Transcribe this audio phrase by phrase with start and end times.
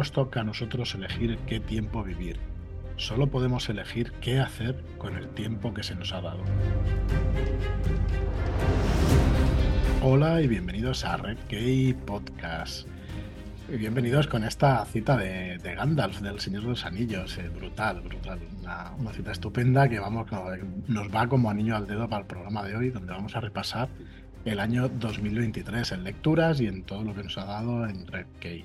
[0.00, 2.38] nos toca a nosotros elegir qué tiempo vivir.
[2.96, 6.42] Solo podemos elegir qué hacer con el tiempo que se nos ha dado.
[10.02, 12.88] Hola y bienvenidos a Red Gay Podcast.
[13.68, 17.36] Y bienvenidos con esta cita de, Gandalf, del Señor de los Anillos.
[17.36, 18.38] Eh, brutal, brutal.
[18.58, 20.26] Una, una, cita estupenda que vamos,
[20.88, 23.90] nos va como anillo al dedo para el programa de hoy, donde vamos a repasar
[24.46, 28.28] el año 2023 en lecturas y en todo lo que nos ha dado en Red
[28.38, 28.64] Key.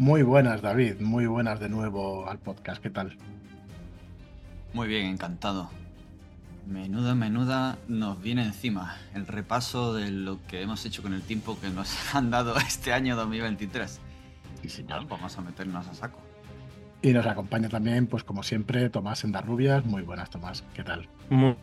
[0.00, 3.18] Muy buenas, David, muy buenas de nuevo al podcast, ¿qué tal?
[4.72, 5.68] Muy bien, encantado.
[6.66, 11.60] Menuda, menuda nos viene encima el repaso de lo que hemos hecho con el tiempo
[11.60, 14.00] que nos han dado este año 2023.
[14.62, 16.18] Y si no, vamos a meternos a saco.
[17.02, 19.84] Y nos acompaña también, pues como siempre, Tomás Endarrubias.
[19.84, 21.10] Muy buenas, Tomás, ¿qué tal?
[21.28, 21.54] Muy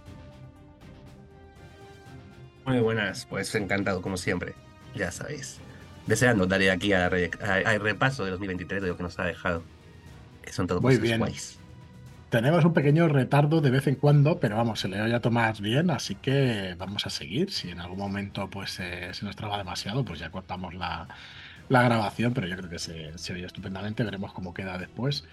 [2.67, 4.54] muy buenas, pues encantado como siempre,
[4.94, 5.59] ya sabéis.
[6.08, 7.11] Deseando darle aquí al
[7.81, 9.63] repaso de 2023 de lo que nos ha dejado,
[10.41, 11.22] que son todos Muy bien.
[12.30, 15.61] Tenemos un pequeño retardo de vez en cuando, pero vamos, se le oye a Tomás
[15.61, 17.52] bien, así que vamos a seguir.
[17.52, 21.08] Si en algún momento pues eh, se nos traba demasiado, pues ya cortamos la,
[21.69, 25.23] grabación, pero yo creo que se, se oye estupendamente, veremos cómo queda después.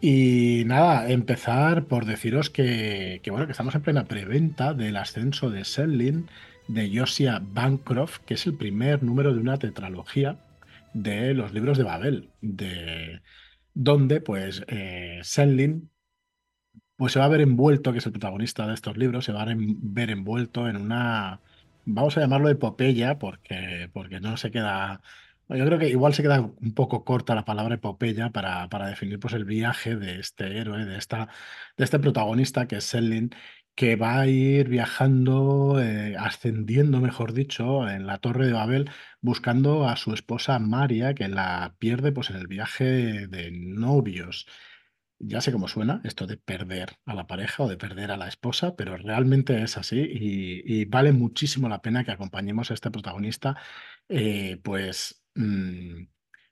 [0.00, 5.50] Y nada, empezar por deciros que, que, bueno, que estamos en plena preventa del ascenso
[5.50, 6.26] de Selling
[6.68, 10.38] de Josiah Bancroft, que es el primer número de una tetralogía
[10.94, 13.20] de los libros de Babel, de
[13.74, 15.20] donde pues eh,
[16.96, 19.42] pues se va a ver envuelto, que es el protagonista de estos libros, se va
[19.42, 21.40] a ver envuelto en una,
[21.84, 25.02] vamos a llamarlo epopeya, porque, porque no se queda,
[25.48, 29.18] yo creo que igual se queda un poco corta la palabra epopeya para, para definir
[29.18, 31.28] pues, el viaje de este héroe, de, esta,
[31.76, 33.30] de este protagonista que es Selin,
[33.74, 39.88] que va a ir viajando, eh, ascendiendo, mejor dicho, en la Torre de Babel, buscando
[39.88, 44.46] a su esposa María, que la pierde pues, en el viaje de novios.
[45.18, 48.28] Ya sé cómo suena esto de perder a la pareja o de perder a la
[48.28, 53.56] esposa, pero realmente es así y, vale muchísimo la pena que acompañemos a este protagonista,
[54.08, 56.04] eh, pues mm,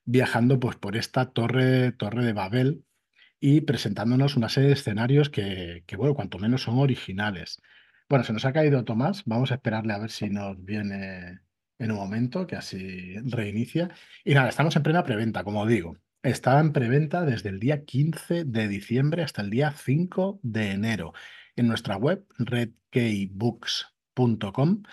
[0.05, 2.85] viajando pues, por esta torre, torre de Babel,
[3.43, 7.61] y presentándonos una serie de escenarios que, bueno, cuanto menos son originales.
[8.09, 11.41] Bueno, se nos ha caído Tomás, vamos a esperarle a ver si nos viene
[11.81, 13.91] en un momento, que así reinicia.
[14.25, 15.97] Y nada, estamos en plena preventa, como digo.
[16.23, 21.13] Está en preventa desde el día 15 de diciembre hasta el día 5 de enero
[21.57, 24.85] en nuestra web redkeybooks.com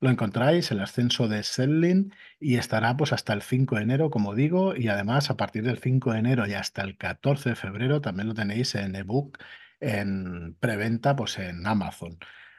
[0.00, 4.34] lo encontráis, el ascenso de Selling, y estará pues hasta el 5 de enero, como
[4.34, 8.00] digo, y además a partir del 5 de enero y hasta el 14 de febrero
[8.00, 9.38] también lo tenéis en ebook,
[9.80, 12.18] en preventa, pues en Amazon.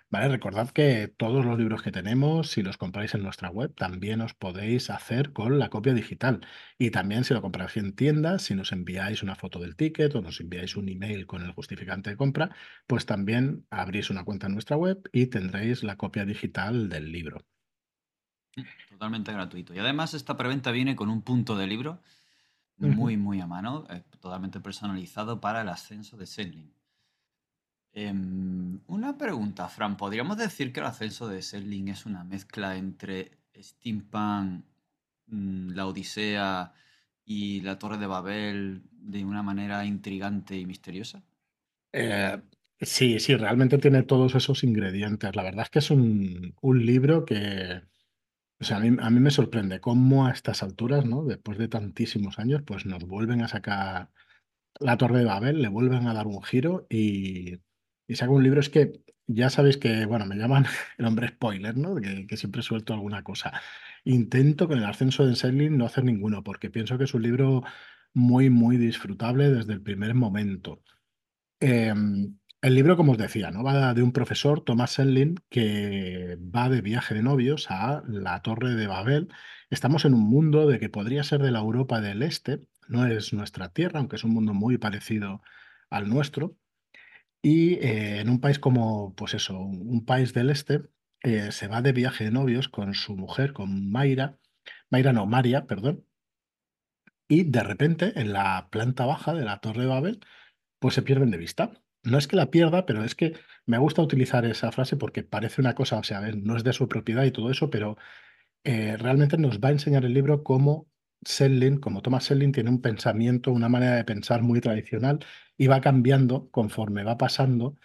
[0.10, 0.30] ¿Vale?
[0.30, 4.34] Recordad que todos los libros que tenemos, si los compráis en nuestra web, también os
[4.34, 6.46] podéis hacer con la copia digital.
[6.78, 10.22] Y también si lo compráis en tiendas, si nos enviáis una foto del ticket o
[10.22, 12.56] nos enviáis un email con el justificante de compra,
[12.88, 17.46] pues también abrís una cuenta en nuestra web y tendréis la copia digital del libro.
[18.90, 19.74] Totalmente gratuito.
[19.74, 22.02] Y además esta preventa viene con un punto de libro
[22.78, 26.77] muy, muy a mano, eh, totalmente personalizado para el ascenso de Sendling.
[28.00, 29.98] Em, una pregunta, Fran.
[29.98, 34.66] ¿Podríamos decir que el ascenso de Selling es una mezcla entre Steampunk,
[35.26, 36.74] mm, la Odisea
[37.26, 41.24] y la Torre de Babel de una manera intrigante y misteriosa?
[41.92, 42.40] Eh,
[42.80, 45.36] sí, sí, realmente tiene todos esos ingredientes.
[45.36, 47.82] La verdad es que es un, libro que,
[48.60, 51.24] o sea, a mí, a mí me sorprende cómo a estas alturas, ¿no?
[51.24, 54.12] Después de tantísimos años, pues nos vuelven a sacar
[54.80, 57.58] la Torre de Babel, le vuelven a dar un giro y
[58.08, 60.66] y saco un libro, es que ya sabéis que, bueno, me llaman
[60.98, 61.96] el hombre spoiler, ¿no?
[61.96, 63.54] Que, siempre suelto alguna cosa.
[64.06, 67.64] Intento con el ascenso de Selling no hacer ninguno, porque pienso que es un libro
[68.14, 70.82] muy, muy disfrutable desde el primer momento.
[71.60, 73.64] Em, el libro, como os decía, ¿no?
[73.64, 78.76] va de un profesor, Thomas Selling, que va de viaje de novios a la Torre
[78.76, 79.30] de Babel.
[79.70, 83.34] Estamos en un mundo de que podría ser de la Europa del Este, no es
[83.34, 85.42] nuestra tierra, aunque es un mundo muy parecido
[85.90, 86.58] al nuestro.
[87.42, 90.82] Y eh, en un país como, pues eso, un país del este,
[91.24, 94.38] eh, se va de viaje de novios con su mujer, con Mayra,
[94.90, 96.06] Mayra no, María, perdón,
[97.28, 100.20] y de repente en la planta baja de la Torre de Babel,
[100.80, 101.72] pues se pierden de vista.
[102.04, 103.36] No es que la pierda, pero es que
[103.66, 106.88] me gusta utilizar esa frase porque parece una cosa, o sea, no es de su
[106.88, 107.98] propiedad y todo eso, pero
[108.64, 110.88] eh, realmente nos va a enseñar el libro cómo
[111.26, 115.20] Selling, como Thomas Selling, tiene un pensamiento, una manera de pensar muy tradicional
[115.58, 117.76] y va cambiando conforme va pasando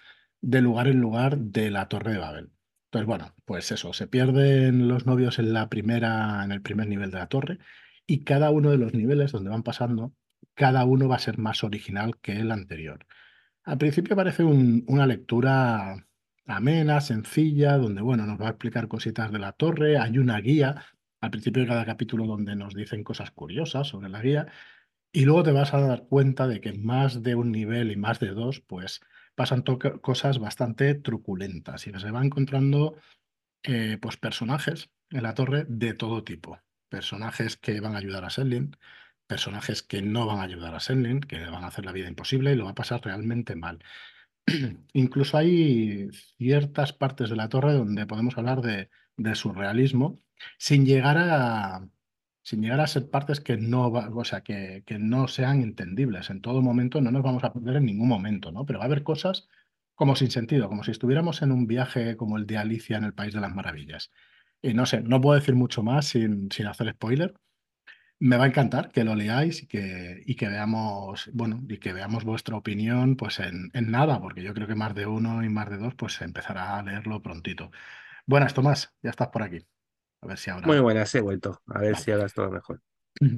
[0.40, 2.52] de lugar en lugar de la Torre de Babel.
[2.86, 7.10] Entonces, bueno, pues eso, se pierden los novios en la primera, en el primer nivel
[7.10, 7.58] de la torre,
[8.06, 10.14] y cada uno de los niveles donde van pasando,
[10.54, 13.06] cada uno va a ser más original que el anterior.
[13.64, 16.06] Al principio parece un- una lectura
[16.46, 20.84] amena, sencilla, donde, bueno, nos va a explicar cositas de la torre, hay una guía
[21.20, 24.48] al principio de cada capítulo donde nos dicen cosas curiosas sobre la guía,
[25.12, 28.18] y luego te vas a dar cuenta de que más de un nivel y más
[28.18, 29.00] de dos, pues
[29.34, 29.62] pasan
[30.00, 32.96] cosas bastante truculentas y se va encontrando
[33.62, 36.58] eh, pues personajes en la torre de todo tipo.
[36.88, 38.76] Personajes que van a ayudar a Selin,
[39.26, 42.08] personajes que no van a ayudar a Selin, que le van a hacer la vida
[42.08, 43.84] imposible y lo va a pasar realmente mal.
[44.94, 50.20] Incluso hay ciertas partes de la torre donde podemos hablar de, de surrealismo
[50.58, 51.86] sin llegar a,
[52.42, 56.30] sin llegar a ser partes que no, va- o sea, que, que no sean entendibles.
[56.30, 58.66] En todo momento no nos vamos a perder en ningún momento, ¿no?
[58.66, 59.48] Pero va a haber cosas
[59.94, 63.14] como sin sentido, como si estuviéramos en un viaje como el de Alicia en el
[63.14, 64.10] País de las Maravillas.
[64.62, 67.34] Y no sé, no puedo decir mucho más sin, sin hacer spoiler.
[68.20, 71.92] Me va a encantar que lo leáis y que, y que veamos, bueno, y que
[71.92, 75.48] veamos vuestra opinión pues en, en nada, porque yo creo que más de uno y
[75.48, 77.70] más de dos pues empezará a leerlo prontito.
[78.26, 79.60] Buenas, Tomás, ya estás por aquí.
[80.22, 80.80] A ver si Muy ahora.
[80.80, 81.62] buenas, he vuelto.
[81.68, 81.96] A ver Vale.
[81.96, 82.82] si ahora es todo mejor.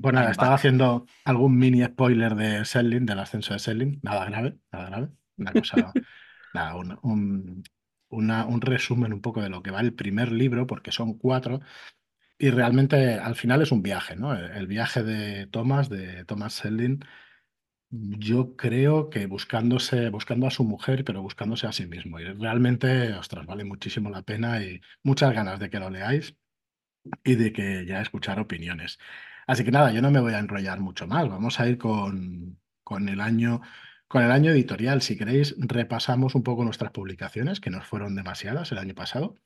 [0.00, 4.00] Pues nada, estaba haciendo algún mini spoiler de Selling, del ascenso de Selling.
[4.02, 5.08] Nada grave, nada grave.
[5.38, 5.96] Una cosa,
[6.52, 7.64] nada, un, un,
[8.08, 11.60] una- un resumen un poco de lo que va el primer libro, porque son cuatro,
[12.38, 14.34] y realmente al final es un viaje, ¿no?
[14.34, 17.00] El, el viaje de Thomas, de Thomas Selling,
[17.90, 22.18] yo creo que buscándose, buscando a su mujer, pero buscándose a sí mismo.
[22.20, 26.36] Y realmente, ostras, vale muchísimo la pena y muchas ganas de que lo leáis
[27.24, 28.98] y de que ya escuchar opiniones.
[29.46, 31.28] Así que nada, yo no me voy a enrollar mucho más.
[31.28, 33.60] Vamos a ir con, con el año,
[34.08, 35.02] con el año editorial.
[35.02, 39.36] Si queréis, repasamos un poco nuestras publicaciones, que no fueron demasiadas el año pasado.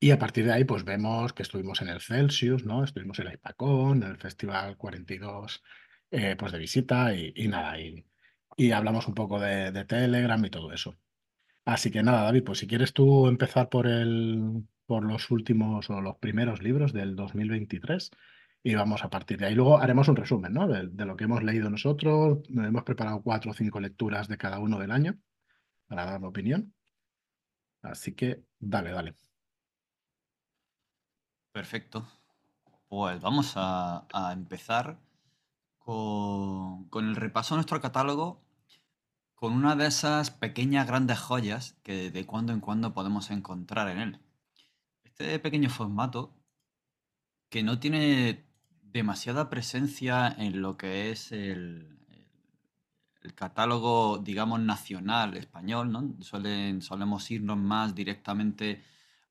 [0.00, 2.84] Y a partir de ahí, pues vemos que estuvimos en el Celsius, ¿no?
[2.84, 5.62] Estuvimos en la Hipacón, en el Festival 42,
[6.10, 8.06] eh, pues de visita y, y nada, y,
[8.56, 10.98] y hablamos un poco de, de Telegram y todo eso.
[11.64, 16.00] Así que nada, David, pues si quieres tú empezar por el, por los últimos o
[16.00, 18.10] los primeros libros del 2023
[18.64, 19.54] y vamos a partir de ahí.
[19.54, 20.66] Luego haremos un resumen, ¿no?
[20.66, 22.40] De, lo que hemos leído nosotros.
[22.48, 25.16] Hemos preparado cuatro o cinco lecturas de cada uno del año
[25.86, 26.74] para dar la opinión.
[27.82, 29.14] Así que dale, dale.
[31.52, 32.08] Perfecto.
[32.88, 34.98] Pues vamos a, a empezar
[35.78, 38.42] con, con el repaso de nuestro catálogo
[39.36, 43.98] con una de esas pequeñas grandes joyas que de cuando en cuando podemos encontrar en
[44.00, 44.20] él.
[45.20, 46.32] Este pequeño formato
[47.50, 48.46] que no tiene
[48.82, 51.98] demasiada presencia en lo que es el,
[53.20, 56.16] el catálogo, digamos, nacional español, ¿no?
[56.22, 58.82] Suelen, solemos irnos más directamente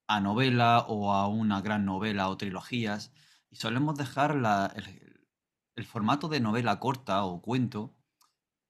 [0.06, 3.12] a novela o a una gran novela o trilogías
[3.50, 7.96] y solemos dejar la- el, formato de novela corta o cuento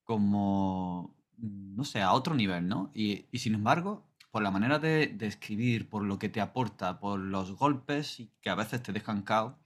[0.05, 2.91] como, no sé, a otro nivel, ¿no?
[2.93, 7.19] Y sin embargo, por la manera de, de escribir, por lo que te aporta, por
[7.19, 9.57] los golpes y que a veces te dejan cao,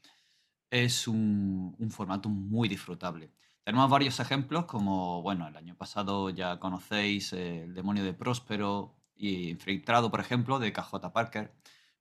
[0.69, 3.31] es un, un formato muy disfrutable.
[3.63, 8.95] Tenemos varios ejemplos, como, bueno, el año pasado ya conocéis eh, El demonio de Próspero
[9.15, 11.53] y Infiltrado, por ejemplo, de KJ Parker.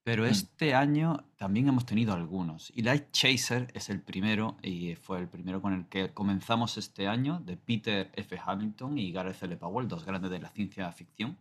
[0.05, 0.27] Pero Mm.
[0.27, 2.73] este año también hemos tenido algunos.
[2.75, 7.07] Y Light Chaser es el primero, y fue el primero con el que comenzamos este
[7.07, 8.37] año, de Peter F.
[8.45, 9.57] Hamilton y Gareth L.
[9.57, 11.39] Powell, dos grandes de la ciencia ficción.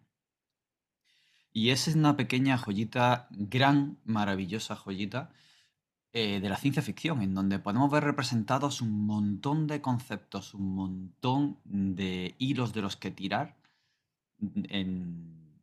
[1.53, 5.31] Y esa es una pequeña joyita, gran, maravillosa joyita
[6.13, 10.75] eh, de la ciencia ficción, en donde podemos ver representados un montón de conceptos, un
[10.75, 13.58] montón de hilos de los que tirar,
[14.39, 15.62] en-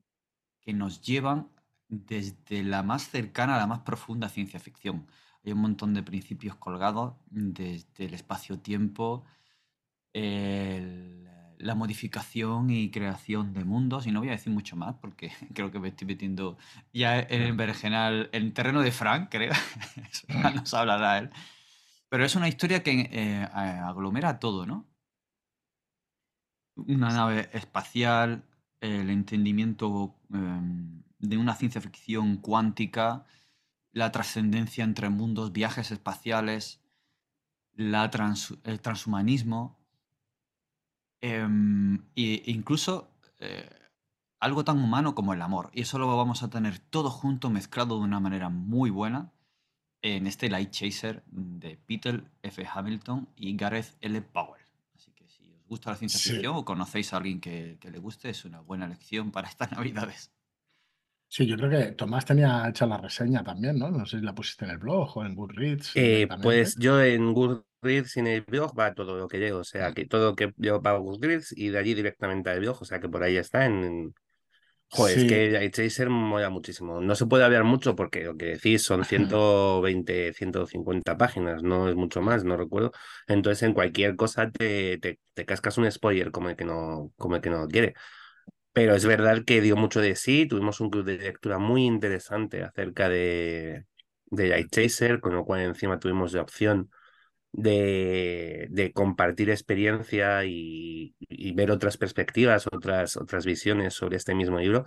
[0.61, 1.49] que nos llevan
[1.88, 5.07] desde la más cercana a la más profunda ciencia ficción.
[5.45, 9.25] Hay un montón de principios colgados desde el espacio-tiempo,
[10.12, 15.30] el- la modificación y creación de mundos, y no voy a decir mucho más porque
[15.54, 16.56] creo que me estoy metiendo
[16.92, 19.52] ya en el vergenal, en terreno de Frank, creo.
[20.54, 21.30] Nos hablará él.
[22.08, 24.86] Pero es una historia que eh, aglomera todo, ¿no?
[26.76, 28.44] Una nave espacial,
[28.80, 33.24] el entendimiento em, de una ciencia ficción cuántica,
[33.92, 36.80] la trascendencia entre mundos, viajes espaciales,
[37.74, 39.77] la trans- el transhumanismo,
[41.20, 43.68] em, e incluso eh,
[44.40, 45.70] algo tan humano como el amor.
[45.72, 49.32] Y eso lo vamos a tener todo junto, mezclado de una manera muy buena
[50.02, 52.66] en este Light Chaser de Peter F.
[52.72, 54.22] Hamilton y Gareth L.
[54.22, 54.62] Powell.
[54.94, 56.30] Así que si os gusta la ciencia Sí.
[56.34, 59.72] ficción o conocéis a alguien que, que le guste, es una buena elección para estas
[59.72, 60.32] navidades.
[61.30, 63.90] Sí, yo creo que Tomás tenía hecha la reseña también, ¿no?
[63.90, 67.34] No sé si la pusiste en el blog o en Goodreads Eh, pues yo en
[67.34, 70.37] Goodreads Goodreads sin el blog va todo lo que llego, o sea, que todo lo
[70.37, 73.37] que yo pago Goodreads y de allí directamente al blog, o sea, que por ahí
[73.37, 74.14] está en...
[74.90, 77.00] Joder, es que Light Chaser mola muchísimo.
[77.02, 81.94] No se puede hablar mucho porque lo que decís son 120, 150 páginas, no es
[81.97, 82.92] mucho más, no recuerdo.
[83.26, 87.37] Entonces, en cualquier cosa te, te, te cascas un spoiler como el que no, como
[87.37, 87.94] el que no quiere.
[88.73, 92.62] Pero es verdad que dio mucho de sí, tuvimos un club de lectura muy interesante
[92.62, 93.85] acerca de,
[94.26, 96.90] de Light Chaser, con lo cual encima tuvimos la opción
[97.52, 104.59] de, de compartir experiencia y, y, ver otras perspectivas, otras, otras visiones sobre este mismo
[104.59, 104.85] libro,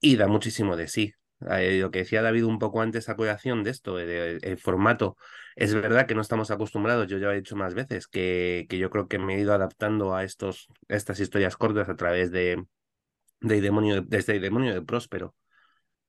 [0.00, 1.14] y da muchísimo de sí.
[1.50, 5.16] Eh, lo que decía David un poco antes a colación de esto, el, el, formato,
[5.56, 8.90] es verdad que no estamos acostumbrados, yo ya he dicho más veces, que, que yo
[8.90, 12.64] creo que me he ido adaptando a estos, estas historias cortas a través de,
[13.40, 15.34] de demonio, desde el demonio de Próspero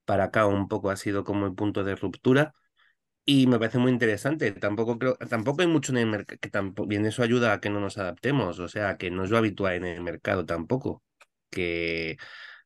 [0.06, 2.54] para acá un poco ha sido como el punto de ruptura
[3.26, 4.52] y me parece muy interesante.
[4.54, 7.70] Tampoco creo, tampoco hay mucho en el mercado, que tampoco, bien eso ayuda a que
[7.70, 11.04] no nos adaptemos, o sea, que no es lo habitual en el mercado tampoco,
[11.50, 12.18] que,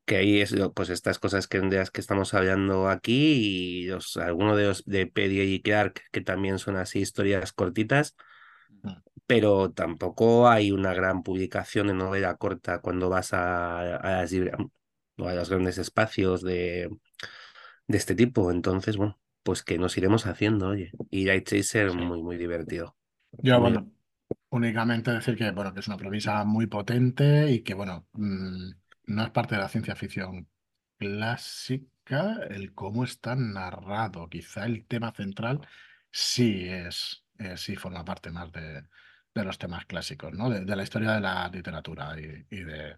[0.05, 4.17] que ahí es pues estas cosas que, de las que estamos hablando aquí y los,
[4.17, 8.15] algunos de los de Pedro y Clark que también son así historias cortitas,
[9.25, 15.33] pero tampoco hay una gran publicación de novela corta cuando vas a, a, las, a
[15.33, 16.89] los grandes espacios de,
[17.87, 18.51] de este tipo.
[18.51, 20.91] Entonces, bueno, pues que nos iremos haciendo, oye.
[21.09, 21.97] Y Light Chaser sí.
[21.97, 22.97] muy, muy divertido.
[23.31, 23.71] Yo, muy...
[23.71, 23.93] bueno,
[24.49, 28.71] únicamente decir que, bueno, que es una premisa muy potente y que, bueno, mmm,
[29.05, 30.49] no es parte de la ciencia ficción
[30.97, 34.27] clásica el cómo está narrado.
[34.27, 35.65] Quizá el tema central
[36.11, 38.83] sí es, eh, sí forma parte más de,
[39.33, 40.49] de los temas clásicos, ¿no?
[40.49, 42.97] De, de, la historia de la literatura y, y, de,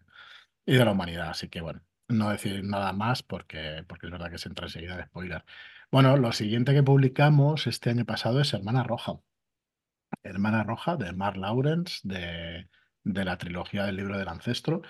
[0.65, 1.29] y de la humanidad.
[1.29, 4.97] Así que, bueno, no decir nada más porque, porque es verdad que se entra enseguida
[4.97, 5.45] de spoiler.
[5.91, 9.19] Bueno, lo siguiente que publicamos este año pasado es Hermana Roja.
[10.23, 12.69] Hermana Roja de Mark Lawrence, de,
[13.03, 14.81] de la trilogía del libro del ancestro,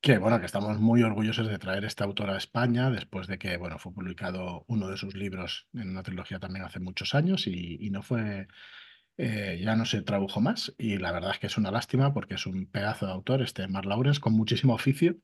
[0.00, 3.56] que bueno, que estamos muy orgullosos de traer esta autora a España después de que,
[3.56, 7.78] bueno, fue publicado uno de sus libros en una trilogía también hace muchos años y,
[7.80, 8.48] y no fue,
[9.16, 12.34] eh, ya no se tradujo más y la verdad es que es una lástima porque
[12.34, 15.16] es un pedazo de autor, este Mark Lawrence, con muchísimo oficio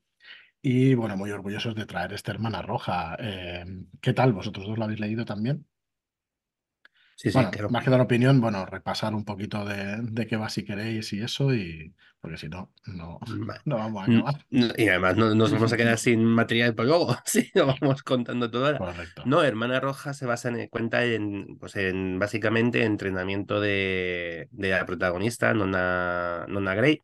[0.63, 3.17] y bueno, muy orgullosos de traer esta Hermana Roja.
[3.19, 3.65] Eh,
[4.01, 4.33] ¿Qué tal?
[4.33, 5.67] ¿Vosotros dos lo habéis leído también?
[7.15, 10.49] Sí, sí, bueno, más que dar opinión, bueno, repasar un poquito de, de qué va
[10.49, 13.21] si queréis y eso, y porque si no, no,
[13.67, 14.47] no vamos a acabar.
[14.51, 18.51] Y además no, nos vamos a quedar sin material por luego, si lo vamos contando
[18.51, 18.79] todo ahora.
[18.79, 19.23] Correcto.
[19.27, 24.87] No, Hermana Roja se basa en, cuenta en, pues en básicamente entrenamiento de, de la
[24.87, 27.03] protagonista, Nona, Nona Grey,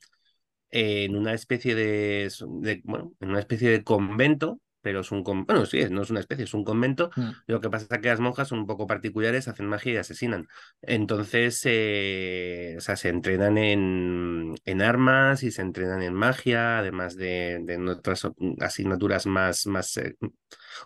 [0.70, 2.30] en una especie de,
[2.60, 6.20] de, bueno, en una especie de convento, pero es un bueno, sí, no es una
[6.20, 7.10] especie, es un convento.
[7.16, 7.30] Mm.
[7.48, 10.46] Lo que pasa es que las monjas son un poco particulares, hacen magia y asesinan.
[10.80, 17.16] Entonces, eh, o sea, se entrenan en, en, armas y se entrenan en magia, además
[17.16, 18.28] de, de otras
[18.60, 20.14] asignaturas más, más eh,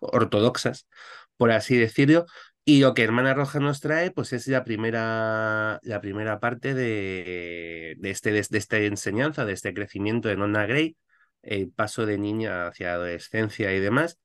[0.01, 0.87] ortodoxas,
[1.37, 2.25] por así decirlo.
[2.71, 7.97] Y lo que Hermana Roja nos trae, pues es la primera, la primera parte de,
[7.99, 10.97] de, este, de, esta enseñanza, de este crecimiento de Nonna Grey,
[11.43, 14.21] el paso de niña hacia adolescencia y demás.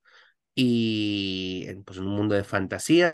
[0.53, 3.11] Y pues un mundo de fantasía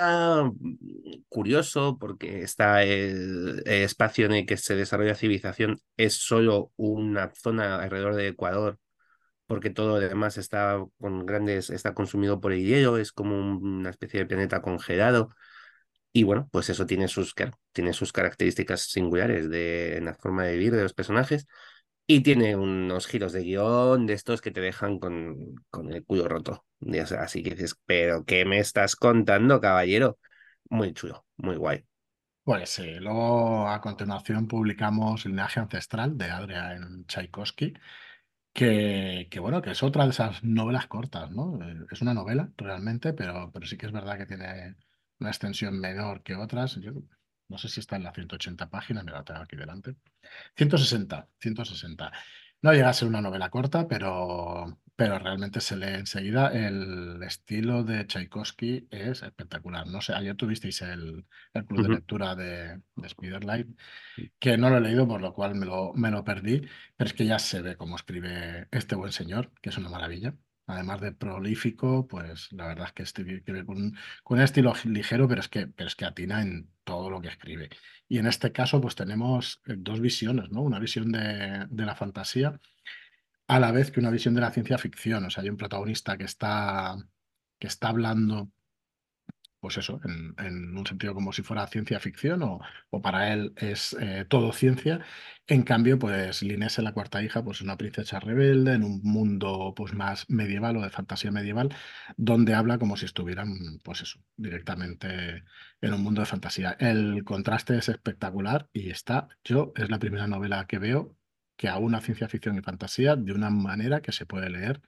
[1.30, 7.32] curioso, porque está el, el, espacio en el que se desarrolla civilización, es solo una
[7.36, 8.80] zona alrededor de Ecuador,
[9.52, 13.90] porque todo lo demás está con grandes, está consumido por el hielo, es como una
[13.90, 15.36] especie de planeta congelado.
[16.14, 17.36] Y bueno, pues eso tiene sus,
[17.74, 21.48] tiene sus características singulares de, en la forma de vivir de los personajes.
[22.08, 26.30] Y tiene unos giros de guion de estos que te dejan con, con el culo
[26.30, 26.66] roto.
[26.80, 30.18] Y, o sea, así que dices, ¿pero qué me estás contando, caballero?
[30.70, 31.84] Muy chulo, muy guay.
[32.46, 37.74] Pues sí, luego a continuación publicamos linaje ancestral de Adrian Tchaikovsky,
[38.54, 41.60] que, que, bueno, que es otra de esas novelas cortas, ¿no?
[41.92, 44.76] Es una novela realmente, pero, pero sí que es verdad que tiene
[45.20, 46.76] una extensión menor que otras.
[46.82, 46.92] Yo
[47.48, 49.96] no sé si está en las 180 páginas, me la tengo aquí delante.
[50.56, 52.12] 160, 160.
[52.62, 56.50] No llega a ser una novela corta, pero, pero realmente se lee enseguida.
[56.54, 59.88] El estilo de Tchaikovsky es espectacular.
[59.88, 61.88] No sé, ayer tuvisteis el, el club uh -huh.
[61.88, 63.68] de lectura de, de Spiderlight,
[64.38, 66.62] que no lo he leído, por lo cual me lo, me lo perdí,
[66.96, 70.36] pero es que ya se ve cómo escribe este buen señor, que es una maravilla
[70.68, 73.94] además de prolífico, pues la verdad es que escribe con
[74.24, 77.28] con un estilo ligero, pero es, que, pero es que atina en todo lo que
[77.28, 77.70] escribe.
[78.08, 80.62] Y en este caso, pues tenemos dos visiones, ¿no?
[80.62, 82.60] Una visión de, de la fantasía
[83.52, 85.26] a la vez que una visión de la ciencia ficción.
[85.26, 86.96] O sea, hay un protagonista que está,
[87.60, 88.50] que está hablando
[89.60, 92.62] pues eso, en, un sentido como si fuera ciencia ficción o,
[93.02, 95.02] para él es eh, todo ciencia.
[95.48, 99.74] En cambio, pues Linés la cuarta hija, pues es una princesa rebelde en un mundo
[99.76, 101.70] pues más medieval o de fantasía medieval,
[102.18, 105.44] donde habla como si estuvieran, pues eso, directamente
[105.82, 106.72] en un mundo de fantasía.
[106.80, 111.18] El contraste es espectacular y está, yo, es la primera novela que veo
[111.62, 114.82] que a una ciencia ficción y fantasía de una manera que se puede leer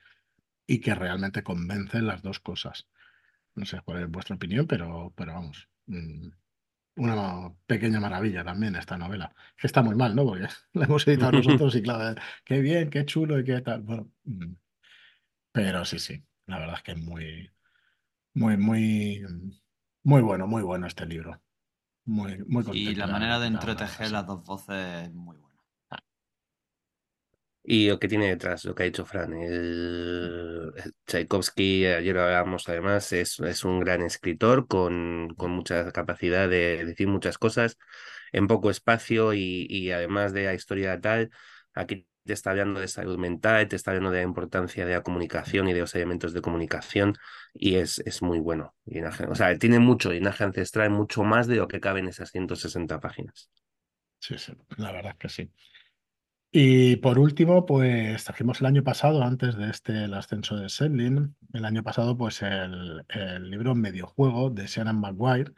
[0.65, 2.87] y que realmente convence las dos cosas.
[3.53, 5.69] No sé cuál es vuestra opinión, pero, pero vamos.
[5.85, 6.29] Mm,
[6.95, 9.35] una pequeña maravilla también esta novela.
[9.55, 10.25] Que está muy mal, ¿no?
[10.25, 13.83] Porque la hemos editado nosotros y claro, qué bien, qué chulo y qué tal.
[13.83, 14.53] Bueno, mm,
[15.51, 16.23] pero sí, sí.
[16.47, 17.51] La verdad es que es muy,
[18.33, 19.23] muy, muy,
[20.01, 21.39] muy bueno, muy bueno este libro.
[22.05, 22.89] Muy, muy contento.
[22.89, 25.52] Y la manera de entretejer las dos voces es muy buena.
[27.65, 30.73] Y lo que tiene detrás, lo que ha dicho Fran, el,
[31.05, 36.83] Tchaikovsky, ayer lo hablábamos además, es, es un gran escritor con, con, mucha capacidad de
[36.85, 37.77] decir muchas cosas
[38.33, 41.29] en poco espacio y, y, además de la historia tal,
[41.73, 45.03] aquí te está hablando de salud mental, te está hablando de la importancia de la
[45.03, 47.15] comunicación y de los elementos de comunicación
[47.53, 48.75] y es, es muy bueno.
[49.29, 52.99] o sea, tiene mucho linaje ancestral, mucho más de lo que cabe en esas 160
[52.99, 53.49] páginas.
[54.19, 55.51] Sí, sí, la verdad es que sí.
[56.55, 61.35] Y por último, pues trajimos el año pasado, antes de este El ascenso de Sedlin,
[61.51, 65.51] el año pasado, pues el, el libro Mediojuego de Shannon Maguire,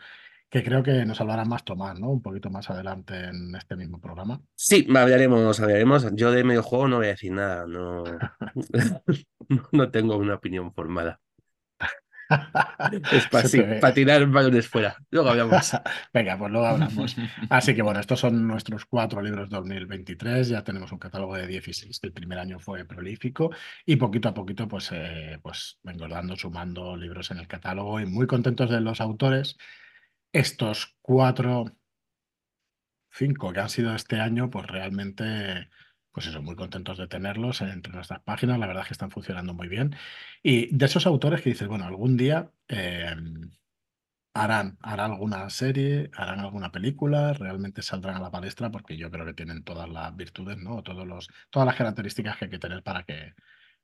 [0.49, 2.11] que creo que nos hablará más Tomás, ¿no?
[2.11, 4.39] Un poquito más adelante en este mismo programa.
[4.55, 6.15] Sí, hablaremos, hablaremos.
[6.15, 8.05] Yo de mediojuego no voy a decir nada, no,
[9.73, 11.19] no tengo una opinión formada.
[13.11, 14.95] Es para, tirar balones fuera.
[15.09, 15.71] Luego hablamos.
[16.13, 17.15] Venga, pues luego hablamos.
[17.49, 20.49] Así que bueno, estos son nuestros cuatro libros 2023.
[20.49, 21.99] Ya tenemos un catálogo de 16.
[22.03, 23.51] El primer año fue prolífico
[23.85, 28.27] y poquito a poquito pues, eh, pues engordando, sumando libros en el catálogo y muy
[28.27, 29.57] contentos de los autores.
[30.31, 31.77] Estos cuatro,
[33.11, 35.69] cinco que han sido este año, pues realmente
[36.15, 39.53] pues eso, muy contentos de tenerlos entre nuestras páginas, la verdad es que están funcionando
[39.53, 39.97] muy bien.
[40.41, 43.51] Y de esos autores que dices, bueno, algún día em,
[44.33, 49.25] harán, harán alguna serie, harán alguna película, realmente saldrán a la palestra, porque yo creo
[49.25, 50.83] que tienen todas las virtudes, ¿no?
[50.83, 53.33] Todos los, todas las características que hay que tener para que,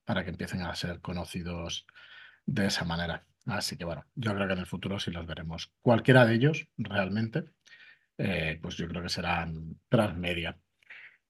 [0.05, 1.85] para que empiecen a ser conocidos
[2.45, 3.25] de esa manera.
[3.45, 5.73] Así que bueno, yo creo que en el futuro sí los veremos.
[5.81, 7.43] Cualquiera de ellos, realmente,
[8.17, 10.57] eh, pues yo creo que serán transmedia.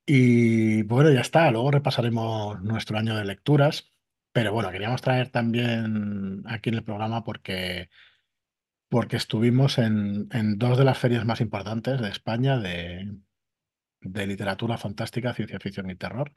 [0.06, 1.50] Y bueno, ya está.
[1.52, 3.92] Luego repasaremos nuestro año de lecturas.
[4.32, 7.90] Pero bueno, queríamos traer también aquí en el programa porque,
[8.90, 13.12] porque estuvimos en, en dos de las ferias más importantes de España de,
[14.02, 16.32] de literatura fantástica, ciencia ficción y terror.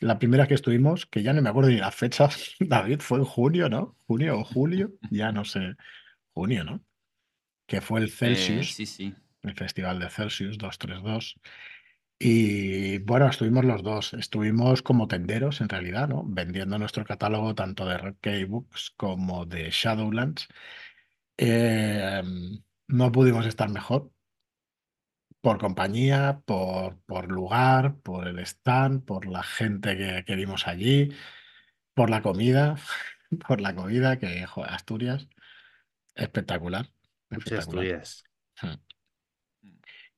[0.00, 2.28] La primera que estuvimos, que ya no me acuerdo ni la fecha,
[2.60, 3.96] David, fue en junio, ¿no?
[4.06, 5.74] Junio o julio, ya no sé.
[6.32, 6.84] Junio, ¿no?
[7.66, 8.72] Que fue el eh, Celsius.
[8.72, 9.14] sí, sí.
[9.42, 11.36] El Festival de Celsius 232.
[12.24, 16.22] Y bueno, estuvimos los dos, estuvimos como tenderos en realidad, ¿no?
[16.24, 20.46] Vendiendo nuestro catálogo tanto de Key Books como de Shadowlands.
[21.36, 24.12] Em, no pudimos estar mejor
[25.40, 31.10] por compañía, por, por lugar, por el stand, por la gente que, que vimos allí,
[31.92, 32.76] por la comida,
[33.48, 35.26] por la comida que, joder, Asturias,
[36.14, 36.88] espectacular.
[37.30, 37.58] espectacular.
[37.58, 38.24] Asturias.
[38.60, 38.91] Hmm.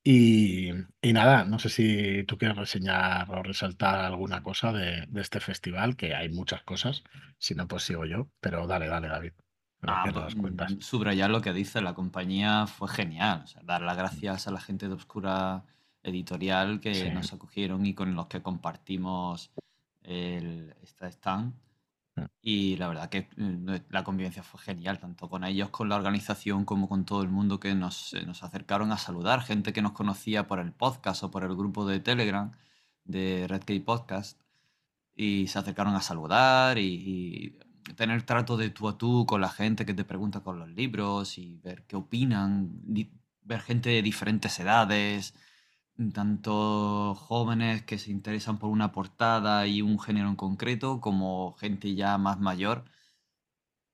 [0.07, 0.71] Y,
[1.03, 6.15] nada, no sé si tú quieres reseñar o resaltar alguna cosa de, este festival, que
[6.15, 7.03] hay muchas cosas,
[7.39, 9.33] si no, pues sigo yo, pero dale, dale, David.
[9.81, 14.51] Ah, pues, mm, subrayar lo que dice, la compañía fue genial, dar las gracias a
[14.51, 15.65] la gente de Oscura
[16.03, 19.53] Editorial que nos acogieron y con los que compartimos
[20.03, 21.55] el, este stand.
[22.17, 22.25] Mm.
[22.43, 26.65] Y la verdad que mm, la convivencia fue genial, tanto con ellos, con la organización,
[26.65, 30.47] como con todo el mundo que nos, nos acercaron a saludar, gente que nos conocía
[30.47, 32.53] por el podcast o por el grupo de Telegram
[33.05, 34.41] de Red Podcast,
[35.17, 37.59] y se acercaron a saludar y,
[37.97, 41.37] tener trato de tú a tú con la gente que te pregunta con los libros
[41.37, 42.71] y ver qué opinan,
[43.43, 45.35] ver gente de diferentes edades,
[46.13, 51.95] tanto jóvenes que se interesan por una portada y un género en concreto, como gente
[51.95, 52.85] ya más mayor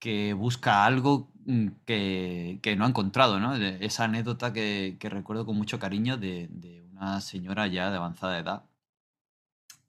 [0.01, 3.55] que busca algo mm, que, no ha encontrado, ¿no?
[3.57, 6.49] Esa anécdota que, recuerdo con mucho cariño de,
[6.93, 8.65] una señora ya de avanzada edad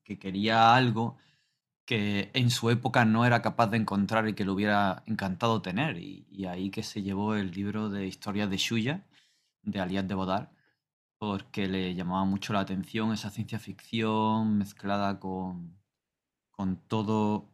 [0.04, 1.18] que quería algo
[1.86, 5.98] que en su época no era capaz de encontrar y que le hubiera encantado tener.
[5.98, 9.06] Y, y ahí que se llevó el libro de historias de Shuya,
[9.64, 10.52] de Alias de Bodar,
[11.22, 15.78] porque le llamaba mucho la atención esa ciencia ficción mezclada con,
[16.52, 17.50] con todo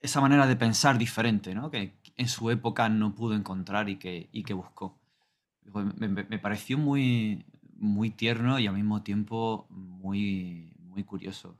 [0.00, 1.70] esa manera de pensar diferente, ¿no?
[1.70, 4.98] Que en su época no pudo encontrar y que, y que buscó.
[5.64, 11.56] Me, me- me pareció muy, muy tierno y al mismo tiempo muy, muy curioso.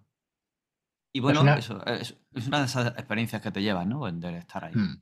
[1.15, 4.11] Y Es bueno, una, eso es, es una de esas experiencias que te llevan, ¿no?
[4.11, 4.83] De estar ahí.
[4.83, 4.95] mm,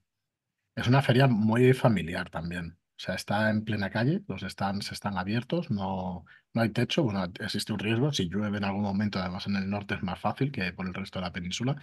[0.76, 2.78] es una feria muy familiar también.
[3.00, 7.24] O sea, está en plena calle, los stands están abiertos, no, no hay techo, bueno,
[7.40, 10.52] existe un riesgo, si llueve en algún momento, además en el norte es más fácil
[10.52, 11.80] que por el resto de la península,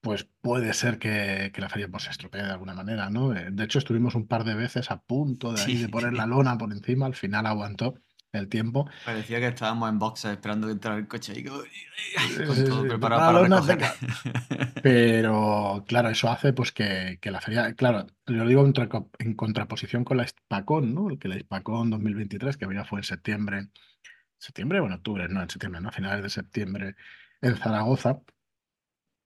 [0.00, 3.34] pues puede ser que, que la feria pues, se estropee de alguna manera, ¿no?
[3.36, 6.14] Eh, De hecho, estuvimos un par de veces a punto de ahí Sí, de poner
[6.14, 7.94] la lona por encima, al final aguantó
[8.32, 8.88] el tiempo.
[9.04, 13.38] parecía que estábamos en boxes esperando que entrara el coche y con todo preparado para
[13.42, 13.78] recoger.
[14.82, 19.34] Pero claro, eso hace pues que, que la feria, claro, lo digo en, tra- en
[19.34, 21.10] contraposición con la Hispacón, ¿no?
[21.10, 23.68] El que la Hispacón 2023, que ya fue en septiembre,
[24.38, 25.88] septiembre o en octubre, no, en septiembre, ¿no?
[25.88, 26.96] A finales de septiembre
[27.40, 28.20] en Zaragoza,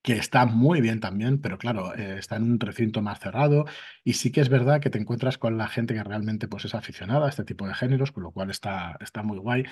[0.03, 3.67] que está muy bien también, pero claro, eh, está en un recinto más cerrado
[4.05, 6.75] y sí que es verdad que te encuentras con la gente que realmente pues, es
[6.75, 9.65] aficionada a este tipo de géneros, con lo cual está, está muy guay.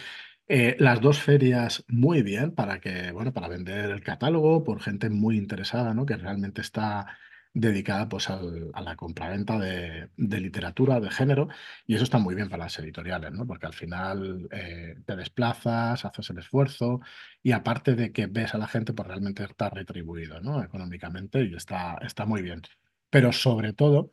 [0.49, 5.11] Eh, las dos ferias muy bien para que, bueno, para vender el catálogo por gente
[5.11, 6.07] muy interesada, ¿no?
[6.07, 7.07] Que realmente está
[7.53, 11.49] dedicada pues al- a la compraventa de, de literatura de género
[11.87, 13.47] y eso está muy bien para las editoriales, ¿no?
[13.47, 17.01] Porque al final eh, te desplazas, haces el esfuerzo
[17.43, 20.63] y aparte de que ves a la gente, pues realmente está retribuido, ¿no?
[20.63, 22.63] Económicamente y está, está muy bien.
[23.11, 24.13] Pero sobre todo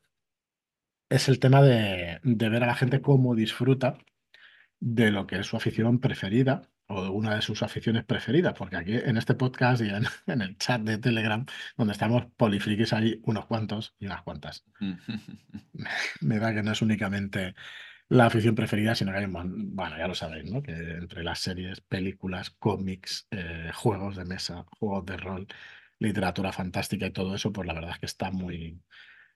[1.10, 3.98] es el tema de, de ver a la gente cómo disfruta
[4.80, 8.78] de lo que es su afición preferida o de una de sus aficiones preferidas, porque
[8.78, 11.46] aquí en este podcast y en, en el chat de Telegram,
[11.78, 14.66] donde estamos polifrikis, hay unos cuantos y unas cuantas.
[16.22, 17.56] Me da que no es únicamente
[18.10, 20.64] la afición preferida, sino que hay un bueno, ya lo sabéis, ¿no?
[20.64, 25.48] Que entre las series, películas, cómics, eh, juegos de mesa, juegos de rol,
[26.00, 28.82] literatura fantástica y todo eso, pues la verdad es que está muy,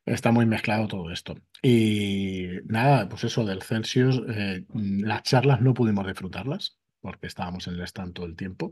[0.06, 1.36] Está muy mezclado todo esto.
[1.62, 7.76] Y nada, pues eso del Celsius, eh, las charlas no pudimos disfrutarlas porque estábamos en
[7.76, 8.72] el stand todo el tiempo.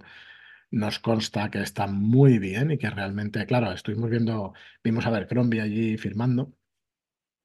[0.72, 5.28] Nos consta que está muy bien y que realmente, claro, estuvimos viendo, vimos a ver
[5.28, 6.54] Crombie allí firmando,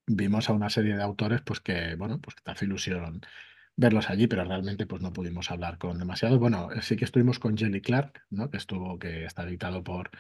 [0.06, 3.20] vimos a una serie de autores, pues que, bueno, pues que te hace ilusión
[3.76, 6.38] verlos allí, pero realmente pues no pudimos hablar con demasiado.
[6.38, 8.50] Bueno, sí que estuvimos con Jelly Clark, ¿no?
[8.50, 10.10] Que estuvo, que está editado por,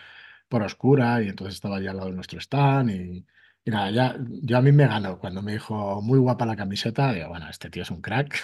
[0.48, 3.26] por Oscura y entonces estaba allá al lado de nuestro stand y,
[3.64, 7.12] y nada, ya, yo a mí me ganó cuando me dijo muy guapa la camiseta,
[7.12, 8.36] digo, bueno, este tío es un crack.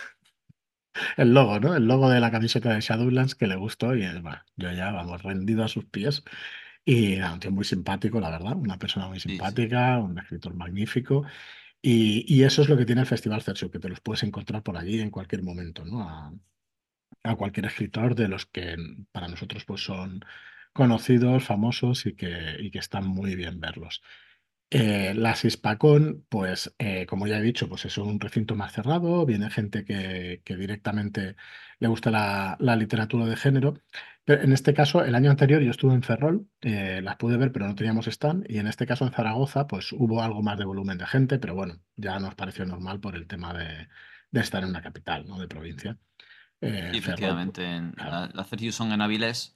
[1.17, 1.75] El logo, ¿no?
[1.77, 5.23] El logo de la camiseta de Shadowlands que le gustó y bueno, yo ya, vamos,
[5.23, 6.25] rendido a sus pies.
[6.85, 9.65] Y nada, un tío muy simpático, la verdad, una persona muy Sí, sí.
[9.65, 11.25] simpática, un escritor magnífico.
[11.83, 14.63] Y, y eso es lo que tiene el Festival Celsius, que te los puedes encontrar
[14.63, 16.09] por allí en cualquier momento, ¿no?
[16.09, 16.33] A,
[17.25, 18.77] a cualquier escritor de los que
[19.13, 20.21] para nosotros pues son
[20.73, 24.03] conocidos, famosos y que, y que están muy bien verlos.
[24.73, 29.27] Eh, las Hispacón, pues eh, como ya he dicho, pues es un recinto más cerrado,
[29.27, 31.35] viene gente que, que directamente
[31.81, 33.75] le gusta la, la literatura de género.
[34.25, 37.51] Pero en este caso, el año anterior yo estuve en Ferrol, eh, las pude ver,
[37.51, 40.65] pero no teníamos stand, y en este caso en Zaragoza, pues hubo algo más de
[40.67, 43.89] volumen de gente, pero bueno, ya nos pareció normal por el tema de,
[44.31, 45.41] de estar en una capital, ¿no?
[45.41, 45.99] De provincia.
[46.61, 47.65] Ferrol, efectivamente.
[47.65, 48.11] en- claro.
[48.11, 49.55] la- Las Celsius son en Avilés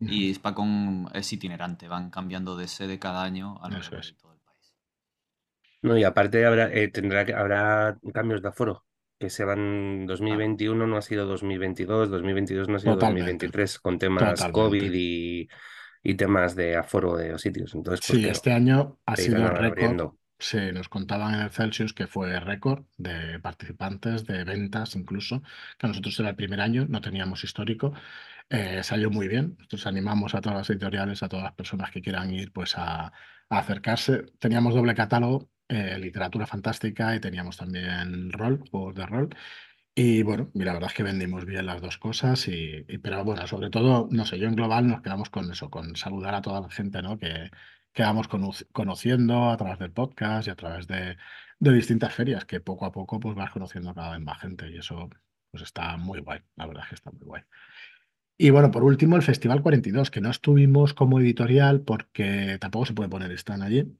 [0.00, 1.86] y Spacon es itinerante.
[1.86, 4.06] Van cambiando de sede cada año a lo largo es.
[4.06, 4.72] de todo el país.
[5.82, 8.84] No, y aparte habrá, eh, tendrá que, habrá cambios de aforo,
[9.18, 13.78] que se van Ah, 2021 no ha sido 2022, 2022 no ha sido totalmente, 2023,
[13.78, 15.48] con temas COVID y,
[16.02, 17.74] y temas de aforo de los sitios.
[17.74, 20.12] Entonces, pues Sí, claro, este año ha sido récord.
[20.40, 25.42] Se nos contaban en el Celsius que fue récord de participantes, de ventas incluso,
[25.76, 27.92] que nosotros era el primer año, no teníamos histórico.
[28.48, 29.56] Eh, salió muy bien.
[29.58, 33.06] Nosotros animamos a todas las editoriales, a todas las personas que quieran ir, pues a,
[33.06, 33.12] a
[33.58, 34.26] acercarse.
[34.38, 39.28] Teníamos doble catálogo, eh, literatura fantástica y teníamos también rol, juegos de rol.
[39.94, 43.46] Y bueno, y la verdad es que vendimos bien las dos cosas, y, pero bueno,
[43.48, 46.60] sobre todo, no sé, yo en global nos quedamos con eso, con saludar a toda
[46.60, 47.18] la gente, ¿no?
[47.18, 47.50] Que,
[47.92, 51.16] que vamos cono- conociendo a través del podcast y a través de,
[51.58, 54.78] de distintas ferias, que poco a poco pues vas conociendo cada vez más gente y
[54.78, 55.08] eso
[55.50, 57.42] pues está muy guay, la verdad es que está muy guay.
[58.36, 62.94] Y bueno, por último, el Festival 42, que no estuvimos como editorial porque tampoco se
[62.94, 63.98] puede poner stand allí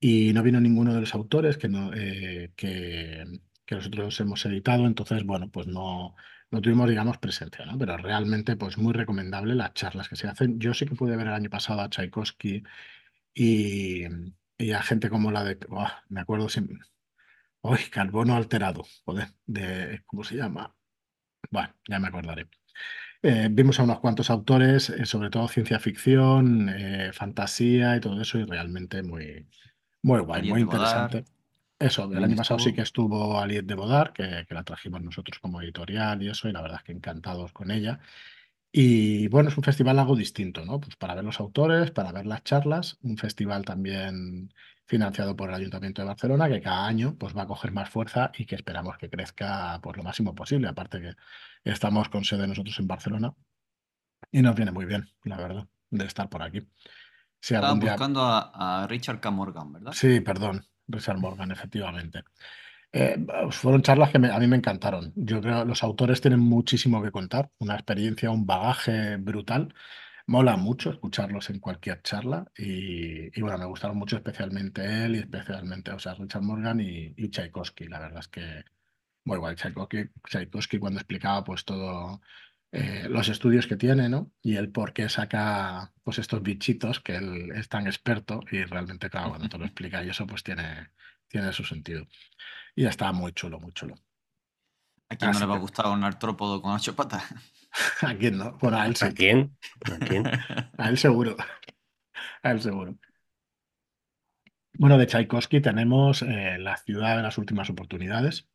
[0.00, 3.24] y no vino ninguno de los autores que, no, eh, que,
[3.70, 6.16] nosotros hemos editado, entonces, bueno, pues no,
[6.50, 7.78] no tuvimos, digamos, presencia, ¿no?
[7.78, 10.58] Pero realmente, pues muy recomendable las charlas que se hacen.
[10.58, 12.64] Yo sí que pude ver el año pasado a Tchaikovsky
[13.34, 14.04] y,
[14.58, 15.58] y a gente como la de,
[16.08, 16.78] me acuerdo siempre,
[17.62, 17.78] ¡Uy!
[17.90, 18.84] Carbono alterado,
[19.46, 20.74] de, ¿cómo se llama?
[21.50, 22.48] Bueno, ya me acordaré.
[23.22, 26.70] Eh, vimos a unos cuantos autores, eh, sobre todo ciencia ficción,
[27.12, 29.46] fantasía y todo eso, y realmente muy,
[30.02, 31.24] Muy guay, Aliet muy interesante.
[31.78, 35.38] Eso, el año pasado sí que estuvo Aliet de Bodar, que, que la trajimos nosotros
[35.38, 38.00] como editorial y eso, y la verdad es que encantados con ella.
[38.72, 40.80] Y bueno, es un festival algo distinto, ¿no?
[40.80, 44.52] Pues para ver los autores, para ver las charlas, un festival también
[44.86, 48.30] financiado por el Ayuntamiento de Barcelona, que cada año pues va a coger más fuerza
[48.36, 50.68] y que esperamos que crezca por lo máximo posible.
[50.68, 51.14] Aparte que
[51.64, 53.34] estamos con sede nosotros en Barcelona
[54.30, 56.66] y nos viene muy bien, la verdad, de estar por aquí.
[57.80, 57.96] Día...
[57.96, 59.30] buscando a, a Richard K.
[59.30, 59.92] Morgan, ¿verdad?
[59.92, 62.22] Sí, perdón, Richard Morgan, efectivamente.
[62.92, 63.18] Eh,
[63.50, 65.12] fueron charlas que me- a mí me encantaron.
[65.16, 69.74] Yo creo que los autores tienen muchísimo que contar, una experiencia, un bagaje brutal.
[70.26, 75.20] Mola mucho escucharlos en cualquier charla y, y bueno, me gustaron mucho especialmente él y
[75.20, 77.88] especialmente, o sea, Richard Morgan y, y Tchaikovsky.
[77.88, 78.64] La verdad es que
[79.24, 79.56] muy guay.
[79.56, 82.20] Tchaikovsky, Tchaikovsky cuando explicaba pues todo
[82.72, 84.32] eh, los estudios que tiene, ¿no?
[84.42, 89.10] Y el por qué saca pues estos bichitos que él es tan experto y realmente,
[89.10, 90.90] claro, cuando te lo explica y eso pues tiene,
[91.28, 92.06] tiene su sentido.
[92.74, 93.96] Y está muy chulo, muy chulo.
[95.08, 97.24] ¿A quién no le va a gustar un artrópodo con ocho patas?
[98.02, 98.56] ¿a quién no?
[98.58, 99.14] Bueno, a él ¿A sí.
[99.14, 99.56] quién?
[99.90, 100.24] ¿A quién?
[100.78, 101.36] A él seguro.
[102.42, 102.96] A él seguro.
[104.72, 108.48] Bueno, de Tchaikovsky tenemos eh, La ciudad de las últimas oportunidades,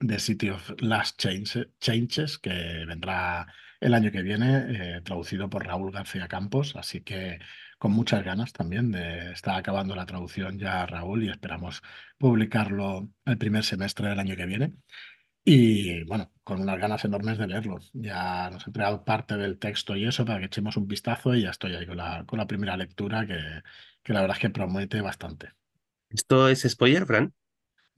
[0.00, 2.50] The City of Last Change- Changes, que
[2.86, 3.46] vendrá
[3.80, 7.38] el año que viene, eh, traducido por Raúl García Campos, así que
[7.78, 11.82] con muchas ganas también de estar acabando la traducción ya Raúl y esperamos
[12.18, 14.74] publicarlo el primer semestre del año que viene.
[15.44, 17.78] Y bueno, con unas ganas enormes de leerlo.
[17.94, 21.42] Ya nos he entregado parte del texto y eso para que echemos un vistazo y
[21.42, 23.62] ya estoy ahí con la, con la primera lectura que,
[24.02, 25.52] que la verdad es que promete bastante.
[26.10, 27.32] ¿Esto es spoiler, Fran?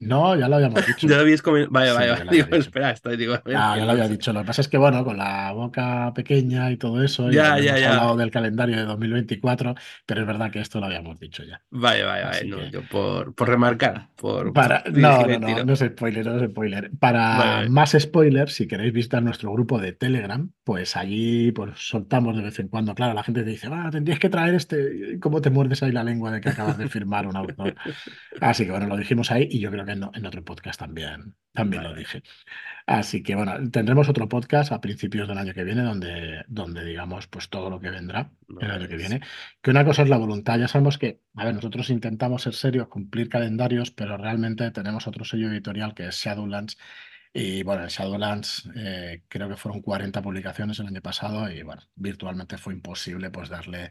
[0.05, 1.07] No, ya lo habíamos Ya dicho.
[1.07, 1.71] lo habéis comentado.
[1.73, 2.31] Vale, Sí, vale, ya vale.
[2.31, 2.57] Digo, dicho.
[2.57, 4.33] espera, estoy, digo, a ver, Ya, ya lo había dicho.
[4.33, 7.77] Lo que pasa es que, bueno, con la boca pequeña y todo eso, Ya, ya,
[7.77, 7.91] ya.
[7.91, 11.61] hablado del calendario de 2024, pero es verdad que esto lo habíamos dicho ya.
[11.71, 12.45] Vale, vale, vale.
[12.45, 14.83] No, que, yo por, por remarcar, por para...
[14.93, 16.91] No, no, no, no es spoiler, no es spoiler.
[16.99, 17.69] Para vale.
[17.69, 22.59] más spoilers, si queréis visitar nuestro grupo de Telegram, pues allí pues, soltamos de vez
[22.59, 22.95] en cuando.
[22.95, 25.19] Claro, la gente te dice, ah, tendrías que traer este.
[25.19, 27.75] ¿Cómo te muerdes ahí la lengua de que acabas de firmar un autor?
[28.41, 31.35] Así que bueno, lo dijimos ahí y yo creo que en, en otro podcast también,
[31.53, 32.23] también Vale, lo dije.
[32.85, 37.27] Así que bueno, tendremos otro podcast a principios del año que viene donde, donde digamos
[37.27, 39.21] pues todo lo que vendrá el año que viene.
[39.61, 42.87] Que una cosa es la voluntad, ya sabemos que, a ver, nosotros intentamos ser serios,
[42.87, 46.77] cumplir calendarios, pero realmente tenemos otro sello editorial que es Shadowlands.
[47.33, 51.81] Y bueno, en Shadowlands eh, creo que fueron 40 publicaciones el año pasado y bueno,
[51.95, 53.89] virtualmente fue imposible pues darle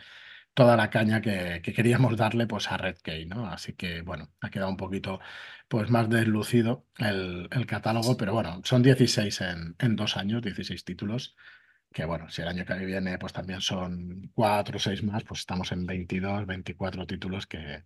[0.55, 3.47] toda la caña que, que queríamos darle pues a Red Key, ¿no?
[3.47, 5.21] Así que bueno, ha quedado un poquito
[5.69, 10.85] pues más deslucido el, el catálogo, pero bueno, son 16 en, en dos años, 16
[10.85, 11.37] títulos,
[11.93, 15.41] que bueno, si el año que viene pues también son cuatro o seis más, pues
[15.41, 17.85] estamos en 22, 24 títulos que,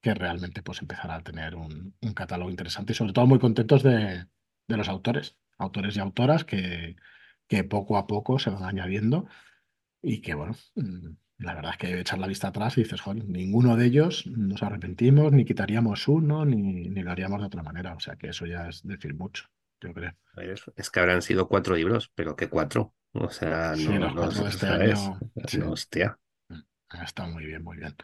[0.00, 3.82] que realmente pues empezará a tener un, un catálogo interesante y sobre todo muy contentos
[3.82, 4.26] de,
[4.68, 6.96] de los autores, autores y autoras que,
[7.48, 9.28] que poco a poco se van añadiendo
[10.02, 13.24] y que bueno, mm, la verdad es que echar la vista atrás y dices, joder,
[13.28, 16.56] ninguno de ellos nos arrepentimos, ni quitaríamos uno, ni,
[16.88, 17.94] ni lo haríamos de otra manera.
[17.94, 19.44] O sea que eso ya es decir mucho,
[19.80, 20.12] yo creo.
[20.76, 22.94] Es que habrán sido cuatro libros, pero ¿qué cuatro?
[23.12, 26.18] O sea, Sí, no, los no, cuatro de este año, sí, No, hostia.
[26.90, 27.94] ha estado muy bien, muy bien.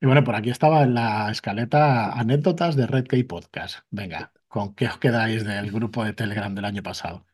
[0.00, 3.80] Y bueno, por aquí estaba en la escaleta anécdotas de Red Key Podcast.
[3.90, 7.26] Venga, ¿con qué os quedáis del grupo de Telegram del año pasado?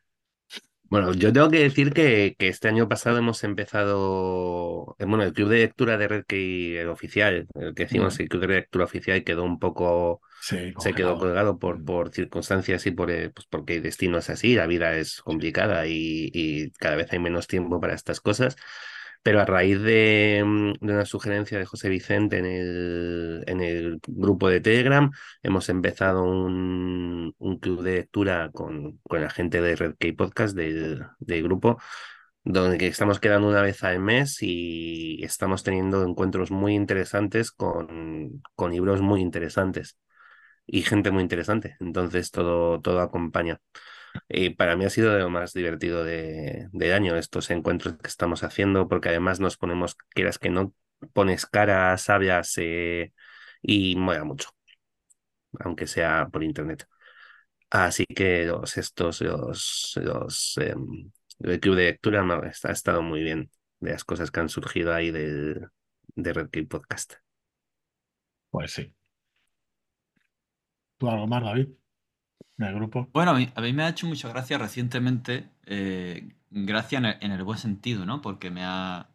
[0.92, 5.32] Bueno, yo tengo que decir que, que este año pasado hemos empezado, eh, bueno, el
[5.32, 8.48] club de lectura de Red Key, el oficial, el que decimos Mm, el club de
[8.48, 13.30] lectura oficial quedó un poco, Sí, se quedó colgado por, por circunstancias y por, eh,
[13.30, 17.18] pues porque el destino es así, la vida es complicada y, y cada vez hay
[17.20, 18.56] menos tiempo para estas cosas.
[19.22, 24.00] Pero a raíz de, mm, de una sugerencia de José Vicente en el, en el
[24.06, 25.10] grupo de Telegram,
[25.42, 30.56] hemos empezado un, un club de lectura con, con la gente de Red Key Podcast
[30.56, 31.78] del, del grupo,
[32.44, 38.72] donde estamos quedando una vez al mes y estamos teniendo encuentros muy interesantes con, con
[38.72, 39.98] libros muy interesantes
[40.66, 41.76] y gente muy interesante.
[41.80, 43.60] Entonces todo, todo acompaña.
[44.28, 48.08] Y para mí ha sido de lo más divertido de, del año, estos encuentros que
[48.08, 50.74] estamos haciendo, porque además nos ponemos, quieras que no,
[51.12, 53.12] pones caras, sabias eh,
[53.62, 54.50] y mola mucho,
[55.60, 56.86] aunque sea por internet.
[57.70, 63.22] Así que los, estos, los, los em, el club de lectura está, ha estado muy
[63.22, 65.68] bien de las cosas que han surgido ahí del,
[66.14, 67.14] de Red Key Podcast.
[68.50, 68.94] Pues sí.
[70.98, 71.68] ¿Tú algo más, David,
[73.12, 77.16] Bueno, a mí, a mí me ha hecho mucha gracia recientemente, eh, gracia en el,
[77.20, 78.20] en el buen sentido, ¿no?
[78.22, 79.10] Porque me ha,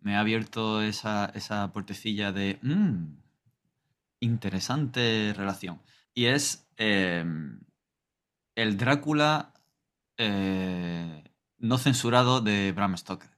[0.00, 3.16] me ha abierto esa, esa puertecilla de, "Mm,
[4.20, 5.82] interesante relación.
[6.14, 7.60] Y es em,
[8.54, 9.54] el Drácula
[10.18, 11.24] eh,
[11.58, 13.30] no censurado de Bram Stoker,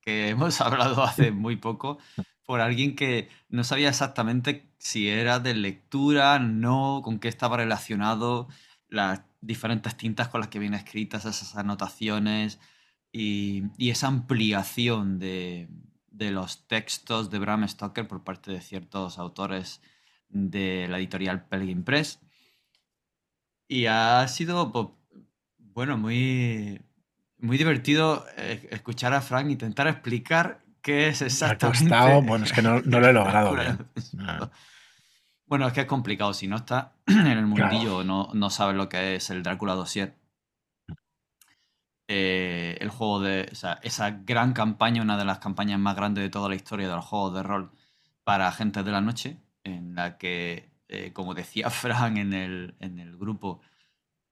[0.00, 1.98] que hemos hablado hace muy poco
[2.44, 8.48] por alguien que no sabía exactamente si era de lectura, no, con qué estaba relacionado,
[8.88, 12.58] las diferentes tintas con las que vienen escritas, esas anotaciones
[13.12, 15.68] y, esa ampliación de,
[16.10, 19.80] los textos de Bram Stoker por parte de ciertos autores
[20.28, 22.20] de la editorial Pelgrim Press.
[23.68, 24.88] Y ha sido, pues,
[25.58, 26.80] bueno, muy,
[27.38, 31.94] muy divertido eh, escuchar a Frank intentar explicar qué es exactamente.
[32.26, 33.56] bueno, es que no, lo he logrado.
[35.48, 36.34] Bueno, es que es complicado.
[36.34, 40.14] Si no está en el mundillo, no, no sabes lo que es el Drácula Dossier.
[42.06, 43.48] Eh, el juego de.
[43.52, 46.88] O sea, esa gran campaña, una de las campañas más grandes de toda la historia
[46.88, 47.70] de los juegos de rol
[48.24, 52.98] para agentes de la noche, en la que, eh, como decía Frank en el, en
[52.98, 53.60] el grupo,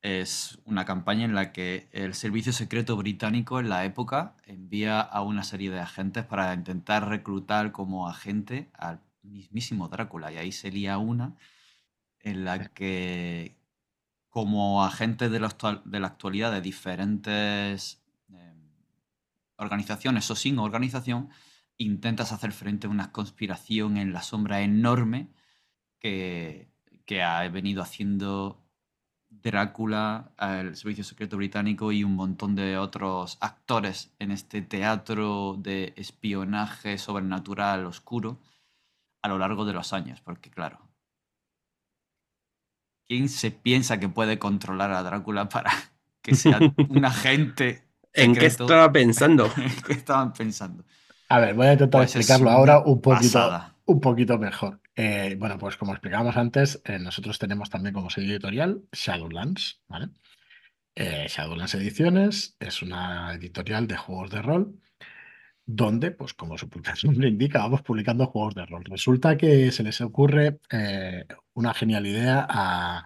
[0.03, 5.23] es una campaña en la que el servicio secreto británico en la época envía a
[5.23, 10.33] una serie de agentes para intentar reclutar como agente al mismísimo Drácula.
[10.33, 11.37] Y ahí sería una
[12.21, 13.57] en la que
[14.29, 18.69] como agente de la, de la actualidad de diferentes em,
[19.57, 21.31] organizaciones o sin organización,
[21.79, 25.29] intentas hacer frente a una conspiración en la sombra enorme
[26.01, 26.69] que,
[27.07, 28.63] que ha venido haciendo
[29.31, 35.95] Drácula, el Servicio Secreto Británico y un montón de otros actores en este teatro de
[35.97, 38.41] espionaje sobrenatural oscuro
[39.27, 40.79] a lo largo de los años, porque claro,
[43.09, 45.73] ¿quién se piensa que puede controlar a Drácula para
[46.23, 46.59] que sea
[46.89, 47.85] un agente?
[48.13, 49.53] ¿En qué estaba pensando?
[49.57, 50.85] ¿En qué estaban pensando?
[51.29, 54.81] A ver, voy a intentar pues explicarlo ahora un poquito, un poquito mejor.
[54.95, 60.09] Eh, bueno, pues como explicábamos antes, eh, nosotros tenemos también como sello editorial Shadowlands, ¿vale?
[60.95, 64.81] Eh, Shadowlands Ediciones es una editorial de juegos de rol
[65.67, 66.69] donde, pues como su
[67.05, 68.85] nombre indica, vamos publicando juegos de rol.
[68.85, 70.61] Resulta que se les ocurre
[71.55, 73.05] una genial idea a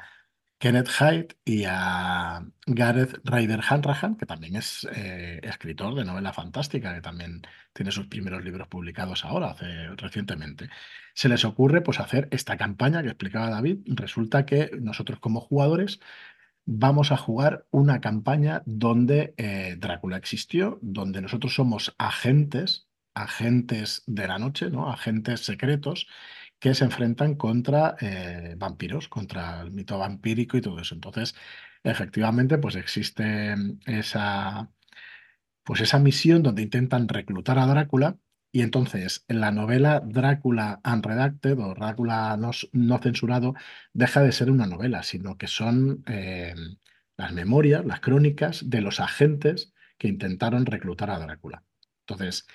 [0.60, 6.94] Kenneth Hyde y a Gareth Ryder Hanrahan, que también es eh, escritor de novela fantástica,
[6.94, 7.40] que también
[7.72, 10.68] tiene sus primeros libros publicados ahora, hace, recientemente.
[11.14, 13.78] Se les ocurre pues, hacer esta campaña que explicaba David.
[13.86, 15.98] Resulta que nosotros como jugadores
[16.72, 24.28] vamos a jugar una campaña donde eh, Drácula existió, donde nosotros somos agentes, agentes de
[24.28, 24.88] la noche, ¿no?
[24.88, 26.06] agentes secretos,
[26.60, 30.94] que se enfrentan contra eh, vampiros, contra el mito vampírico y todo eso.
[30.94, 31.34] Entonces,
[31.82, 33.56] efectivamente, pues existe
[33.86, 34.70] esa,
[35.64, 38.16] pues esa misión donde intentan reclutar a Drácula
[38.52, 43.54] y entonces en la novela Drácula Unredacted o Drácula no, no, censurado
[43.92, 46.54] deja de ser una novela, sino que son eh,
[47.16, 51.62] las memorias, las crónicas de los agentes que intentaron reclutar a Drácula.
[52.06, 52.46] Entonces,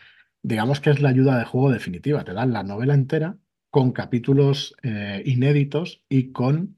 [0.41, 3.37] digamos que es la ayuda de juego definitiva, te dan la novela entera
[3.69, 6.77] con capítulos eh, inéditos y con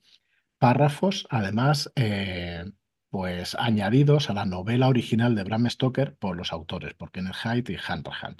[0.57, 2.65] párrafos, además, eh,
[3.09, 7.73] pues añadidos a la novela original de Bram Stoker por los autores, por Kenneth Hyde
[7.73, 8.37] y Hanrahan.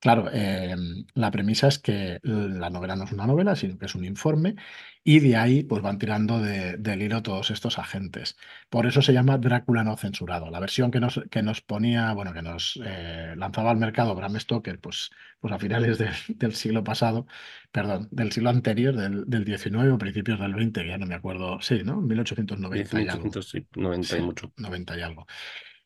[0.00, 3.94] Claro, em, la premisa es que la novela no es una novela, sino que es
[3.94, 4.56] un informe,
[5.04, 8.38] y de ahí pues van tirando de, del hilo todos estos agentes.
[8.70, 10.50] Por eso se llama Drácula no censurado.
[10.50, 14.40] La versión que nos, que nos ponía, bueno, que nos eh, lanzaba al mercado Bram
[14.40, 17.26] Stoker, pues, pues a finales del siglo pasado,
[17.70, 21.60] perdón, del siglo anterior, del, del 19 o principios del 20, ya no me acuerdo,
[21.60, 22.00] sí, ¿no?
[22.00, 23.42] 1890 y algo.
[23.42, 24.52] Sí, 90 y mucho.
[24.56, 25.26] 90 y algo.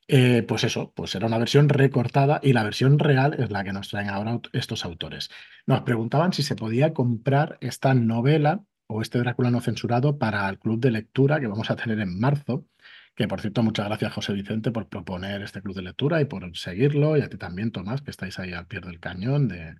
[0.06, 3.72] Eh, pues eso, pues era una versión recortada y la versión real es la que
[3.72, 5.30] nos traen ahora estos autores.
[5.66, 10.58] Nos preguntaban si se podía comprar esta novela o este Drácula no censurado para el
[10.58, 12.66] club de lectura que vamos a tener en marzo.
[13.14, 16.54] Que por cierto, muchas gracias José Vicente por proponer este club de lectura y por
[16.56, 19.76] seguirlo, y a ti también, Tomás, que estáis ahí al pie del cañón de,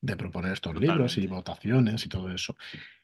[0.00, 2.56] de proponer estos libros y votaciones y todo eso.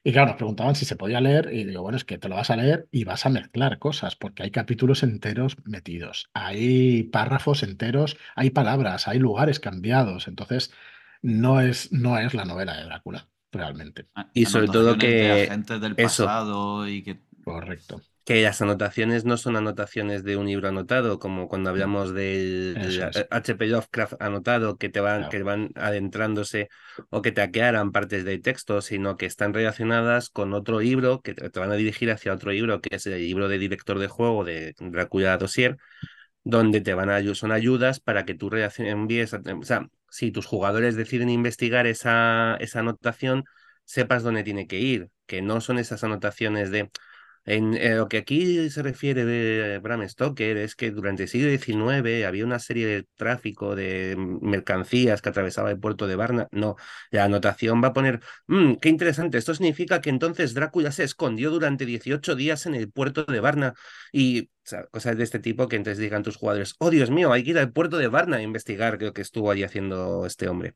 [0.03, 2.37] Y claro, nos preguntaban si se podía leer y digo, bueno, es que te lo
[2.37, 7.63] vas a leer y vas a mezclar cosas, porque hay capítulos enteros metidos, hay párrafos
[7.63, 10.73] enteros, hay palabras, hay lugares cambiados, entonces
[11.23, 14.07] no es, no es la novela de Drácula, realmente.
[14.33, 15.49] Y sobre todo que...
[15.81, 17.21] del pasado y que...
[17.45, 22.77] Correcto que las anotaciones no son anotaciones de un libro anotado, como cuando hablamos del
[23.31, 23.67] H.P.
[23.69, 26.69] Lovecraft anotado, que te van, que van adentrándose
[27.11, 31.35] o que te aclaran partes del texto, sino que están relacionadas con otro libro, que
[31.35, 34.43] te van a dirigir hacia otro libro, que es el libro de director de juego
[34.43, 35.77] de Dracula Dossier,
[36.43, 40.97] donde te van a son ayudas para que tú envíes, o sea, si tus jugadores
[40.97, 43.45] deciden investigar esa, esa anotación,
[43.85, 46.91] sepas dónde tiene que ir, que no son esas anotaciones de
[47.47, 51.49] en eh, lo que aquí se refiere de Bram Stoker es que durante el siglo
[51.51, 56.49] XIX había una serie de tráfico de mercancías que atravesaba el puerto de Varna.
[56.51, 56.75] No,
[57.11, 61.51] la anotación va a poner, mm, qué interesante, esto significa que entonces Drácula se escondió
[61.51, 63.75] durante 18 días en el puerto de Varna
[64.13, 64.51] y
[64.91, 67.59] cosas de este tipo que entonces digan tus jugadores, oh Dios mío, hay que ir
[67.59, 70.75] al puerto de Varna a investigar lo que estuvo allí haciendo este hombre.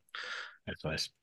[0.64, 1.14] Eso es.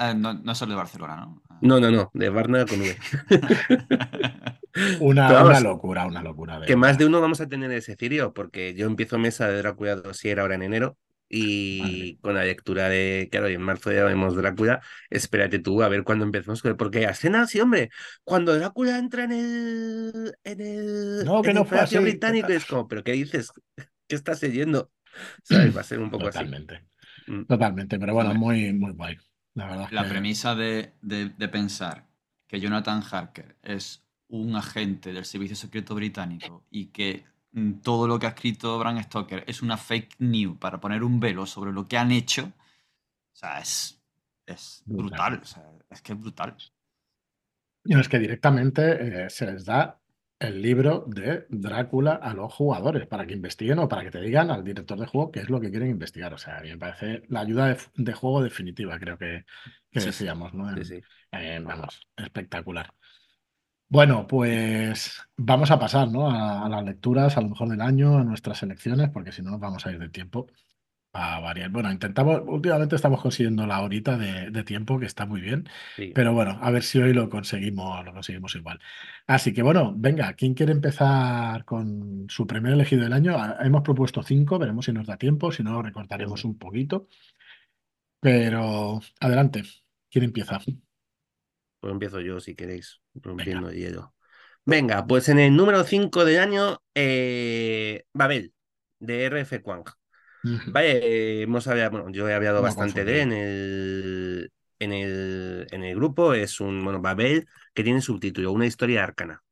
[0.00, 1.42] Eh, no, no, es de Barcelona, ¿no?
[1.62, 2.96] No, no, no, de Varna con V.
[5.00, 6.60] una, locura, una locura.
[6.66, 9.94] que más de uno vamos a tener ese cirio, porque yo empiezo mesa de Drácula
[9.94, 10.98] Dossier ahora en enero
[11.28, 15.88] y con la lectura de, claro, y en marzo ya vemos Drácula, espérate tú a
[15.88, 17.90] ver cuándo empezamos, porque escena, sí, hombre,
[18.24, 22.88] cuando Drácula entra en el, en el, no, que no fue así, británico, es como,
[22.88, 23.52] pero ¿qué dices?
[24.08, 24.90] ¿Qué estás leyendo?
[25.44, 25.76] ¿Sabes?
[25.76, 26.84] Va a ser un poco Totalmente.
[27.28, 27.44] Mm.
[27.44, 29.16] Totalmente, pero bueno, muy, muy guay.
[29.54, 30.92] La, verdad la premisa de,
[31.50, 32.06] pensar
[32.46, 38.18] que Jonathan Harker es un agente del Servicio Secreto Británico y que mm, todo lo
[38.18, 41.86] que ha escrito Bram Stoker es una fake news para poner un velo sobre lo
[41.86, 44.02] que han hecho, o sea, es,
[44.46, 45.42] es brutal.
[45.90, 46.56] es que es brutal.
[47.84, 50.01] Y es que directamente eh, se les da
[50.42, 54.50] el libro de Drácula a los jugadores para que investiguen o para que te digan
[54.50, 56.34] al director de juego qué es lo que quieren investigar.
[56.34, 59.44] O sea, a mí me parece la ayuda de, juego definitiva, creo que,
[59.92, 60.64] decíamos, ¿no?
[61.64, 62.92] vamos, espectacular.
[63.88, 66.30] Bueno, pues vamos a pasar ¿no?
[66.30, 69.60] a, las lecturas, a lo mejor del año, a nuestras elecciones, porque si no nos
[69.60, 70.46] vamos a ir de tiempo
[71.12, 71.70] a variar.
[71.70, 75.68] Bueno, intentamos, últimamente estamos consiguiendo la horita de, tiempo, que está muy bien,
[76.14, 78.80] pero bueno, a ver si hoy lo conseguimos, lo conseguimos igual.
[79.26, 83.36] Así que bueno, venga, ¿quién quiere empezar con su primer elegido del año?
[83.36, 87.08] Ah, hemos propuesto cinco, veremos si nos da tiempo, si no, recortaremos un poquito.
[88.20, 89.64] Pero adelante,
[90.10, 90.60] ¿quién empieza?
[91.80, 93.78] Pues empiezo yo, si queréis, rompiendo Venga.
[93.78, 94.14] hielo.
[94.64, 98.54] Venga, pues en el número 5 del año, eh, Babel,
[99.00, 99.84] de RF Quang.
[100.42, 105.96] Vale, hemos hablado, bueno, yo he hablado bastante de en el, en el, en el
[105.96, 106.34] grupo.
[106.34, 109.42] Es un, bueno, Babel que tiene subtítulo, una historia arcana.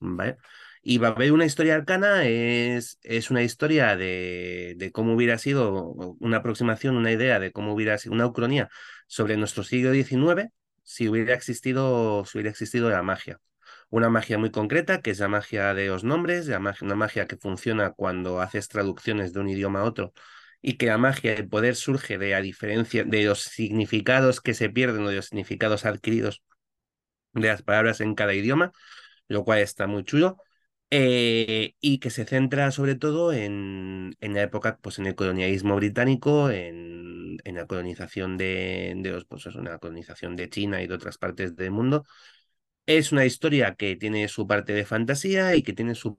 [0.00, 0.36] ¿Vale?
[0.82, 6.38] Y Babel, una historia arcana, es, es una historia de, de, cómo hubiera sido una
[6.38, 8.68] aproximación, una idea de cómo hubiera sido una ucronía
[9.06, 10.50] sobre nuestro siglo XIX
[10.82, 13.40] si hubiera existido, si hubiera existido la magia
[13.94, 17.92] una magia muy concreta, que es la magia de los nombres, una magia que funciona
[17.92, 20.12] cuando haces traducciones de un idioma a otro
[20.60, 24.68] y que la magia, el poder surge de a diferencia de los significados que se
[24.68, 26.42] pierden o de los significados adquiridos
[27.34, 28.72] de las palabras en cada idioma,
[29.28, 30.38] lo cual está muy chulo.
[30.90, 35.76] Eh, y que se centra sobre todo en, en, la época, pues en el colonialismo
[35.76, 40.94] británico, en, en la colonización de, de los, pues la colonización de China y de
[40.94, 42.04] otras partes del mundo,
[42.86, 46.18] es una historia que tiene su parte de fantasía y que tiene su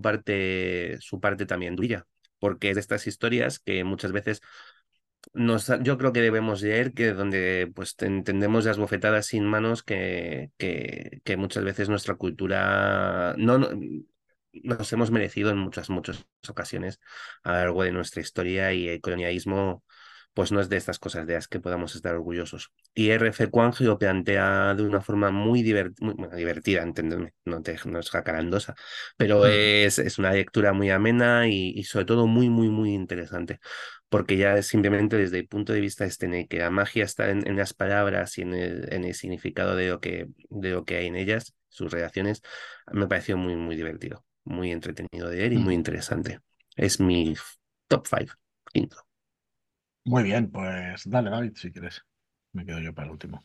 [0.00, 2.06] parte, su parte también dura,
[2.38, 4.42] porque es de estas historias que muchas veces
[5.32, 10.50] nos, yo creo que debemos leer que donde pues entendemos las bofetadas sin manos que,
[10.58, 13.70] que, que muchas veces nuestra cultura no, no,
[14.62, 17.00] nos hemos merecido en muchas, muchas ocasiones
[17.42, 19.84] a lo largo de nuestra historia y el colonialismo
[20.34, 22.72] pues no es de estas cosas de las que podamos estar orgullosos.
[22.92, 28.74] Y RF Quang lo plantea de una forma muy, divertida, entendedme, no, no es jacarandosa,
[29.16, 33.60] pero es, es, una lectura muy amena y, sobre todo muy, muy, muy interesante,
[34.08, 37.72] porque ya simplemente desde el punto de vista este, que la magia está en, las
[37.74, 41.16] palabras y en el, en el significado de lo, que, de lo que hay en
[41.16, 42.42] ellas, sus reacciones,
[42.92, 46.40] me pareció muy, muy divertido, muy entretenido de leer y muy interesante.
[46.76, 47.34] Es mi
[47.88, 48.34] top 5,
[48.72, 49.13] quinto.
[50.04, 52.04] Muy bien, pues dale, David, si quieres.
[52.52, 53.44] Me quedo yo para el último.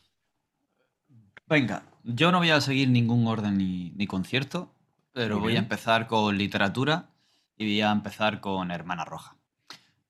[1.48, 4.72] Venga, yo no voy a seguir ningún orden ni, concierto,
[5.12, 7.10] pero voy a empezar con literatura
[7.56, 9.36] y voy a empezar con Hermana Roja.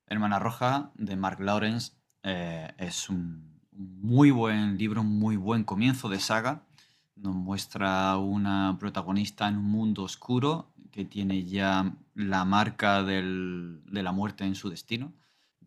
[0.06, 1.92] Hermana Roja de Mark Lawrence
[2.24, 6.66] eh, es un muy buen libro, un muy buen comienzo de saga.
[7.14, 14.12] Nos muestra una protagonista en un mundo oscuro que tiene ya la marca de la
[14.12, 15.14] muerte en su destino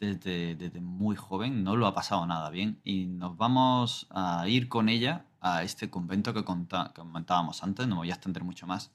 [0.03, 4.89] desde, muy joven, no lo ha pasado nada bien y nos vamos a ir con
[4.89, 8.91] ella a este convento que, comentábamos antes, no voy a extender mucho más,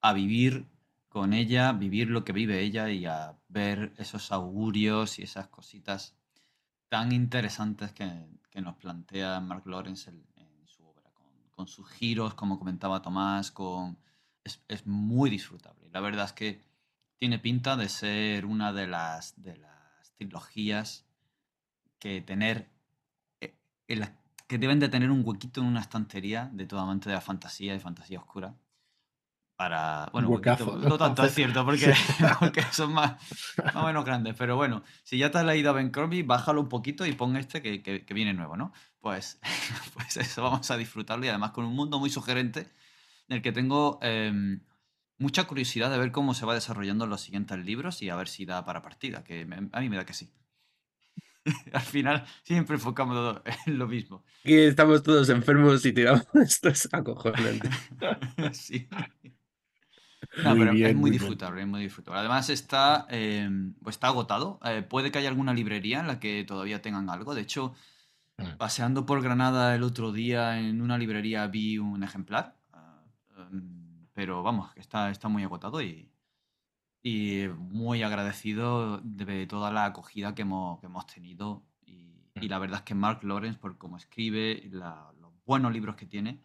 [0.00, 0.66] a vivir
[1.08, 6.14] con ella, vivir lo que vive ella y a ver esos augurios y esas cositas
[6.88, 8.28] tan interesantes que,
[8.60, 10.22] nos plantea Mark Lawrence en,
[10.66, 11.10] su obra,
[11.52, 13.96] con, sus giros, como comentaba Tomás, con,
[14.44, 15.88] es, es, muy disfrutable.
[15.90, 16.60] La verdad es que
[17.16, 19.69] tiene pinta de ser una de las, de las
[20.20, 21.06] trilogías
[21.98, 22.68] que tener,
[23.40, 23.54] eh,
[24.46, 27.74] que deben de tener un huequito en una estantería de todo amante de la fantasía
[27.74, 28.54] y fantasía oscura.
[29.56, 30.08] Para.
[30.12, 31.94] Bueno, Un huequito, no tanto es cierto, porque,
[32.38, 33.12] porque son más,
[33.62, 34.34] más o menos grandes.
[34.36, 37.36] Pero bueno, si ya te has leído a Ben Crombie, bájalo un poquito y pon
[37.36, 38.72] este que, que- que viene nuevo, ¿no?
[39.00, 39.38] Pues,
[39.94, 42.60] pues eso, vamos a disfrutarlo y además con un mundo muy sugerente
[43.28, 44.60] en el que tengo em,
[45.20, 48.28] mucha curiosidad de ver cómo se va desarrollando en los siguientes libros y a ver
[48.28, 50.32] si da para partida, que me- a mí me da que sí.
[51.72, 54.24] Al final siempre enfocamos en lo mismo.
[54.42, 57.68] Aquí estamos todos enfermos y tiramos esto es acojonante.
[58.52, 58.88] Sí.
[60.42, 61.20] No, Muy pero es bien, muy muy bien.
[61.20, 62.20] disfrutable, es muy disfrutable.
[62.20, 63.48] Además está, eh,
[63.82, 64.60] pues está agotado.
[64.64, 67.34] Eh, puede que haya alguna librería en la que todavía tengan algo.
[67.34, 67.74] De hecho,
[68.38, 68.56] Mm.
[68.58, 72.56] paseando por Granada el otro día en una librería vi un ejemplar.
[72.72, 73.02] ah,
[73.52, 73.79] em,
[74.20, 76.12] pero vamos, que está, está muy agotado y,
[77.02, 81.64] y muy agradecido de toda la acogida que hemos, que hemos tenido.
[81.86, 85.96] Y, y la verdad es que Mark Lawrence, por cómo escribe, la- los buenos libros
[85.96, 86.42] que tiene,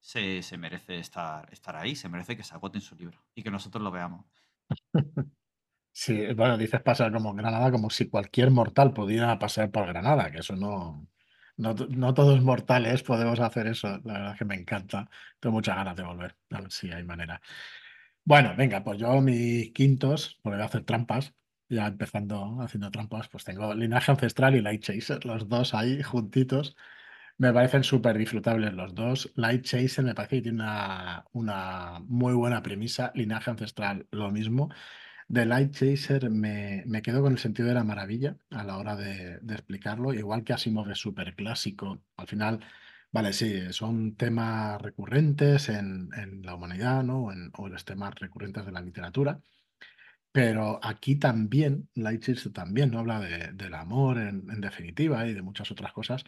[0.00, 3.50] se, se merece estar, estar ahí, se merece que se agoten su libro y que
[3.52, 4.26] nosotros lo veamos.
[5.94, 10.38] Sí, bueno, dices pasar como Granada como si cualquier mortal pudiera pasar por Granada, que
[10.38, 11.08] eso no,
[11.56, 13.88] no, no todos mortales podemos hacer eso.
[14.04, 15.08] La verdad es que me encanta.
[15.40, 17.40] Tengo muchas ganas de volver, a ver si hay manera.
[18.24, 21.34] Bueno, venga, pues yo mis quintos, porque voy a hacer trampas,
[21.68, 26.76] ya empezando haciendo trampas, pues tengo Linaje Ancestral y Light Chaser, los dos ahí juntitos.
[27.38, 29.32] Me parecen súper disfrutables los dos.
[29.36, 33.12] Light Chaser me parece que tiene una, una muy buena premisa.
[33.14, 34.70] Linaje Ancestral, lo mismo.
[35.32, 38.96] De Light Chaser me, me quedo con el sentido de la maravilla a la hora
[38.96, 42.02] de, explicarlo, igual que Asimov es súper clásico.
[42.16, 42.60] Al final,
[43.10, 47.24] vale, sí, son temas recurrentes en, en la humanidad, ¿no?
[47.26, 49.40] O, en, o los temas recurrentes de la literatura.
[50.32, 53.00] Pero aquí también, Light Chaser también, ¿no?
[53.00, 56.24] Habla de- del amor en, en definitiva y de muchas otras cosas.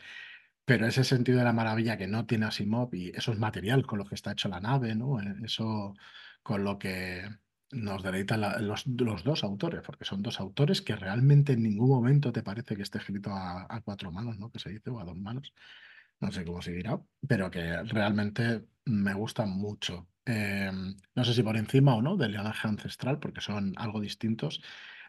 [0.65, 4.09] Pero ese sentido de la maravilla que no tiene Asimov y esos material con los
[4.09, 5.21] que está hecho la nave, ¿no?
[5.21, 5.95] Eh, Eso
[6.43, 7.29] con lo que
[7.75, 11.89] nos deleitan la- los, los dos autores, porque son dos autores que realmente en ningún
[11.91, 14.51] momento te parece que esté escrito a, cuatro manos, ¿no?
[14.51, 15.53] Que se dice, o a dos manos.
[16.20, 20.09] No sé cómo se dirá, pero que realmente me gustan mucho.
[20.27, 20.70] Eh,
[21.14, 24.62] no sé si por encima o no del linaje ancestral, porque son algo distintos.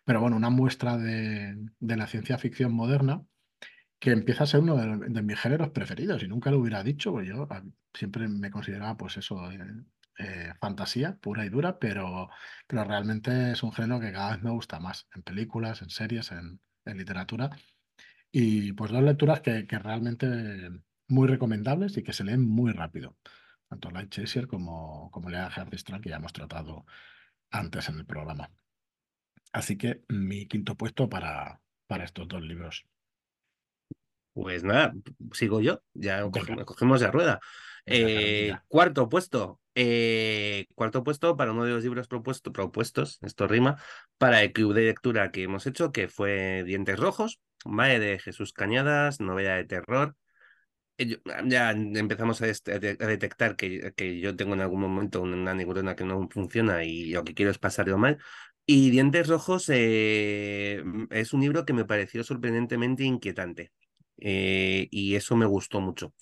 [0.05, 3.24] Pero bueno, una muestra de, de la ciencia ficción moderna
[3.99, 7.28] que empieza a ser uno de, mis géneros preferidos y nunca lo hubiera dicho, porque
[7.30, 7.63] yo a-
[7.93, 9.57] siempre me consideraba pues eso, eh,
[10.18, 12.30] eh, fantasía pura y dura, pero,
[12.68, 16.32] pero realmente es un género que cada vez me gusta más en películas, en series,
[16.32, 17.49] en, en literatura
[18.32, 20.70] y pues dos lecturas que, que realmente
[21.07, 23.18] muy recomendables y que se leen muy rápido,
[23.70, 26.86] tanto Light Chaser como, como Linaje Ancestral que ya hemos tratado
[27.51, 28.51] antes en el programa.
[29.53, 32.86] Así que mi quinto puesto para, para estos dos libros.
[34.34, 34.93] Pues nada,
[35.32, 37.39] sigo yo, ya cogemos, cogemos la rueda.
[37.86, 39.61] Eh, cuarto puesto.
[39.75, 43.77] eh, cuarto puesto para uno de los libros propuesto, propuestos, esto rima,
[44.17, 47.99] para el club de lectura que hemos hecho, que fue Dientes Rojos, ¿vale?
[47.99, 50.15] De Jesús Cañadas, novela de terror.
[50.97, 55.95] Eh, yo- Ya empezamos a, detectar que, que yo tengo en algún momento una neurona
[55.95, 58.17] que no funciona y lo que quiero es pasarlo mal.
[58.65, 63.71] Y Dientes Rojos eh, es un libro que me pareció sorprendentemente inquietante.
[64.17, 66.13] Eh, y eso me gustó mucho.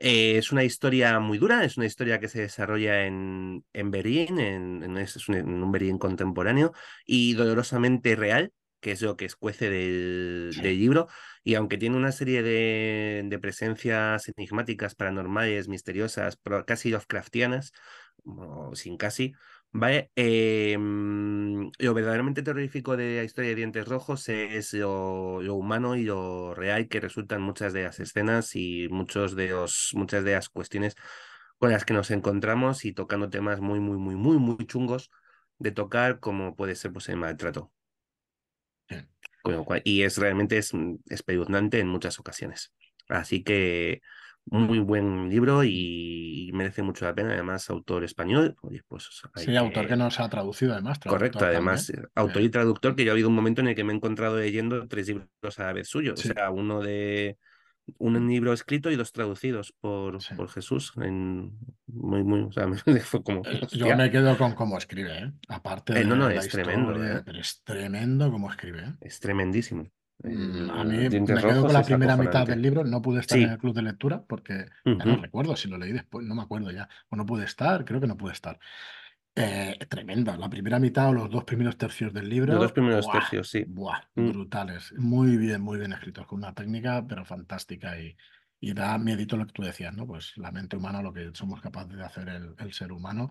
[0.00, 4.38] Eh, es una historia muy dura, es una historia que se desarrolla en, en Berlín,
[4.38, 6.72] en, en- es un, en un Berlín contemporáneo
[7.04, 10.60] y dolorosamente real, que es lo que escuece del, Sí.
[10.62, 11.08] del libro.
[11.42, 17.72] Y aunque tiene una serie de, de presencias enigmáticas, paranormales, misteriosas, pro- casi Lovecraftianas,
[18.74, 19.32] sin casi,
[19.72, 20.10] ¿vale?
[20.16, 26.04] Eh, lo verdaderamente terrorífico de la historia de Dientes Rojos es lo, lo humano y
[26.04, 30.48] lo real que resultan muchas de las escenas y muchos de los, muchas de las
[30.48, 30.94] cuestiones
[31.58, 35.10] con las que nos encontramos y tocando temas muy, muy, muy, muy, muy chungos
[35.58, 37.72] de tocar, como puede ser pues, el maltrato.
[38.88, 38.96] Sí.
[39.42, 42.72] Con lo cual- y es realmente es mm, espeluznante en muchas ocasiones.
[43.08, 44.00] Así que
[44.50, 47.32] muy buen libro y, merece mucho la pena.
[47.34, 48.56] Además, autor español.
[48.62, 50.98] Oye, pues hay Sí, autor que que- nos ha traducido además.
[51.06, 52.06] Correcto, además, también.
[52.06, 53.92] eh, autor Eh, y traductor, que yo ha habido un momento en el que me
[53.92, 56.18] he encontrado leyendo tres libros a la vez suyos.
[56.20, 56.30] Sí.
[56.30, 57.36] O sea, uno de
[57.98, 60.34] un libro escrito y dos traducidos por, Sí.
[60.34, 60.92] por Jesús.
[60.96, 61.52] En,
[61.86, 63.42] muy, muy, o sea, me fue como.
[63.46, 65.32] Eh, Yo me quedo con cómo escribe, ¿eh?
[65.48, 67.22] Aparte Eh, de no, no, la es tremendo, ¿eh?
[67.24, 68.92] pero es tremendo cómo escribe, ¿eh?
[69.00, 69.90] Es tremendísimo.
[70.22, 73.44] Mm, A mí me quedo con la primera mitad del libro, no pude estar en
[73.46, 73.52] Sí.
[73.52, 74.66] el club de lectura porque
[74.98, 76.88] ya no recuerdo si lo leí después, no me acuerdo ya.
[77.08, 78.58] O no pude estar, creo que no pude estar.
[79.36, 83.04] Eh, tremenda, la primera mitad o los dos primeros tercios del libro, Los dos primeros
[83.06, 83.20] ¡buah!
[83.20, 83.64] tercios, sí.
[83.68, 84.00] ¡buah!
[84.16, 84.30] Mm.
[84.30, 88.16] brutales, muy bien, muy bien escritos, con una técnica pero fantástica y,
[88.60, 90.04] Y da miedito lo que tú decías, ¿no?
[90.04, 93.30] Pues la mente humana, lo que somos capaces de hacer el, el ser humano.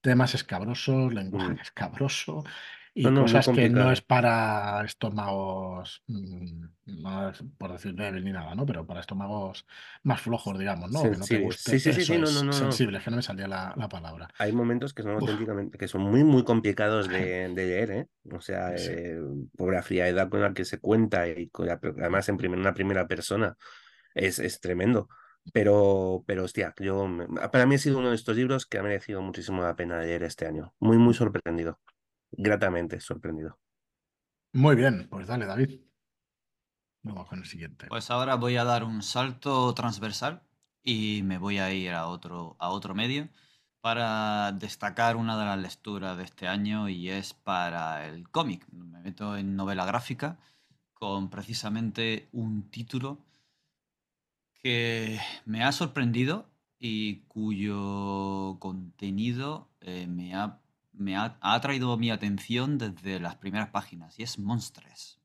[0.00, 1.60] Temas escabrosos, lenguaje Mm.
[1.60, 2.44] escabroso
[2.96, 8.32] y no, cosas que no es para estómagos, mm, no es por decir débil ni
[8.32, 8.66] nada, ¿no?
[8.66, 9.66] Pero para estómagos
[10.02, 11.08] más flojos, digamos, ¿no?
[11.10, 11.56] Que no te Sensibles.
[11.62, 11.80] Sí, guste.
[11.80, 14.28] sí, sí, Eso sí, no, no, no, sensibles, que no me salía la, la palabra.
[14.38, 18.06] Hay momentos que son Uf, auténticamente, que son muy, muy complicados de, de leer, ¿eh?
[18.32, 19.00] O sea, sí.
[19.02, 19.18] eh,
[19.56, 22.74] por la frialdad con la que se cuenta y con la- además en primer- una
[22.74, 23.56] primera persona
[24.14, 25.08] es, es tremendo.
[25.52, 27.08] Pero, pero hostia, yo,
[27.52, 30.22] para mí ha sido uno de estos libros que ha merecido muchísimo la pena leer
[30.24, 30.74] este año.
[30.80, 31.80] Muy, muy sorprendido.
[32.36, 33.58] Gratamente sorprendido.
[34.52, 35.80] Muy bien, pues dale, David.
[37.02, 37.86] Vamos con el siguiente.
[37.88, 40.42] Pues ahora voy a dar un salto transversal
[40.82, 43.28] y me voy a ir a otro, a otro medio
[43.80, 48.66] para destacar una de las lecturas de este año y es para el cómic.
[48.72, 50.38] Me meto en novela gráfica
[50.94, 53.18] con precisamente un título
[54.62, 60.60] que me ha sorprendido y cuyo contenido eh, me, ha,
[60.96, 65.18] me ha, ha atraído mi atención desde las primeras páginas y es Monstres.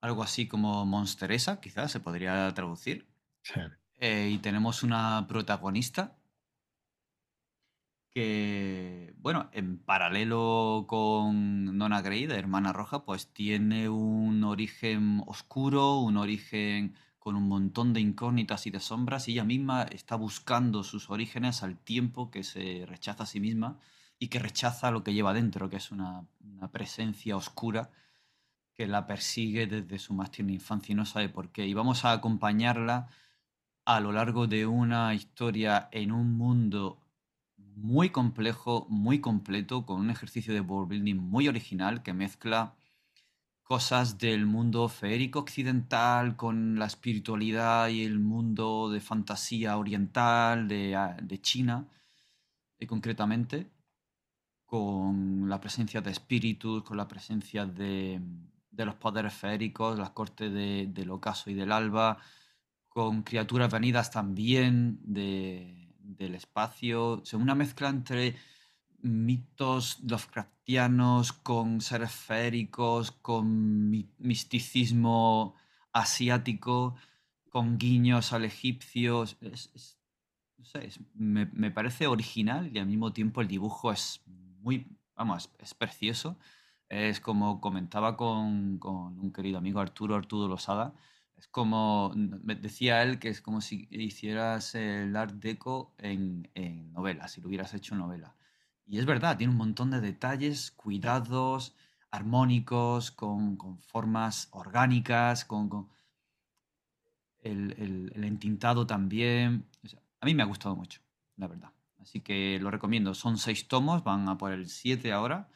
[0.00, 3.08] Algo así como Monsteresa, quizás se podría traducir.
[3.42, 3.60] Sí.
[3.98, 6.16] Eh, y tenemos una protagonista
[8.16, 15.98] que, bueno, en paralelo con Nona Grey, de Hermana Roja, pues tiene un origen oscuro,
[15.98, 16.94] un origen
[17.26, 21.76] con un montón de incógnitas y de sombras, ella misma está buscando sus orígenes al
[21.76, 23.80] tiempo que se rechaza a sí misma
[24.20, 27.90] y que rechaza lo que lleva dentro, que es una, una presencia oscura
[28.74, 31.66] que la persigue desde su más tierna infancia y no sabe por qué.
[31.66, 33.08] Y vamos a acompañarla
[33.84, 37.00] a lo largo de una historia en un mundo
[37.56, 42.76] muy complejo, muy completo, con un ejercicio de world building muy original que mezcla
[43.66, 50.94] cosas del mundo feérico occidental con la espiritualidad y el mundo de fantasía oriental de,
[50.94, 51.88] ah, de China,
[52.78, 53.72] y concretamente,
[54.66, 58.20] con la presencia de espíritus, con la presencia de,
[58.70, 62.18] de los poderes feéricos, las cortes de- del ocaso y del alba,
[62.88, 68.36] con criaturas venidas también de- del espacio, o una mezcla entre
[69.06, 75.54] mitos Lovecraftianos con seres feéricos, con mi- misticismo
[75.92, 76.96] asiático,
[77.50, 79.22] con guiños al egipcio.
[79.24, 79.98] es-
[80.58, 85.50] no sé, me, me parece original y al mismo tiempo el dibujo es muy, vamos,
[85.58, 86.38] es precioso.
[86.88, 90.94] Es como comentaba con, con un querido amigo Arturo, Arturo Losada,
[91.36, 97.28] es como, decía él que es como si hicieras el Art Deco en, en novela,
[97.28, 98.34] si lo hubieras hecho en novela.
[98.86, 101.74] Y es verdad, tiene un montón de detalles, cuidados,
[102.10, 105.88] armónicos, con, con formas orgánicas, con, con
[107.40, 109.66] el, el- el entintado también.
[109.84, 111.00] O sea, a mí me ha gustado mucho,
[111.36, 111.72] la verdad.
[112.00, 113.14] Así que lo recomiendo.
[113.14, 115.48] Son seis tomos, van a por el siete ahora.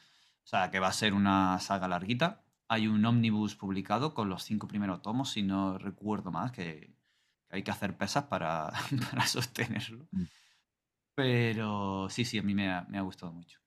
[0.43, 2.43] O sea, que va a ser una saga larguita.
[2.67, 6.93] Hay un ómnibus publicado con los cinco primeros tomos, si no recuerdo más, que,
[7.49, 8.71] hay que hacer pesas para,
[9.11, 10.07] para sostenerlo.
[10.11, 10.23] Mm.
[11.21, 13.59] Pero sí, sí, a mí me ha, me ha gustado mucho.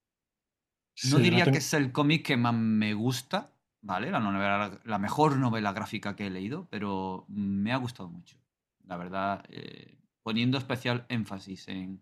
[1.05, 3.51] No diría tengo- que es el cómic que más me gusta,
[3.83, 4.11] ¿vale?
[4.11, 8.37] La, novela, la mejor novela gráfica que he leído, pero me ha gustado mucho.
[8.87, 12.01] La verdad, eh, poniendo especial énfasis en,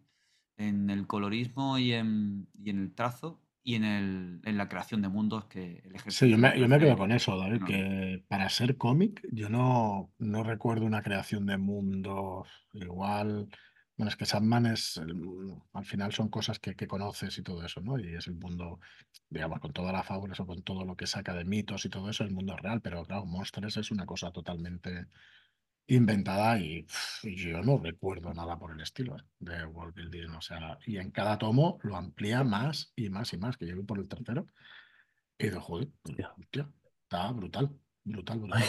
[0.57, 5.03] en el colorismo y en, y en el trazo y en, el, en la creación
[5.03, 8.48] de mundos que el Sí, yo me, yo me quedo con eso, David, que para
[8.48, 13.48] ser cómic yo no, no recuerdo una creación de mundos igual.
[13.97, 17.64] Bueno, es que Sandman es, el- al final son cosas que, que conoces y todo
[17.64, 17.99] eso, ¿no?
[17.99, 18.80] Y es el mundo,
[19.28, 22.09] digamos, con todas las fábulas o con todo lo que saca de mitos y todo
[22.11, 25.07] eso, el mundo real, pero claro, Monsters es una cosa totalmente
[25.86, 26.86] inventada y
[27.22, 29.22] yo no recuerdo nada por el estilo ¿eh?
[29.40, 33.38] de World Building, o sea, y en cada tomo lo amplía más y más y
[33.38, 34.47] más, que llevo por el tercero.
[35.38, 36.72] Y de joder, Hostia.
[37.05, 37.70] está brutal,
[38.05, 38.62] brutal, brutal.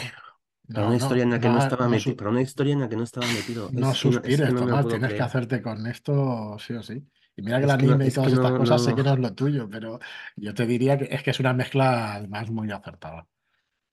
[0.72, 2.80] Para No, una historia en la que no no, estaba metido, para una historia en
[2.80, 3.72] la que no estaba metido.
[3.72, 5.22] no Es que no, es que suspires, me Tomás, tienes que creer.
[5.22, 7.06] hacerte con esto sí o sí.
[7.36, 9.18] Y mira que el que anime y todas que estas cosas sé que no es
[9.18, 9.98] lo tuyo, pero
[10.36, 13.26] yo te diría que es que es una mezcla además muy acertada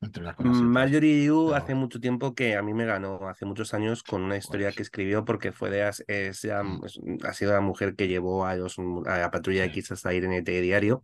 [0.02, 0.86] entre unas cosas y otras.
[0.86, 4.24] Marjorie Liu Pero hace mucho tiempo que a mí me ganó, hace muchos años, con
[4.24, 7.96] una historia pues, que escribió porque fue de, es mm, es- ha sido la mujer
[7.96, 11.04] que llevó a, los, a la Patrulla X hasta ir en el diario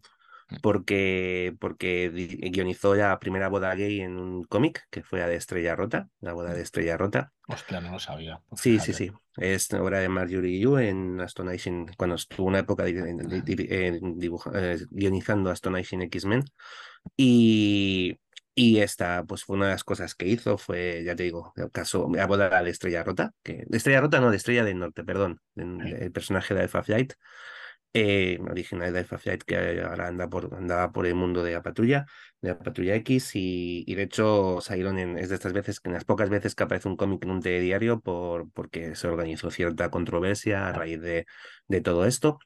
[0.61, 5.35] porque, porque di- guionizó la primera boda gay en un cómic que fue la de
[5.35, 6.63] Estrella Rota, la boda de mm.
[6.63, 7.33] Estrella Rota.
[7.47, 9.11] Hostia, no lo sabía, pues Sí, sí, sí.
[9.37, 13.99] Es obra de Marjorie Liu en Astonishing, cuando estuvo una época eh,
[14.89, 16.43] guionizando Astonishing X-Men.
[17.15, 18.19] Y,
[18.55, 21.69] Y esta, pues fue una de las cosas que hizo, fue, ya te digo, el
[21.71, 25.03] caso, a boda de Estrella Rota, que, de Estrella Rota no, de Estrella del Norte,
[25.03, 27.13] perdón, el personaje de Alpha Flight,
[27.93, 31.63] eh, original de Alpha Flight, que ahora anda por, andaba por el mundo de la
[31.63, 32.05] patrulla,
[32.41, 35.93] de la patrulla X, y, y de hecho salieron en, es de estas veces, en
[35.93, 39.89] las pocas veces que aparece un cómic en un telediario, por, porque se organizó cierta
[39.89, 41.25] controversia a raíz de,
[41.67, 42.39] de todo esto.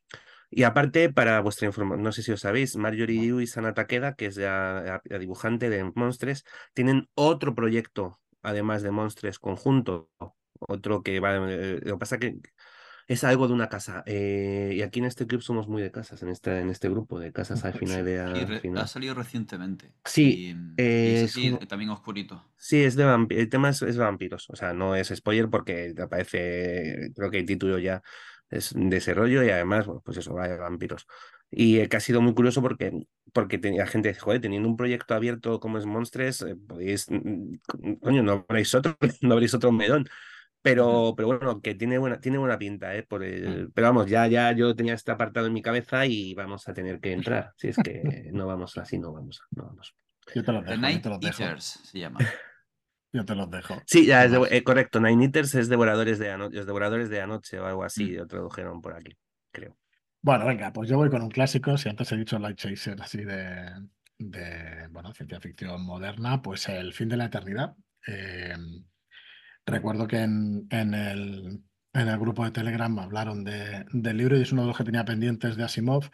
[0.49, 4.15] Y aparte, para vuestra información, no sé si os sabéis, Marjorie Yu y Sana Takeda,
[4.15, 10.09] que es la, la dibujante de Monstres, tienen otro proyecto, además de Monstres conjunto,
[10.59, 12.39] otro que va, eh, lo que pasa que
[13.07, 14.03] es algo de una casa.
[14.05, 17.19] Eh, y aquí en este club somos muy de casas, en este, en este grupo
[17.19, 18.83] de casas al final de Y re- final.
[18.83, 19.91] ha salido recientemente.
[20.05, 22.43] Sí, Y, mm, y eh, es así, es un- también oscurito.
[22.57, 27.11] Sí, es de el tema es, es vampiros, o sea, no es spoiler porque aparece,
[27.15, 28.01] creo que el título ya
[28.49, 31.07] es de ese rollo y además, bueno, pues eso, va de vampiros.
[31.49, 32.91] Y eh, que ha sido muy curioso porque,
[33.33, 37.53] porque tenía gente dice, joder, teniendo un proyecto abierto como es Monstres, eh, podéis, mm,
[37.79, 40.07] mm, coño, no abréis otro, no abréis otro melón.
[40.63, 43.01] Pero, pero bueno, que tiene buena, tiene buena pinta, ¿eh?
[43.03, 46.67] Por el, pero vamos, ya, ya yo tenía este apartado en mi cabeza y vamos
[46.69, 47.53] a tener que entrar.
[47.57, 49.95] Si es que no vamos así, no vamos, no vamos.
[50.35, 51.43] Yo te los The dejo, yo Night te los dejo.
[51.43, 52.19] Eaters se llama.
[53.13, 53.75] Yo te los dejo.
[53.85, 55.01] Sí, ya ¿Qué es de- eh, correcto.
[55.01, 58.15] Nine Eaters es devoradores de, ano- los devoradores de anoche o algo así, Mm.
[58.15, 59.17] lo tradujeron por aquí,
[59.51, 59.75] creo.
[60.21, 61.77] Bueno, venga, pues yo voy con un clásico.
[61.77, 63.69] Si antes he dicho Light Chaser así de,
[64.17, 67.75] de bueno, ciencia ficción moderna, pues El fin de la eternidad.
[68.07, 68.55] Eh,
[69.65, 71.61] recuerdo que en, el,
[72.19, 75.55] grupo de Telegram hablaron de, del libro y es uno de los que tenía pendientes
[75.55, 76.09] de Asimov.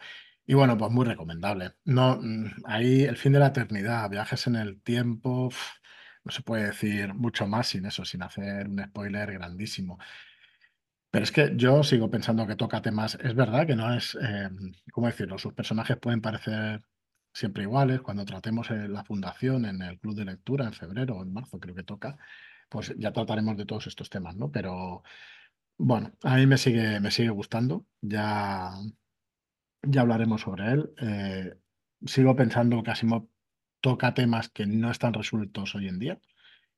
[0.46, 1.72] Y bueno, pues muy recomendable.
[1.84, 5.50] No, mm, ahí El fin de la eternidad, viajes en el tiempo,
[6.24, 9.98] no se puede decir mucho más sin eso, sin hacer un spoiler grandísimo.
[11.10, 13.16] Pero es que yo sigo pensando que toca temas.
[13.22, 14.50] Es verdad que no es, eh,
[14.92, 15.38] ¿cómo decirlo?
[15.38, 16.82] Sus personajes pueden parecer
[17.32, 18.00] siempre iguales.
[18.02, 21.74] Cuando tratemos la fundación en el club de lectura en febrero o en marzo, creo
[21.74, 22.18] que toca,
[22.68, 24.50] pues ya trataremos de todos estos temas, ¿no?
[24.50, 25.02] Pero
[25.78, 27.86] bueno, a mí me sigue, me sigue gustando.
[28.00, 28.72] Ya,
[29.82, 30.90] ya hablaremos sobre él.
[31.00, 31.54] Eh,
[32.06, 33.28] sigo pensando que Asimov
[33.80, 36.20] toca temas que no están resueltos hoy en día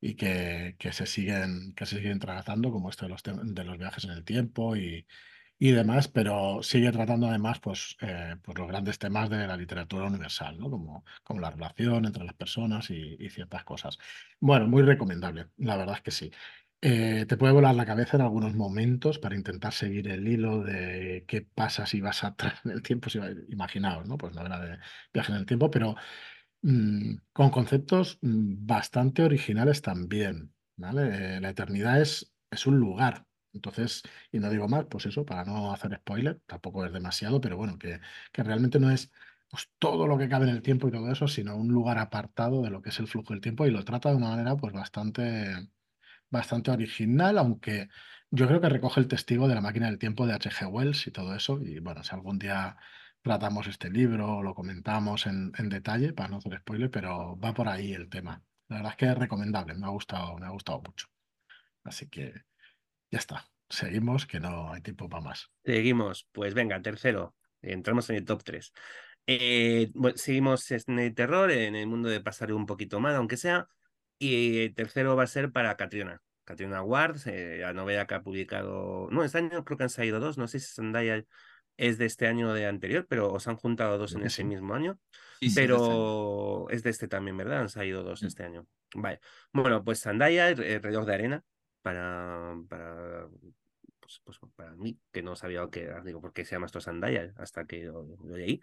[0.01, 3.79] y que, que se siguen, que se siguen tratando, como esto de los, de los
[3.79, 5.07] viajes en el tiempo y,
[5.61, 10.07] y demás, pero sigue tratando además pues, eh, pues los grandes temas de la literatura
[10.07, 10.71] universal, ¿no?
[10.71, 13.99] Como, como la relación entre las personas y, ciertas cosas.
[14.41, 16.33] Bueno, muy recomendable, la verdad es que sí.
[16.83, 21.25] Eh, te puede volar la cabeza en algunos momentos para intentar seguir el hilo de
[21.29, 24.17] qué pasa si vas atrás en el tiempo, si va- imaginaos, ¿no?
[24.17, 24.79] Pues novela de
[25.13, 25.95] viaje en el tiempo, pero
[26.63, 31.37] mm, con conceptos mm, bastante originales también, ¿vale?
[31.39, 33.27] Eh, la eternidad es, es un lugar.
[33.53, 37.57] Entonces, y no digo más, pues eso, para no hacer spoiler, tampoco es demasiado, pero
[37.57, 38.01] bueno, que,
[38.33, 39.11] que realmente no es
[39.49, 42.63] pues, todo lo que cabe en el tiempo y todo eso, sino un lugar apartado
[42.63, 44.73] de lo que es el flujo del tiempo y lo trata de una manera pues
[44.73, 45.69] bastante,
[46.31, 47.89] bastante original, aunque
[48.31, 50.67] yo creo que recoge el testigo de la máquina del tiempo de H.G.
[50.69, 51.61] Wells y todo eso.
[51.63, 52.77] Y bueno, si algún día
[53.23, 57.53] tratamos este libro o lo comentamos en, en detalle, para no hacer spoiler, pero va
[57.55, 58.43] por ahí el tema.
[58.69, 61.09] La verdad es que es recomendable, me ha gustado, me ha gustado mucho.
[61.85, 62.35] Así que
[63.11, 63.47] ya está.
[63.69, 65.51] Seguimos, que no hay tiempo para más.
[65.65, 68.73] Seguimos, pues venga, tercero, entramos en el top 3.
[70.17, 73.69] seguimos en el terror, en el mundo de pasar un poquito mal, aunque sea.
[74.19, 76.21] Y el tercero va a ser para Catriona.
[76.45, 79.09] Catriona Ward, eh, la novela que ha publicado.
[79.11, 80.37] No, este año creo que han salido dos.
[80.37, 81.23] No sé si Zendaya
[81.77, 84.45] es de este año o de anterior, pero os han juntado dos en ese sí.
[84.45, 84.99] mismo año.
[85.41, 87.61] Sí, sí, de este pero es de este también, ¿verdad?
[87.61, 88.67] Han salido dos este año.
[88.95, 89.21] Vale.
[89.53, 91.45] Bueno, pues Zendaya, el, el reloj de arena,
[91.83, 93.29] para, para,
[94.01, 97.33] pues, pues, para mí, que no sabía que digo, por qué se llama esto Zendaya,
[97.37, 98.61] hasta que lo, lo leí.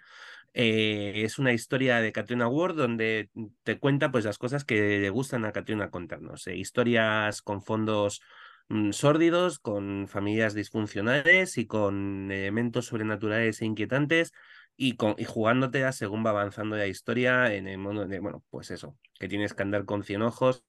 [0.54, 3.30] Eh, es una historia de Catriona Ward donde
[3.64, 6.48] te cuenta pues las cosas que le gustan a Catriona contarnos.
[6.48, 8.22] historias con fondos
[8.70, 14.34] mm, sórdidos, con familias disfuncionales y con elementos sobrenaturales e inquietantes
[14.76, 18.72] y, con, y jugándote según va avanzando la historia en el modo de, bueno, pues
[18.72, 20.64] eso, que tienes que andar con 100 ojos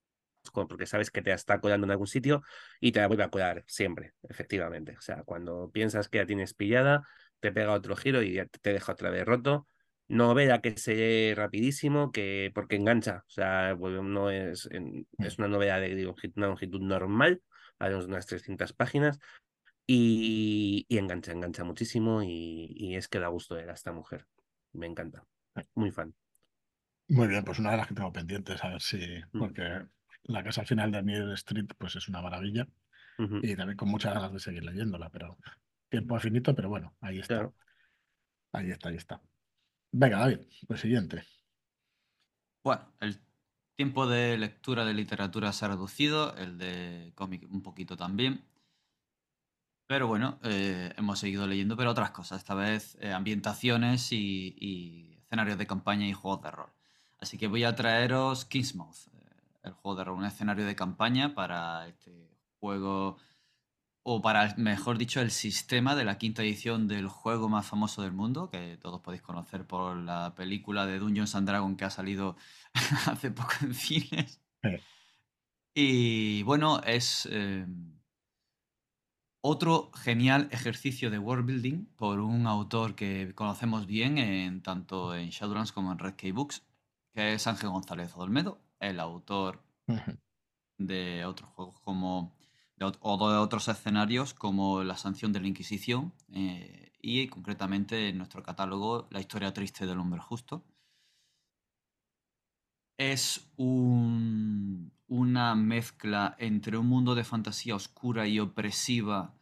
[0.52, 2.42] porque sabes que te está colando en algún sitio
[2.80, 4.96] y te la vuelve a colar siempre, efectivamente.
[4.98, 7.02] O sea, cuando piensas que la tienes pillada,
[7.40, 9.66] te pega otro giro y te deja otra vez roto.
[10.08, 14.68] Novela que se lee rapidísimo, que porque engancha, o sea, pues, no es,
[15.18, 17.42] es una novela de una longitud normal,
[17.78, 19.18] a unas 300 páginas,
[19.86, 24.26] y, y engancha, engancha muchísimo y, y es que da gusto ver a esta mujer.
[24.72, 25.24] Me encanta.
[25.74, 26.14] Muy fan.
[27.08, 28.98] Muy bien, pues una de las que tengo pendientes, a ver si,
[29.34, 29.40] Mm.
[29.40, 29.86] porque
[30.28, 32.68] la casa al final de Mill Street pues es una maravilla
[33.42, 35.38] y también con muchas ganas de seguir leyéndola, pero
[35.88, 37.54] tiempo infinito, pero bueno, ahí está, Claro.
[38.52, 39.22] ahí está, ahí está.
[39.92, 41.24] Venga, David, pues siguiente.
[42.62, 43.20] Bueno, el
[43.76, 48.44] tiempo de lectura de literatura se ha reducido, el de cómic un poquito también.
[49.86, 55.18] Pero bueno, eh, hemos seguido leyendo, pero otras cosas, esta vez eh, ambientaciones y, y
[55.24, 56.70] escenarios de campaña y juegos de rol.
[57.18, 59.08] Así que voy a traeros Kingsmouth,
[59.68, 63.18] el juego de rol, un escenario de campaña para este juego,
[64.02, 68.12] o para, mejor dicho, el sistema de la quinta edición del juego más famoso del
[68.12, 72.36] mundo, que todos podéis conocer por la película de Dungeons and Dragons que ha salido
[73.06, 74.40] hace poco en cines.
[74.62, 74.70] Sí.
[75.80, 77.64] Y bueno, es eh,
[79.40, 85.30] otro genial ejercicio de world building por un autor que conocemos bien en, tanto en
[85.30, 86.64] Shadowlands como en Red Key Books,
[87.14, 89.62] que es Ángel González Olmedo, el autor
[90.78, 92.34] de otros juegos como
[92.76, 98.18] de o de otros escenarios como La sanción de la Inquisición eh, y concretamente en
[98.18, 100.64] nuestro catálogo La historia triste del hombre justo.
[102.98, 109.34] Es un- una mezcla entre un mundo de fantasía oscura y opresiva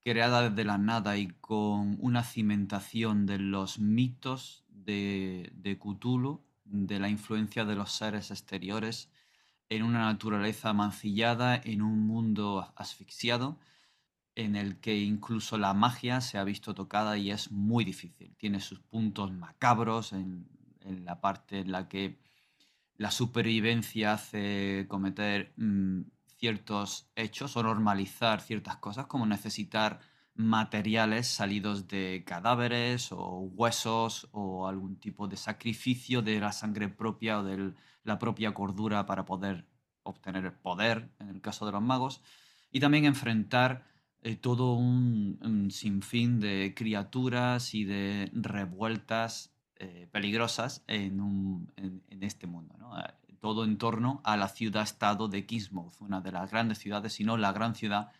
[0.00, 6.98] creada desde la nada y con una cimentación de los mitos de, de Cthulhu, de
[6.98, 9.10] la influencia de los seres exteriores
[9.68, 13.58] en una naturaleza mancillada, en un mundo asfixiado,
[14.34, 18.34] en el que incluso la magia se ha visto tocada y es muy difícil.
[18.36, 20.48] Tiene sus puntos macabros en,
[20.80, 22.18] en la parte en la que
[22.96, 26.02] la supervivencia hace cometer mm,
[26.36, 30.00] ciertos hechos o normalizar ciertas cosas, como necesitar
[30.40, 37.38] materiales salidos de cadáveres o huesos o algún tipo de sacrificio de la sangre propia
[37.40, 37.72] o de
[38.04, 39.66] la propia cordura para poder
[40.02, 42.22] obtener el poder, en el caso de los magos,
[42.72, 43.84] y también enfrentar
[44.22, 51.72] eh, todo un, un sinfín de criaturas y de revueltas eh, peligrosas en, un-
[52.20, 52.74] este mundo.
[53.40, 57.38] Todo en torno a la ciudad-estado de Kingsmouth, una de las grandes ciudades, si no
[57.38, 58.10] la gran ciudad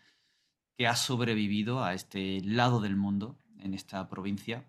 [0.77, 4.65] que ha sobrevivido a este lado del mundo, en esta provincia,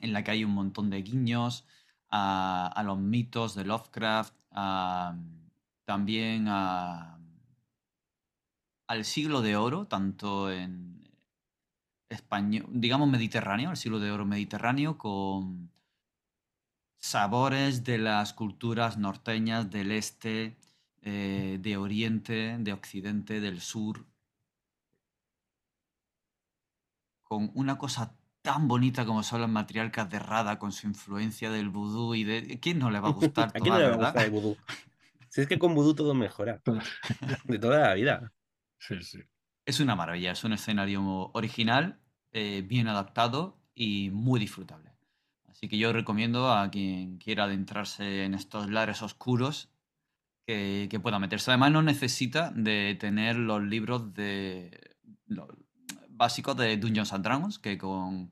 [0.00, 1.66] en la que hay un montón de guiños
[2.10, 4.34] a, los mitos de Lovecraft,
[5.84, 7.18] también a-
[8.86, 11.10] al siglo de oro, tanto en
[12.08, 15.70] español, digamos mediterráneo, el siglo de oro mediterráneo, con
[16.98, 20.56] sabores de las culturas norteñas del este,
[21.02, 24.06] eh, de oriente, de occidente, del sur,
[27.28, 31.68] con una cosa tan bonita como son las matriarcas de Rada, con su influencia del
[31.68, 32.58] vudú y de...
[32.60, 34.12] ¿Quién no le va a gustar ¿A quién toda, no le va a verdad?
[34.12, 34.56] gustar el vudú?
[35.30, 36.62] Si es que con vudú todo mejora,
[37.44, 38.32] de toda la vida.
[38.78, 39.20] Sí, sí.
[39.66, 41.02] Es una maravilla, es un escenario
[41.34, 42.00] original,
[42.32, 44.94] eh, bien adaptado y muy disfrutable.
[45.46, 49.70] Así que yo recomiendo a quien quiera adentrarse en estos lares oscuros
[50.46, 51.50] que, que pueda meterse.
[51.50, 54.96] Además, no necesita de tener los libros de
[56.18, 58.30] básicos de Dungeons and Dragons, que con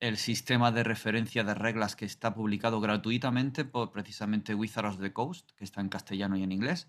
[0.00, 5.12] el sistema de referencia de reglas que está publicado gratuitamente por precisamente Wizards of the
[5.12, 6.88] Coast, que está en castellano y en inglés,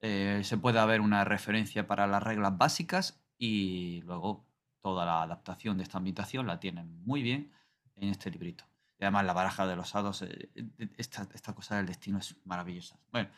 [0.00, 4.46] eh, se puede haber una referencia para las reglas básicas y luego
[4.80, 7.52] toda la adaptación de esta ambientación la tienen muy bien
[7.96, 8.64] en este librito.
[8.98, 12.36] Y además la baraja de los hados, eh, eh, esta, esta cosa del destino es
[12.44, 12.98] maravillosa.
[13.10, 13.28] Bueno,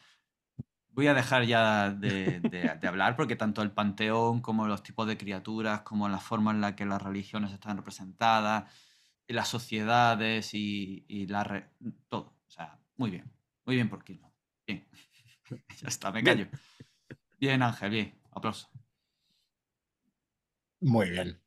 [0.98, 5.06] voy a dejar ya de, de- de hablar porque tanto el panteón como los tipos
[5.06, 8.64] de criaturas, como la forma en la que las religiones están representadas,
[9.28, 11.44] y las sociedades y, y la...
[11.44, 11.70] re-
[12.08, 12.34] todo.
[12.48, 13.30] O sea, muy bien.
[13.64, 14.32] Muy bien por Kino.
[14.66, 14.88] Bien.
[15.80, 16.48] ya está, me callo.
[17.38, 18.20] Bien, Ángel, bien.
[18.32, 18.68] Aplauso.
[20.80, 21.40] Muy bien.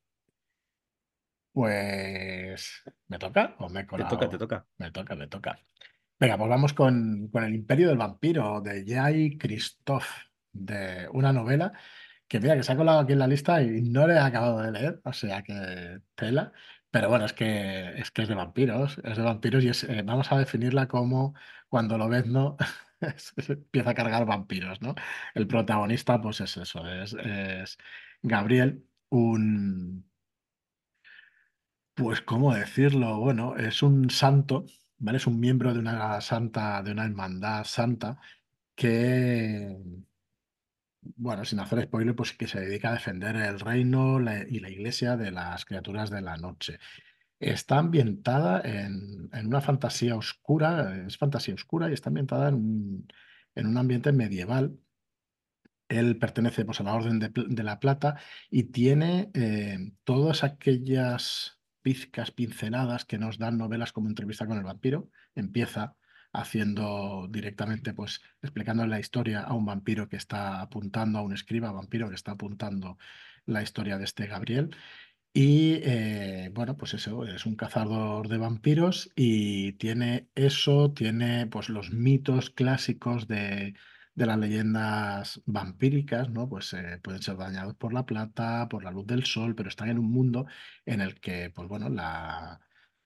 [1.52, 4.38] Pues, ¿me toca o me he Te toca, te colado?
[4.38, 4.66] toca.
[4.78, 5.60] Me toca, me toca.
[6.22, 10.06] Venga, pues vamos con, con El Imperio del Vampiro de Jay Christoph,
[10.54, 11.74] de una novela
[12.28, 14.60] que mira que se ha colado aquí en la lista y no le he acabado
[14.62, 16.54] de leer, o sea que tela.
[16.92, 20.32] Pero bueno, es que es, que es de vampiros, es de vampiros y eh, vamos
[20.32, 21.34] a definirla como
[21.70, 22.56] cuando lo ves, ¿no?
[23.48, 24.94] Empieza a cargar vampiros, ¿no?
[25.34, 27.78] El protagonista, pues es eso, es, es
[28.22, 30.06] Gabriel, un,
[31.96, 33.20] pues, ¿cómo decirlo?
[33.20, 34.66] Bueno, es un santo,
[35.02, 35.18] ¿vale?
[35.18, 38.20] Es un miembro de una santa, de una hermandad santa
[38.76, 39.78] que,
[41.02, 45.18] bueno, sin hacer spoiler, pues que se dedica a defender el reino y la iglesia
[45.18, 46.80] de las criaturas de la noche.
[47.40, 53.08] Está ambientada en, en una fantasía oscura, es fantasía oscura y está ambientada en un,
[53.56, 54.78] en un ambiente medieval.
[55.90, 58.18] Él pertenece pues, a la Orden de la Plata
[58.52, 64.64] y tiene eh, todas aquellas pizcas, pinceladas que nos dan novelas como Entrevista con el
[64.64, 65.10] vampiro.
[65.36, 65.96] Empieza
[66.34, 71.72] haciendo directamente, pues explicando la historia a un vampiro que está apuntando, a un escriba
[71.72, 72.98] vampiro que está apuntando
[73.46, 74.76] la historia de este Gabriel.
[75.34, 81.70] Y eh, bueno, pues eso, es un cazador de vampiros y tiene eso, tiene pues
[81.70, 83.76] los mitos clásicos de,
[84.14, 86.50] de las leyendas vampíricas, ¿no?
[86.50, 89.90] Pues eh, pueden ser dañados por la plata, por la luz del sol, pero están
[89.90, 90.46] en un mundo
[90.86, 92.60] en el que, pues bueno, la...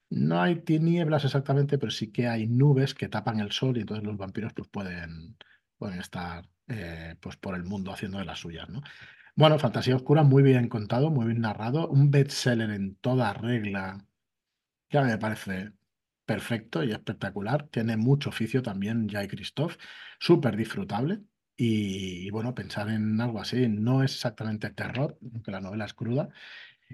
[0.09, 4.05] no hay tinieblas exactamente, pero sí que hay nubes que tapan el sol y entonces
[4.05, 5.37] los vampiros pues pueden,
[5.77, 8.81] pueden estar eh, pues por el mundo haciendo de las suyas, ¿no?
[9.35, 14.05] Bueno, Fantasía Oscura, muy bien contado, muy bien narrado, un bestseller en toda regla,
[14.89, 15.73] que a mí me parece
[16.25, 17.67] perfecto y espectacular.
[17.67, 19.77] Tiene mucho oficio también Jai Christoph,
[20.19, 21.19] súper disfrutable.
[21.57, 26.29] Y, bueno, pensar en algo así no es exactamente terror, aunque la novela es cruda.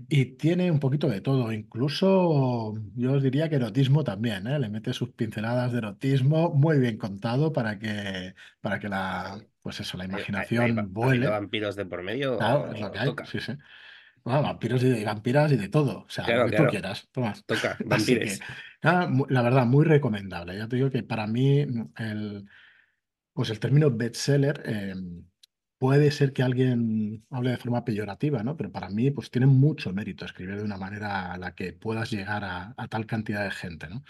[0.08, 4.58] Y tiene un poquito de todo, incluso yo os diría que erotismo también, ¿eh?
[4.58, 9.82] Le mete sus pinceladas de erotismo muy bien contado para que, para que la, pues
[9.82, 11.28] eso, la imaginación vuele.
[11.28, 12.38] vampiros de por medio?
[12.38, 13.54] Claro, es lo que hay, sí, sí.
[14.24, 17.10] vampiros y vampiras y de todo, o sea, lo que tú quieras.
[17.12, 17.78] Toca,
[18.82, 20.58] la verdad, muy recomendable.
[20.58, 21.60] Ya te digo que para mí
[21.98, 22.46] el,
[23.34, 24.96] pues el término bestseller eh,
[25.82, 28.56] puede ser que alguien hable de forma peyorativa, ¿no?
[28.56, 32.12] Pero para mí, pues tiene mucho mérito escribir de una manera a la que puedas
[32.12, 34.04] llegar a, tal cantidad de gente, ¿no?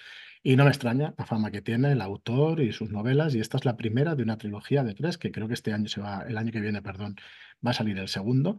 [0.44, 3.58] Y no me extraña la fama que tiene el autor y sus novelas, y esta
[3.58, 6.26] es la primera de una trilogía de tres, que creo que este año se va,
[6.28, 7.16] el año que viene, perdón,
[7.66, 8.58] va a salir el segundo.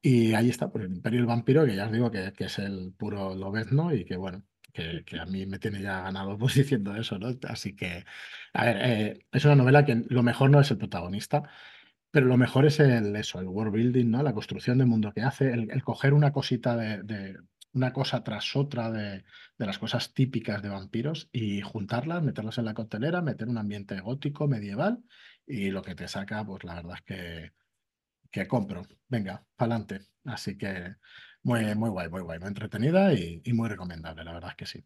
[0.00, 2.58] Y ahí está, pues el Imperio del Vampiro, que ya os digo que, que es
[2.58, 4.44] el puro lobezno y que bueno,
[4.74, 7.28] que, que, a mí me tiene ya ganado pues diciendo eso, ¿no?
[7.48, 8.04] Así que,
[8.52, 11.44] a ver, eh, es una novela que lo mejor no es el protagonista,
[12.10, 14.22] pero lo mejor es el, eso, el world building, ¿no?
[14.22, 17.36] La construcción del mundo que hace, el, coger una cosita de,
[17.72, 19.24] una cosa tras otra de,
[19.58, 24.48] las cosas típicas de vampiros y juntarlas, meterlas en la coctelera, meter un ambiente gótico,
[24.48, 25.02] medieval,
[25.46, 27.52] y lo que te saca, pues la verdad es que,
[28.30, 28.86] que compro.
[29.08, 30.00] Venga, adelante.
[30.24, 30.96] Así que
[31.44, 34.66] muy, muy guay, muy guay, muy entretenida y, y muy recomendable, la verdad es que
[34.66, 34.84] sí.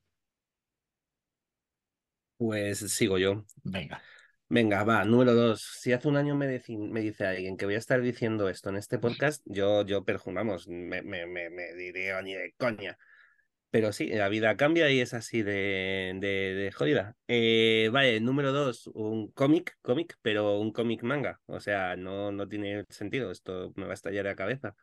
[2.37, 3.45] Pues sigo yo.
[3.65, 4.03] Venga.
[4.51, 5.61] Venga, va, número dos.
[5.81, 8.77] Si hace un año me, me dice alguien que voy a estar diciendo esto en
[8.77, 12.97] este podcast, yo, yo vamos, me, me, me, me diré ni de coña.
[13.71, 17.17] Pero sí, la vida cambia y es así de, de, jodida.
[17.27, 21.41] Eh, vale, número dos, un cómic, cómic, pero un cómic manga.
[21.47, 24.75] O sea, no, no tiene sentido, esto me va a estallar la cabeza.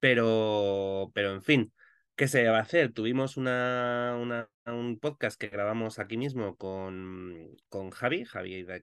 [0.00, 1.72] Pero, pero en fin.
[2.16, 2.94] ¿Qué se va a hacer?
[2.94, 8.82] Tuvimos una, una, un podcast que grabamos aquí mismo con, con Javi, Javi de,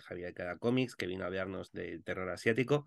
[0.00, 2.86] Javi de Cada Comics, que vino a hablarnos del terror asiático.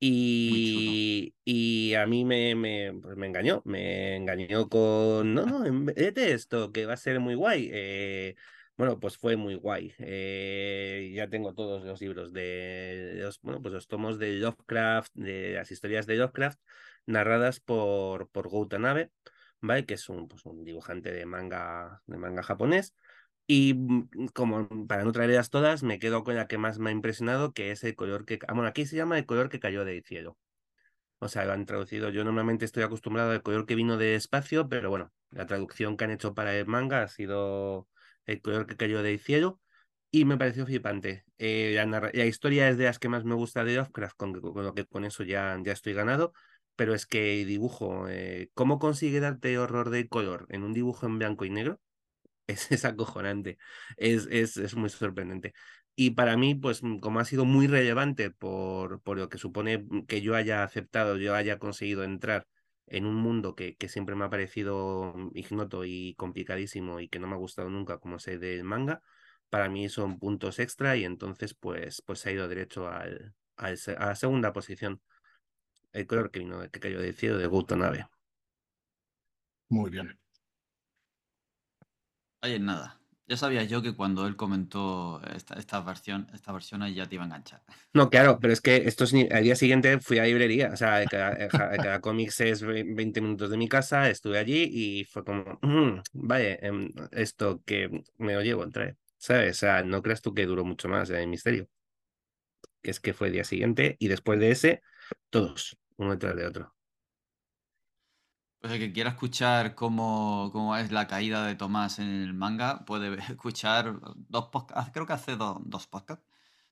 [0.00, 6.32] Y, y a mí me, me, pues me engañó, me engañó con, no, no, vete
[6.32, 7.70] esto, que va a ser muy guay.
[7.72, 8.36] Eh,
[8.76, 9.94] bueno, pues fue muy guay.
[9.98, 15.52] Eh, ya tengo todos los libros de, los, bueno, pues los tomos de Lovecraft, de
[15.54, 16.60] las historias de Lovecraft
[17.06, 18.50] narradas por, por
[19.60, 19.86] ¿vale?
[19.86, 22.94] que es un, pues, un dibujante de manga, de manga japonés.
[23.46, 26.92] Y mm, como para no traerlas todas, me quedo con la que más me ha
[26.92, 28.38] impresionado, que es el color que...
[28.48, 30.38] Ah, bueno, aquí se llama el color que cayó del cielo.
[31.18, 32.10] O sea, lo han traducido.
[32.10, 36.04] Yo normalmente estoy acostumbrado al color que vino de espacio, pero bueno, la traducción que
[36.04, 37.88] han hecho para el manga ha sido
[38.26, 39.60] el color que cayó del cielo
[40.10, 41.24] y me pareció flipante.
[41.38, 44.74] Eh, la, historia es de las que más me gusta de Lovecraft, con, con lo
[44.74, 46.32] que con eso ya, ya estoy ganado
[46.76, 51.18] pero es que dibujo, eh, ¿cómo consigue darte horror de color en un dibujo en
[51.18, 51.80] blanco y negro?
[52.46, 53.58] Es, es acojonante,
[53.96, 55.54] es, es, es, muy sorprendente.
[55.96, 59.78] Y para mí, pues mm, como ha sido muy relevante por, por lo que supone
[59.78, 62.46] mm, que yo haya aceptado, yo haya conseguido entrar
[62.86, 67.18] en un mundo que, que siempre me ha parecido mm, ignoto y complicadísimo y que
[67.18, 69.02] no me ha gustado nunca como sé del manga,
[69.50, 74.06] para mí son puntos extra y entonces pues, pues ha ido derecho al, al, a
[74.06, 75.00] la segunda posición
[75.92, 78.06] el color que vino, que cayó del cielo de Guto Nave.
[79.68, 80.18] Muy bien.
[82.42, 83.00] Oye, nada.
[83.26, 87.14] Ya sabía yo que cuando él comentó esta, esta versión, esta versión ahí ya te
[87.14, 87.62] iba a enganchar.
[87.94, 90.70] No, claro, pero es que esto es, al día siguiente fui a librería.
[90.72, 95.24] O sea, cada, cada cómics es 20 minutos de mi casa, estuve allí y fue
[95.24, 98.68] como, mm, vaya, em, esto que me lo llevo a
[99.16, 99.56] ¿Sabes?
[99.56, 101.66] O sea, no creas tú que duró mucho más el misterio.
[102.82, 104.82] Que es que fue el día siguiente y después de ese,
[105.30, 106.73] todos uno detrás de otro.
[108.64, 112.82] Pues el que quiera escuchar cómo, cómo, es la caída de Tomás en el manga,
[112.86, 116.24] puede escuchar dos podcasts, creo que hace dos, dos podcasts,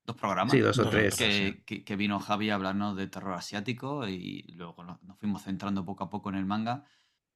[0.02, 0.52] dos programas.
[0.52, 1.14] Sí, dos o tres.
[1.16, 6.04] Que, que, vino Javi a hablarnos de terror asiático y luego nos, fuimos centrando poco
[6.04, 6.86] a poco en el manga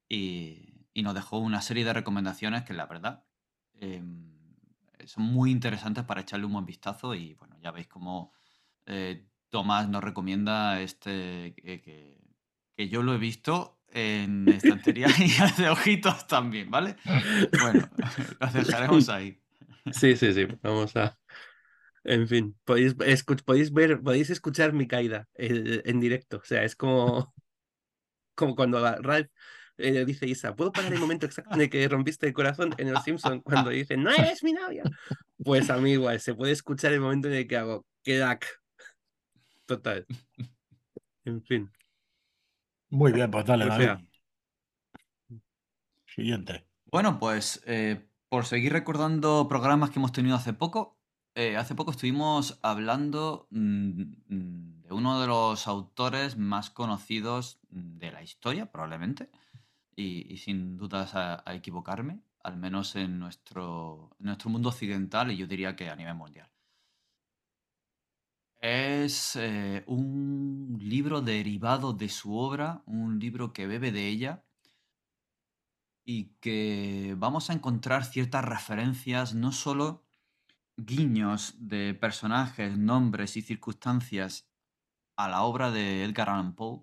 [0.08, 3.24] y, y, nos dejó una serie de recomendaciones que la verdad
[3.74, 4.38] em,
[5.04, 8.32] son muy interesantes para echarle un buen vistazo y bueno, ya veis cómo
[8.86, 11.82] eh, Tomás nos recomienda este que,
[12.74, 16.96] que, yo lo he visto en estantería y hace ojitos también, ¿vale?
[17.60, 17.88] Bueno,
[18.40, 19.40] lo dejaremos ahí.
[19.90, 21.18] Sí, sí, sí, vamos a...
[22.04, 22.94] En fin, podéis,
[23.44, 26.36] podéis ver, podéis escuchar mi caída eh, en directo.
[26.36, 27.34] O sea, es como,
[28.36, 29.28] como cuando Ralph
[29.78, 32.88] eh, dice Isa, ¿puedo parar el momento exacto en el que rompiste el corazón en
[32.88, 34.84] el Simpson cuando dice, no eres mi novia?
[35.42, 38.46] Pues a mí igual, se puede escuchar el momento en el que hago, quedac.
[39.66, 40.06] Total.
[41.24, 41.70] En fin.
[42.90, 44.06] Muy bien, pues dale, dale.
[46.06, 46.66] Siguiente.
[46.86, 50.96] Bueno, pues eh, por seguir recordando programas que hemos tenido hace poco,
[51.34, 58.10] eh, hace poco estuvimos hablando mm, mm, de uno de los autores más conocidos de
[58.12, 59.28] la historia, probablemente,
[59.94, 65.74] y, sin dudas a, equivocarme, al menos en nuestro, nuestro mundo occidental y yo diría
[65.76, 66.48] que a nivel mundial.
[68.68, 74.42] Es eh, un libro derivado de su obra, un libro que bebe de ella
[76.04, 80.02] y que vamos a encontrar ciertas referencias, no solo
[80.76, 84.48] guiños de personajes, nombres y circunstancias
[85.14, 86.82] a la obra de Edgar Allan Poe,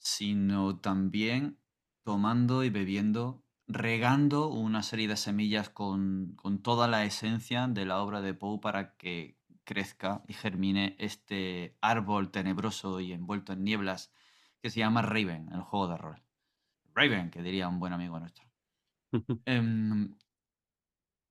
[0.00, 1.58] sino también
[2.02, 8.20] tomando y bebiendo, regando una serie de semillas con, toda la esencia de la obra
[8.20, 14.12] de Poe para que crezca y germine este árbol tenebroso y envuelto en nieblas
[14.60, 16.22] que se llama Raven, el juego de rol.
[16.94, 18.44] Raven, que diría un buen amigo nuestro.
[19.46, 20.16] Em,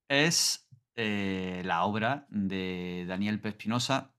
[0.07, 4.15] es eh, la obra de Daniel Pespinosa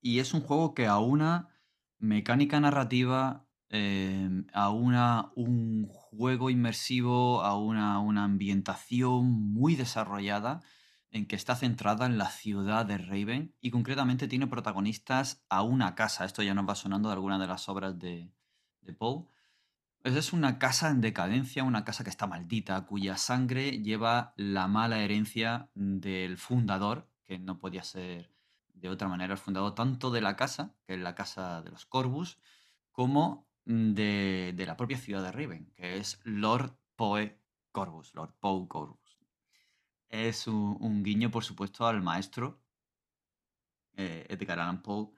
[0.00, 1.48] y es un juego que aúna
[1.98, 10.60] mecánica narrativa, Em, a una, un juego inmersivo, a una, una ambientación muy desarrollada
[11.10, 15.94] en que está centrada en la ciudad de Raven y concretamente tiene protagonistas a una
[15.94, 16.24] casa.
[16.24, 18.32] Esto ya nos va sonando de alguna de las obras de,
[18.82, 19.26] de Poe.
[20.02, 24.66] Pues es una casa en decadencia, una casa que está maldita, cuya sangre lleva la
[24.66, 28.30] mala herencia del fundador, que no podía ser
[28.72, 31.84] de otra manera el fundador tanto de la casa, que es la casa de los
[31.84, 32.38] Corvus,
[32.92, 37.38] como Mm, de, la propia ciudad de Riven, que es Lord Poe
[37.72, 39.09] Corvus, Lord Poe Corvus.
[40.10, 42.60] Es un, guiño, por supuesto, al maestro
[43.96, 45.10] eh, Edgar Allan Poe,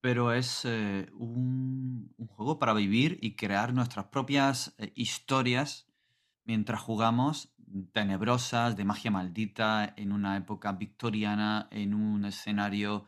[0.00, 5.86] pero es eh, un, juego para vivir y crear nuestras propias eh, historias
[6.44, 7.54] mientras jugamos
[7.92, 13.06] tenebrosas, de magia maldita, en una época victoriana, en un escenario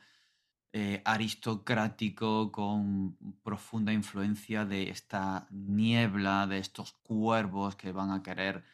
[1.04, 8.64] aristocrático con profunda influencia de esta niebla, de estos cuervos que van a querer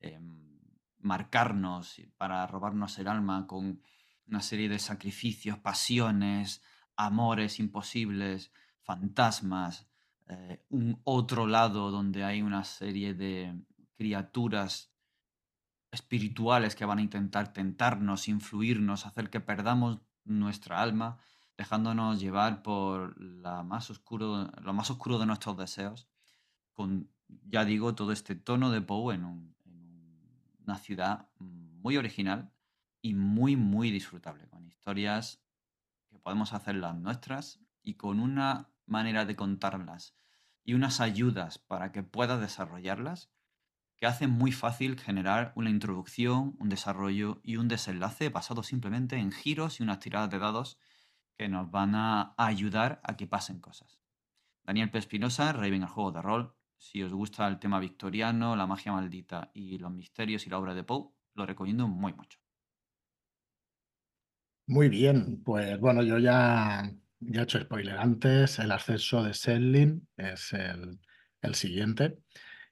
[0.00, 0.49] em,
[1.02, 3.82] marcarnos para robarnos el alma con
[4.26, 6.62] una serie de sacrificios, pasiones,
[6.96, 9.88] amores imposibles, fantasmas,
[10.28, 13.60] eh, un otro lado donde hay una serie de
[13.96, 14.92] criaturas
[15.90, 21.18] espirituales que van a intentar tentarnos, influirnos, hacer que perdamos nuestra alma
[21.60, 26.08] dejándonos llevar por lo más oscuro de nuestros deseos,
[26.72, 29.54] con, ya digo, todo este tono de Poe en,
[30.64, 32.52] una ciudad muy original
[33.02, 35.42] y muy, muy disfrutable, con historias
[36.08, 40.14] que podemos hacer las nuestras y con una manera de contarlas
[40.64, 43.30] y unas ayudas para que puedas desarrollarlas
[43.96, 49.30] que hacen muy fácil generar una introducción, un desarrollo y un desenlace basado simplemente en
[49.30, 50.78] giros y unas tiradas de dados
[51.36, 54.00] que nos van a ayudar a que pasen cosas.
[54.64, 56.56] Daniel Pespinosa, Raven el juego de rol.
[56.80, 60.74] Si os gusta el tema victoriano, la magia maldita y los misterios y la obra
[60.74, 62.38] de Poe, lo recomiendo muy mucho.
[64.66, 68.58] Muy bien, pues bueno, yo ya, ya he hecho spoiler antes.
[68.60, 72.20] El ascenso de Selling es el, siguiente.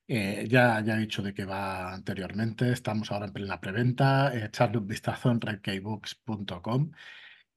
[0.06, 2.72] Eh, ya, ya he dicho de qué va anteriormente.
[2.72, 4.34] Estamos ahora en plena preventa.
[4.34, 5.40] echarle un vistazo en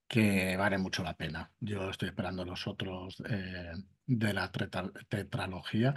[0.08, 1.50] que vale mucho la pena.
[1.62, 3.72] Yo estoy esperando los otros eh,
[4.06, 4.52] de la
[5.08, 5.96] tetralogía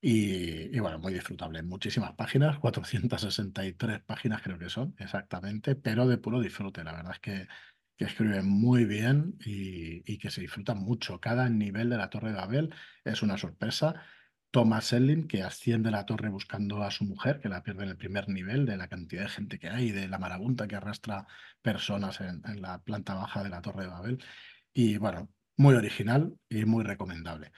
[0.00, 1.62] y, bueno, muy disfrutable.
[1.62, 6.84] Muchísimas páginas, 463 páginas creo que son exactamente, pero de puro disfrute.
[6.84, 7.48] La verdad es que,
[7.96, 11.20] que escriben muy bien y, y que se disfruta mucho.
[11.20, 14.02] Cada nivel de la Torre de Babel es una sorpresa
[14.50, 17.96] Thomas Selling, que asciende la torre buscando a su mujer, que la pierde en el
[17.96, 21.26] primer nivel, de la cantidad de gente que hay, de la marabunta que arrastra
[21.62, 24.24] personas en, la planta baja de la Torre de Babel.
[24.72, 27.52] Y bueno, muy original y muy recomendable.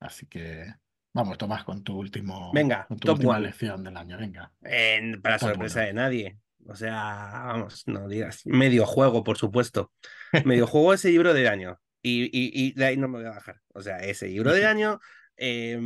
[0.00, 0.74] Así que
[1.16, 4.18] vamos, Tomás, con tu último Venga, última lección del año.
[4.18, 4.52] Venga.
[5.22, 6.38] para sorpresa de nadie.
[6.68, 8.44] O sea, vamos, no digas.
[8.44, 9.92] Medio juego, por supuesto.
[10.44, 11.80] Medio juego ese libro del año.
[12.02, 13.60] Y, y, y, de ahí no me voy a bajar.
[13.72, 15.00] O sea, ese libro del año
[15.36, 15.80] eh,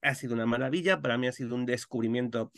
[0.00, 1.00] ha sido una maravilla.
[1.02, 2.52] Para mí ha sido un descubrimiento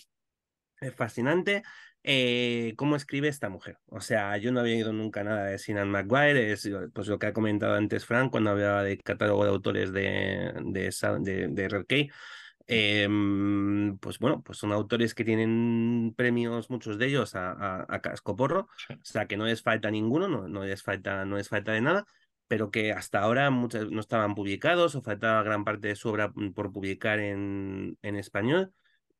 [0.96, 1.62] fascinante.
[2.04, 3.78] Eh, cómo escribe esta mujer.
[3.86, 7.26] O sea, yo no había ido nunca nada de Sinan McGuire, es pues, lo que
[7.26, 11.86] ha comentado antes Frank cuando hablaba de catálogo de autores de, de, de, de Red
[11.86, 12.10] Key.
[12.66, 18.68] Em, pues bueno, pues son autores que tienen premios, muchos de ellos, a, a, cascoporro,
[18.90, 21.80] o sea que no les falta ninguno, no, no, les falta, no les falta de
[21.80, 22.04] nada,
[22.46, 26.32] pero que hasta ahora muchas no estaban publicados o faltaba gran parte de su obra
[26.34, 28.72] mm, por publicar en, en español.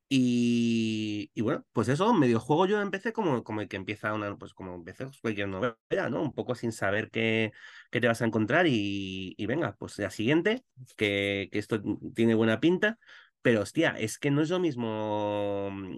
[0.09, 4.53] Y, bueno, pues eso, medio juego yo empecé como, como el que empieza una, pues
[4.53, 6.23] como empecé cualquier novela, ¿no?
[6.23, 7.53] Un poco sin saber qué,
[7.91, 10.65] qué te vas a encontrar y, y venga, pues la siguiente,
[10.97, 11.83] que, que, esto
[12.15, 12.99] tiene buena pinta,
[13.41, 15.95] pero hostia, es que no es lo mismo, mm,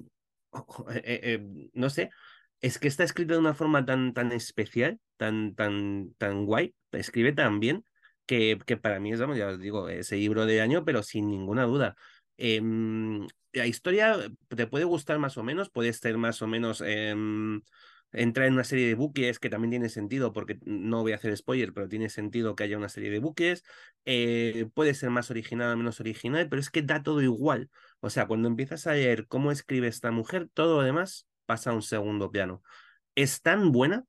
[0.91, 2.11] eh, eh, eh, no sé,
[2.61, 7.33] es que está escrito de una forma tan, tan especial, tan, tan, tan guay, escribe
[7.33, 7.85] tan bien,
[8.27, 11.65] que, que para mí es, ya os digo, ese libro de año, pero sin ninguna
[11.65, 11.97] duda.
[12.37, 12.61] Eh,
[13.53, 14.17] la historia
[14.49, 17.15] te puede gustar más o menos, puede ser más o menos eh,
[18.13, 21.37] entrar en una serie de buques que también tiene sentido, porque no voy a hacer
[21.37, 23.65] spoiler, pero tiene sentido que haya una serie de buques.
[24.05, 27.71] Eh, puede ser más original o menos original, pero es que da todo igual.
[28.01, 31.75] O sea, cuando empiezas a leer cómo escribe esta mujer, todo lo demás pasa a
[31.75, 32.63] un segundo plano.
[33.15, 34.05] Es tan buena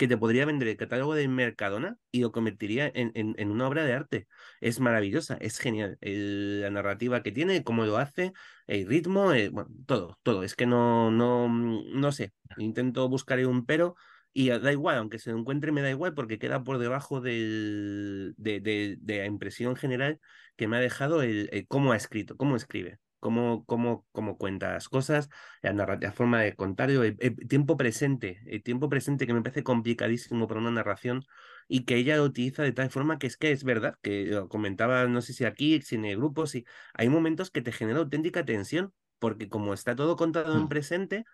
[0.00, 3.84] que te podría vender el catálogo de Mercadona y lo convertiría en, en, una obra
[3.84, 4.28] de arte.
[4.62, 5.98] Es maravillosa, es genial.
[6.00, 8.32] La narrativa que tiene, cómo lo hace,
[8.66, 10.42] el ritmo, el, bueno, todo, todo.
[10.42, 12.32] Es que no, no, no sé.
[12.56, 13.94] Intento buscar un pero
[14.32, 18.32] y da igual, aunque se lo encuentre, me da igual porque queda por debajo del,
[18.38, 20.18] de, de, la impresión general
[20.56, 24.88] que me ha dejado el cómo ha escrito, cómo escribe cómo, cómo, cómo cuenta las
[24.88, 25.28] cosas,
[25.62, 29.62] la, narrativa, forma de contar, el, el, tiempo presente, el tiempo presente que me parece
[29.62, 31.24] complicadísimo para una narración
[31.68, 34.48] y que ella lo utiliza de tal forma que es que es verdad, que lo
[34.48, 36.64] comentaba, no sé si aquí, si en el grupo, si
[36.94, 41.24] hay momentos que te genera auténtica tensión, porque como está todo contado en presente,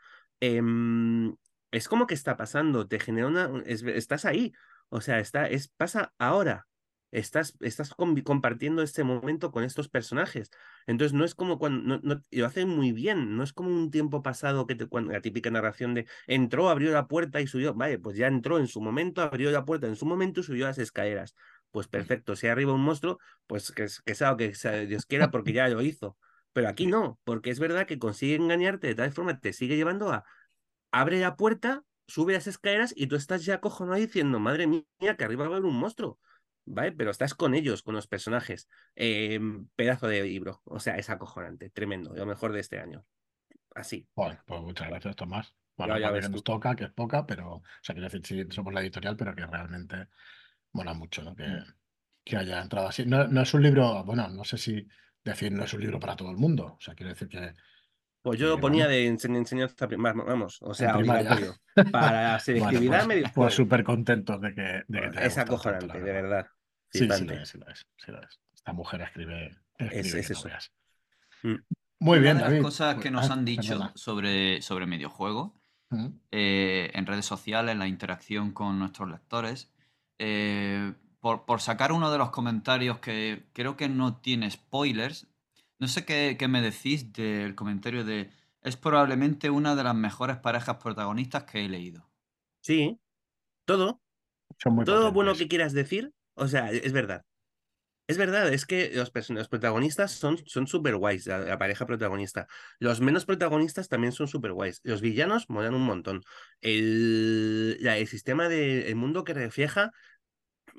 [0.40, 0.60] eh,
[1.70, 4.52] es como que está pasando, te genera una, es, estás ahí,
[4.88, 6.66] o sea, está, es, pasa ahora,
[7.18, 10.50] estás, estás compartiendo este momento con estos personajes.
[10.86, 13.90] Entonces no es como cuando, no, no, lo hace muy bien, no es como un
[13.90, 17.74] tiempo pasado que te, cuando, la típica narración de entró, abrió la puerta y subió,
[17.74, 20.66] vale, pues ya entró en su momento, abrió la puerta en su momento y subió
[20.66, 21.34] las escaleras.
[21.70, 25.52] Pues perfecto, si arriba un monstruo, pues que, que sea que sea, Dios quiera porque
[25.52, 26.18] ya lo hizo.
[26.52, 30.12] Pero aquí no, porque es verdad que consigue engañarte de tal forma, te sigue llevando
[30.12, 30.24] a
[30.92, 34.84] abre la puerta, sube las escaleras y tú estás ya cojonado diciendo, madre mía,
[35.16, 36.18] que arriba va a haber un monstruo.
[36.66, 36.92] ¿Vale?
[36.92, 38.68] Pero estás con ellos, con los personajes.
[38.94, 39.40] Eh,
[39.74, 40.60] pedazo de libro.
[40.64, 43.04] O sea, es acojonante, tremendo, lo mejor de este año.
[43.74, 44.06] Así.
[44.14, 45.54] Bueno, pues muchas gracias, Tomás.
[45.76, 48.46] Bueno, ya, ya que nos toca, que es poca, pero, o sea, quiero decir, sí,
[48.50, 50.08] somos la editorial, pero que realmente
[50.72, 51.34] mola mucho, ¿no?
[51.36, 51.62] Que,
[52.24, 53.04] que haya entrado así.
[53.04, 54.86] No, no, es un libro, bueno, no sé si
[55.22, 56.76] decir no es un libro para todo el mundo.
[56.78, 57.54] O sea, quiero decir que.
[58.22, 61.54] Pues yo lo ponía de enseñanza primaria, vamos, o sea, obligatorio.
[61.92, 66.12] Para selectividad bueno, pues, pues súper contentos de que, de que te Es acojonante, de
[66.12, 66.46] verdad.
[66.92, 68.40] Sí, sí, sí, lo es, sí, lo es, sí, lo es.
[68.54, 69.56] Esta mujer escribe.
[69.78, 70.48] escribe es, es eso.
[71.42, 71.54] Mm.
[71.98, 72.62] Muy bien, Una de las David.
[72.62, 73.92] cosas que nos Ah, han dicho perdona.
[73.94, 75.54] sobre, sobre Mediojuego
[75.90, 76.06] Mm.
[76.32, 79.70] eh, en redes sociales, la interacción con nuestros lectores,
[80.18, 85.28] eh, por, por sacar uno de los comentarios que creo que no tiene spoilers,
[85.78, 88.30] no sé qué, qué me decís del comentario de
[88.62, 92.10] es probablemente una de las mejores parejas protagonistas que he leído.
[92.62, 92.98] Sí,
[93.64, 94.00] todo.
[94.58, 95.38] Son muy todo bueno potentes.
[95.44, 97.24] que quieras decir, o sea, es verdad.
[98.08, 102.46] Es verdad, es que los, los protagonistas son súper guays, la, pareja protagonista.
[102.78, 104.80] Los menos protagonistas también son súper guays.
[104.84, 106.22] Los villanos molan un montón.
[106.60, 109.90] El, el sistema del de, mundo que refleja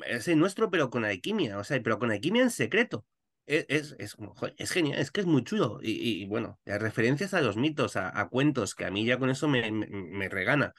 [0.05, 3.05] es el nuestro, pero con alquimia, o sea, pero con alquimia en secreto.
[3.45, 4.15] Es, es,
[4.57, 5.79] es, genial, es que es muy chulo.
[5.81, 9.47] Y, bueno, las referencias a los mitos, a, cuentos, que a mí ya con eso
[9.49, 10.73] me, me regana.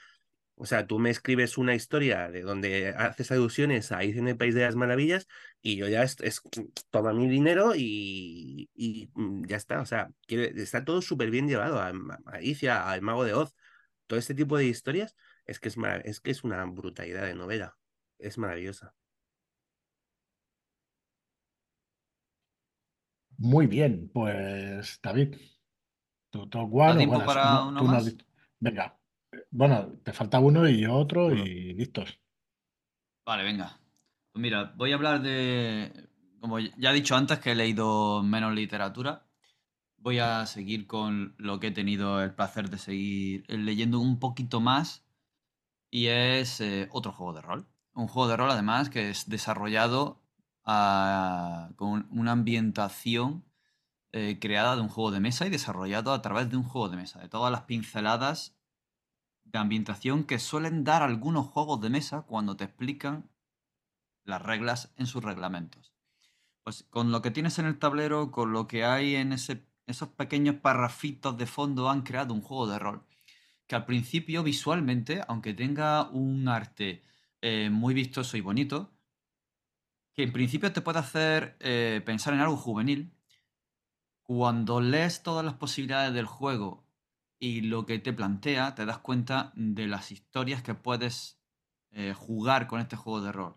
[0.61, 4.37] O sea, tú me escribes una historia de donde haces alusiones a Alicia en el
[4.37, 5.29] País de las Maravillas
[5.63, 6.43] y yo ya es, es
[6.91, 9.09] toma mi dinero y, y,
[9.47, 9.81] ya está.
[9.81, 11.93] O sea, quiere, está todo súper bien llevado a, a
[12.33, 13.55] Alicia, al Mago de Oz.
[14.09, 15.15] Todo este tipo de historias
[15.47, 17.77] es que es, es que es una brutalidad de novela.
[18.19, 18.95] Es maravillosa.
[23.37, 25.37] Muy bien, pues David,
[26.31, 28.07] tu bueno, para no, uno tú más?
[28.07, 28.25] No,
[28.59, 28.98] venga,
[29.51, 32.21] bueno, te falta uno y otro y listos.
[33.25, 33.81] Vale, venga.
[34.33, 36.09] Pues mira, voy a hablar de.
[36.41, 39.27] Como ya he dicho antes, que he leído menos literatura.
[39.97, 44.61] voy a seguir con lo que he tenido el placer de seguir leyendo un poquito
[44.61, 45.05] más
[45.91, 47.67] y es eh, otro juego de rol.
[47.95, 50.23] Un juego de rol además que es desarrollado
[50.65, 53.45] ah, con una ambientación
[54.13, 56.97] eh, creada de un juego de mesa y desarrollado a través de un juego de
[56.97, 57.21] mesa.
[57.21, 58.58] De todas las pinceladas
[59.53, 63.31] de ambientación que suelen dar algunos juegos de mesa cuando te explican
[64.25, 65.95] las reglas en sus reglamentos.
[66.63, 70.57] Pues con lo que tienes en el tablero, con lo que hay en esos pequeños
[70.57, 73.05] parrafitos de fondo, han creado un juego de rol
[73.69, 77.03] que al principio visualmente, aunque tenga un arte
[77.43, 78.91] eh, muy vistoso y bonito,
[80.15, 83.13] que en principio te puede hacer eh, pensar en algo juvenil,
[84.23, 86.88] cuando lees todas las posibilidades del juego
[87.39, 91.39] y lo que te plantea, te das cuenta de las historias que puedes
[91.91, 93.57] eh, jugar con este juego de rol.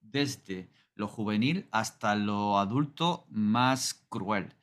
[0.00, 4.54] Desde lo juvenil hasta lo adulto más cruel.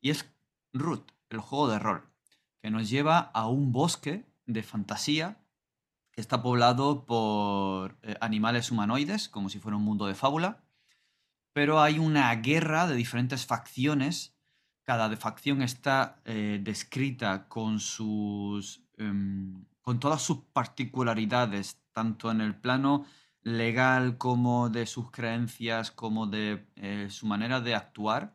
[0.00, 0.30] Y es
[0.72, 2.08] Root, el juego de rol,
[2.60, 5.44] que nos lleva a un bosque de fantasía
[6.12, 10.64] que está poblado por eh, animales humanoides, como si fuera un mundo de fábula.
[11.52, 14.37] Pero hay una guerra de diferentes facciones
[14.88, 18.82] cada facción está eh, descrita con sus.
[18.96, 23.04] Em, con todas sus particularidades, tanto en el plano
[23.42, 28.34] legal como de sus creencias, como de eh, su manera de actuar.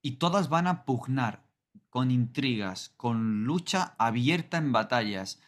[0.00, 1.44] Y todas van a pugnar
[1.90, 5.38] con intrigas, con lucha abierta en batallas,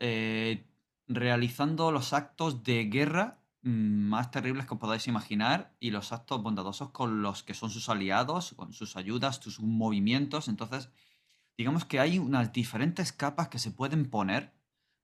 [0.00, 0.66] eh,
[1.08, 6.90] realizando los actos de guerra más terribles que os podáis imaginar y los actos bondadosos
[6.90, 10.48] con los que son sus aliados, con sus ayudas, sus movimientos.
[10.48, 10.90] Entonces,
[11.56, 14.52] digamos que hay unas diferentes capas que se pueden poner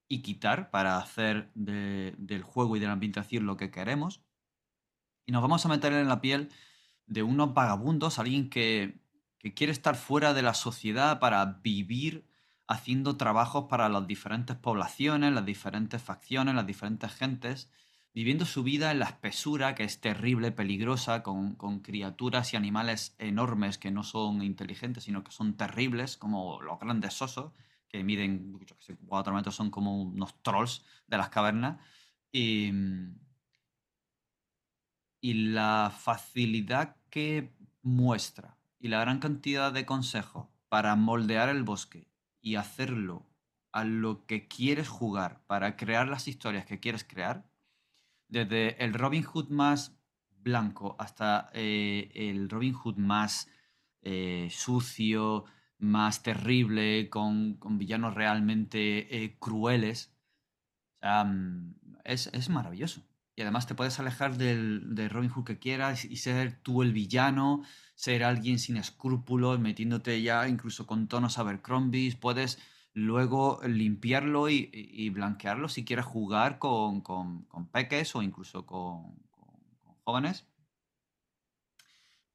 [0.09, 4.21] y quitar para hacer del juego y de la ambientación lo que queremos.
[5.25, 6.51] Y nos vamos a meter en la piel
[7.07, 9.01] de unos vagabundos, alguien que,
[9.39, 12.29] que quiere estar fuera de la sociedad para vivir
[12.67, 17.71] haciendo trabajos para las diferentes poblaciones, las diferentes facciones, las diferentes gentes
[18.13, 23.79] viviendo su vida en la espesura, que es terrible, peligrosa, con, criaturas y animales enormes
[23.79, 27.53] que no son inteligentes, sino que son terribles, como los grandes osos,
[27.89, 28.59] que miden
[29.07, 31.79] cuatro metros, son como unos trolls de las cavernas.
[32.33, 32.73] Y
[35.23, 42.09] la facilidad que muestra y la gran cantidad de consejos para moldear el bosque
[42.41, 43.27] y hacerlo
[43.73, 47.50] a lo que quieres jugar, para crear las historias que quieres crear,
[48.31, 49.97] desde el Robin Hood más
[50.43, 53.49] blanco hasta eh, el Robin Hood más
[54.03, 55.45] eh, sucio,
[55.79, 60.15] más terrible, con, villanos realmente eh, crueles.
[61.03, 61.73] Mm,
[62.05, 63.03] es, maravilloso.
[63.37, 66.93] Y además te puedes alejar del, del, Robin Hood que quieras y ser tú el
[66.93, 67.63] villano,
[67.95, 72.15] ser alguien sin escrúpulos, metiéndote ya incluso con tonos Abercrombie.
[72.17, 72.59] Puedes
[72.93, 77.03] luego limpiarlo y, blanquearlo si quieres jugar con,
[77.73, 79.15] peques o incluso con,
[80.05, 80.47] jóvenes.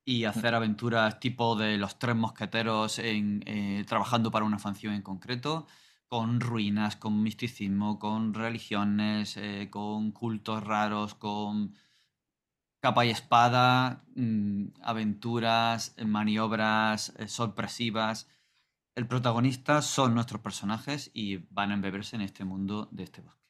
[0.07, 5.01] Y hacer aventuras tipo de los tres mosqueteros en, eh, trabajando para una facción en
[5.01, 5.65] concreto,
[6.07, 11.75] con ruinas, con misticismo, con religiones, eh, con cultos raros, con
[12.79, 18.27] capa y espada, mm, aventuras, maniobras eh, sorpresivas
[18.95, 23.43] el protagonista son nuestros personajes y van a embeberse en este mundo de este bosque.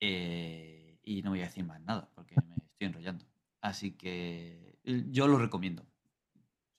[0.00, 3.26] Eh, y no voy a decir más nada porque me estoy enrollando.
[3.60, 5.86] Así que eh, yo lo recomiendo.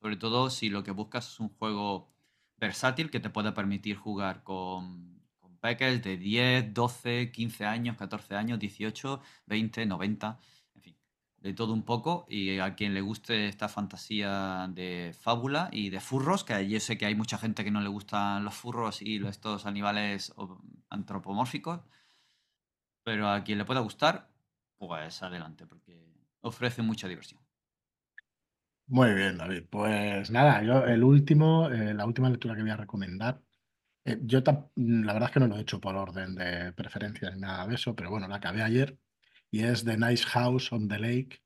[0.01, 2.11] Sobre todo si lo que buscas es un juego
[2.57, 8.35] versátil que te pueda permitir jugar con, con peques de 10, 12, 15 años, 14
[8.35, 10.39] años, 18, 20, 90
[11.43, 15.99] de todo un poco y a quien le guste esta fantasía de fábula y de
[15.99, 19.17] furros, que yo sé que hay mucha gente que no le gustan los furros y
[19.27, 20.33] estos animales
[20.89, 21.81] antropomórficos,
[23.03, 24.31] pero a quien le pueda gustar,
[24.77, 27.41] pues adelante, porque ofrece mucha diversión.
[28.87, 29.63] Muy bien, David.
[29.69, 33.41] Pues nada, yo el último, eh, la última lectura que voy a recomendar,
[34.05, 34.41] eh, yo
[34.75, 37.75] la verdad es que no lo he hecho por orden de preferencia ni nada de
[37.75, 38.97] eso, pero bueno, la acabé ayer
[39.53, 41.43] y es The Nice House on the Lake,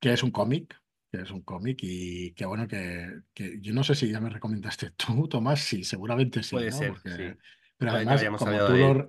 [0.00, 0.80] que es un cómic,
[1.10, 3.20] que es un cómic y que bueno, que,
[3.60, 7.36] yo no sé si ya me recomendaste tú, Tomás, sí, seguramente sí, Puede ser, sí.
[7.78, 9.08] Pero además, como tú, lo,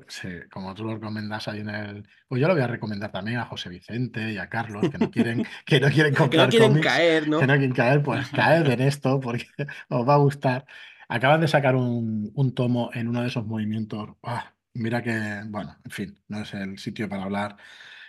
[0.51, 2.07] como tú, lo, recomendas ahí en el...
[2.27, 5.09] Pues yo lo voy a recomendar también a José Vicente y a Carlos, que no
[5.09, 7.39] quieren, que no quieren comprar que no quieren caer, ¿no?
[7.39, 9.47] Que no quieren caer, pues caed en esto porque
[9.89, 10.65] os va a gustar.
[11.07, 14.09] Acaban de sacar un, un tomo en uno de esos movimientos.
[14.21, 17.57] Ah, Mira que, bueno, en fin, no es el sitio para hablar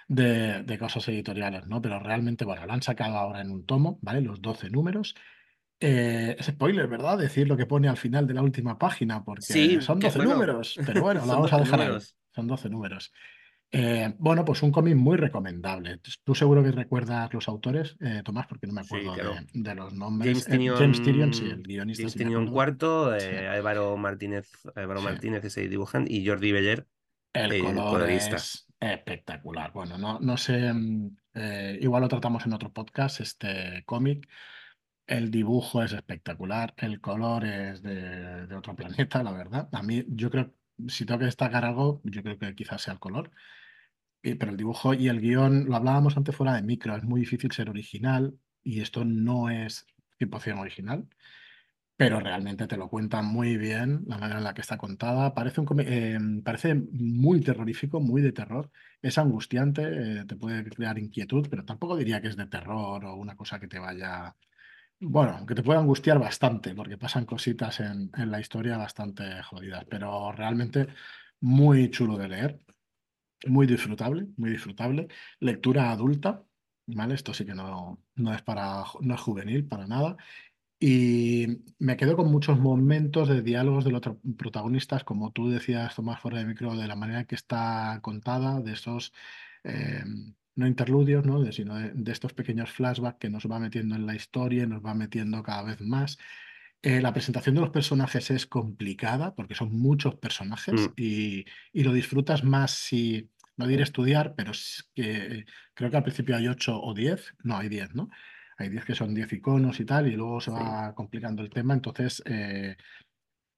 [0.06, 1.82] de, cosas editoriales, ¿no?
[1.82, 4.20] Pero realmente, bueno, lo han sacado ahora en un tomo, ¿vale?
[4.20, 5.14] Los 12 números.
[5.80, 7.18] Eh, es spoiler, ¿verdad?
[7.18, 10.18] Decir lo que pone al final de la última página, porque Sí, son que 12
[10.18, 11.98] bueno, números, pero bueno, lo vamos a 12 dejar ahí.
[12.34, 13.12] Son 12 números.
[13.72, 16.00] Eh, bueno, pues un cómic muy recomendable.
[16.24, 19.34] Tú seguro que recuerdas los autores, eh, Tomás, porque no me Sí, acuerdo claro.
[19.52, 20.44] de, de los nombres.
[20.48, 25.02] James Eh, James Tyrion, sí, el guionista, James sí Tynion cuarto, Álvaro Martínez, Álvaro.
[25.02, 26.88] Martínez ese dibujante y Jordi Beller,
[27.32, 28.36] El el color colorista.
[28.36, 29.72] es espectacular.
[29.72, 31.16] Bueno, no, no sé, mm,
[31.80, 34.28] igual lo tratamos en otro podcast, este cómic.
[35.06, 39.68] El dibujo es espectacular, el color es de, de otro planeta, la verdad.
[39.72, 40.54] A mí, yo creo,
[40.88, 43.30] si tengo que destacar algo, yo creo que quizás sea el color.
[44.22, 47.20] Y- pero el dibujo y el guion, lo hablábamos antes fuera de micro, es muy
[47.20, 49.86] difícil ser original y esto no es
[50.18, 51.08] 100% original,
[51.96, 55.34] pero realmente te lo cuentan muy bien la manera en la que está contada.
[55.34, 58.70] Parece, eh, parece muy terrorífico, muy de terror.
[59.02, 63.16] Es angustiante, eh, te puede crear inquietud, pero tampoco diría que es de terror o
[63.16, 64.34] una cosa que te vaya
[65.00, 69.84] bueno, que te puede angustiar bastante, porque pasan cositas en, en la historia bastante jodidas,
[69.90, 70.88] pero realmente
[71.40, 72.60] muy chulo de leer,
[73.46, 75.08] muy disfrutable, muy disfrutable.
[75.40, 76.44] Lectura adulta,
[76.86, 77.14] ¿vale?
[77.14, 80.16] Esto sí que no, no es para, no es juvenil para nada.
[80.82, 84.00] Y me quedo con muchos momentos de diálogos de los
[84.38, 88.72] protagonistas, como tú decías, Tomás, fuera de micro, de la manera que está contada, de
[88.72, 89.12] esos,
[89.64, 90.02] eh,
[90.54, 91.42] no interludios, ¿no?
[91.42, 94.66] De, sino de, de estos pequeños flashbacks que nos va metiendo en la historia, y
[94.66, 96.18] nos va metiendo cada vez más.
[96.82, 101.84] Eh, la presentación de los personajes es complicada porque son muchos personajes Mm, y, y
[101.84, 103.30] lo disfrutas más si,
[103.60, 104.52] no diré estudiar, pero
[104.94, 105.44] que
[105.74, 108.08] creo que al principio hay 8 o 10, no, hay 10, ¿no?
[108.56, 110.56] Hay 10 que son 10 iconos y tal, y luego se sí.
[110.56, 111.74] va complicando el tema.
[111.74, 112.76] Entonces, eh,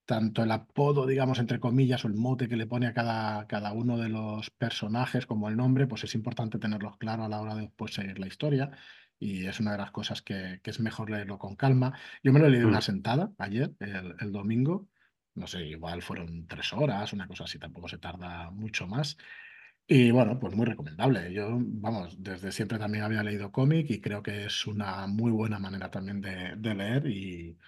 [0.05, 3.73] tanto el apodo, digamos, entre comillas, o el mote que le pone a cada, cada
[3.73, 7.55] uno de los personajes, como el nombre, pues es importante tenerlos claro a la hora
[7.55, 8.71] de después seguir la historia.
[9.23, 11.99] Y es una de las cosas que, que es mejor leerlo con calma.
[12.23, 12.83] Yo me lo leí de una Mm.
[12.83, 14.89] sentada ayer, el, el domingo.
[15.35, 19.17] No sé, igual fueron tres horas, una cosa así, tampoco se tarda mucho más.
[19.87, 21.33] Y bueno, pues muy recomendable.
[21.33, 25.59] Yo, vamos, desde siempre también había leído cómic y creo que es una muy buena
[25.59, 27.59] manera también de, de leer y,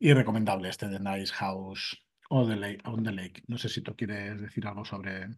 [0.00, 1.98] y recomendable este de Nice House
[2.30, 3.42] o the Lake, on the Lake.
[3.48, 5.28] No sé si tú quieres decir algo sobre,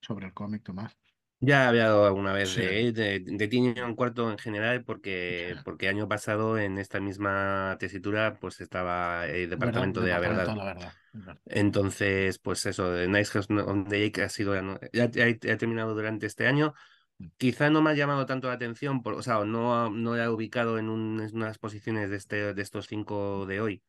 [0.00, 0.96] sobre el cómic, Tomás.
[1.44, 5.88] Ya había hablado alguna vez Sí, de de, de Tynion cuarto en general, porque, porque
[5.88, 10.54] año pasado en esta misma tesitura pues estaba el departamento de la verdad.
[10.54, 10.96] la.
[11.46, 14.54] Entonces, pues eso, de Nice House on the Lake ha sido,
[14.92, 16.74] ya, ya ha terminado durante este año.
[17.38, 20.28] Quizá no me ha llamado tanto la atención, por, o sea, no, no la he
[20.28, 23.82] ubicado en, un- en unas posiciones de, este, de estos cinco de hoy,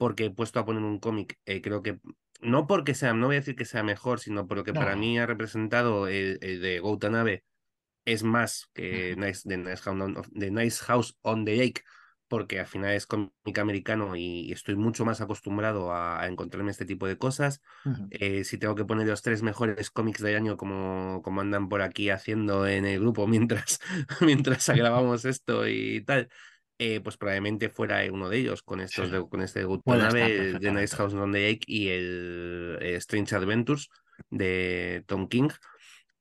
[0.00, 2.00] porque he puesto a poner un cómic, eh, creo que,
[2.40, 5.02] no porque sea, no voy a decir que sea mejor, sino porque para No.
[5.02, 7.44] mí ha representado el, el de Goutanabe
[8.06, 11.82] es más que Nice, de, nice House on, de Nice House on the Lake,
[12.28, 16.86] porque al final es cómic americano y, estoy mucho más acostumbrado a, a encontrarme este
[16.86, 17.60] tipo de cosas.
[18.08, 21.82] Eh, si tengo que poner los tres mejores cómics del año como, como andan por
[21.82, 23.80] aquí haciendo en el grupo mientras,
[24.22, 26.30] mientras grabamos esto y tal,
[26.80, 30.56] eh, pues probablemente fuera uno de ellos con Sí, estos de, con este estar Gutonave,
[30.58, 30.96] de Nice.
[30.96, 33.88] House on the Lake y el eh, Strange Adventures
[34.30, 35.50] de Tom King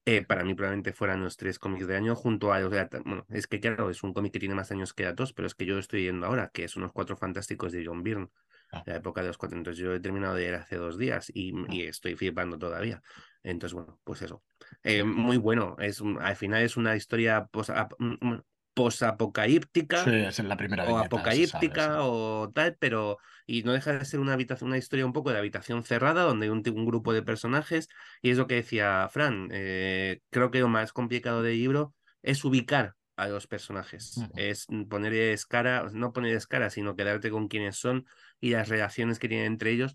[0.05, 2.61] eh, para mí probablemente fueran los tres cómics del año junto a...
[3.05, 5.55] bueno, es que claro, es un cómic que tiene más años que Atos, pero es
[5.55, 8.29] que yo estoy yendo ahora, que son los Cuatro Fantásticos de John Byrne,
[8.71, 9.57] Ah, la época de los cuatro.
[9.57, 13.01] Entonces yo he terminado de leer hace dos días y, ah, y estoy flipando todavía.
[13.43, 14.43] Entonces, bueno, pues eso.
[14.85, 14.99] sí.
[14.99, 15.75] Eh, muy bueno.
[15.79, 18.41] Es, al final es una historia pos- ap- mm, mm,
[18.79, 20.97] posapocalíptica Sí, es en la primera o
[21.41, 21.91] sabe, sí.
[21.91, 25.31] apocalíptica o tal, pero y no deja de ser una habitación, una historia un poco
[25.31, 27.89] de habitación cerrada donde hay un, un grupo de personajes
[28.21, 32.45] y es lo que decía Fran, eh, creo que lo más complicado del libro es
[32.45, 34.33] ubicar a los personajes, Ujú.
[34.35, 38.05] es ponerles cara, no ponerles cara, sino quedarte con quiénes son
[38.39, 39.93] y las relaciones que tienen entre ellos,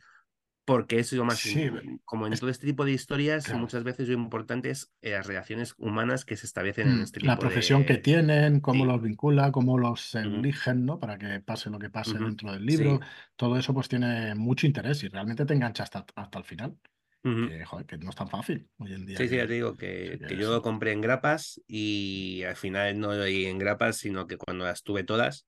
[0.65, 1.71] porque es lo más, Sí,
[2.05, 3.61] como en todo este tipo de historias, claro.
[3.61, 7.21] muchas veces lo importante es eh, las relaciones humanas que se establecen en Mm, este
[7.21, 7.99] La tipo profesión que de...
[8.01, 8.91] tienen, cómo Sí.
[8.91, 10.99] los vincula, cómo los eligen, ¿no?
[10.99, 12.99] Para que pase lo que pase dentro del libro.
[13.03, 13.09] Sí.
[13.37, 16.77] Todo eso pues tiene mucho interés y realmente te engancha hasta, hasta el final.
[17.23, 19.49] Que, joder, que no es tan fácil hoy en día Sí, sí, ya que...
[19.49, 23.25] te digo que, que que yo lo compré en grapas y al final no lo
[23.25, 25.47] leí en grapas, sino que cuando las tuve todas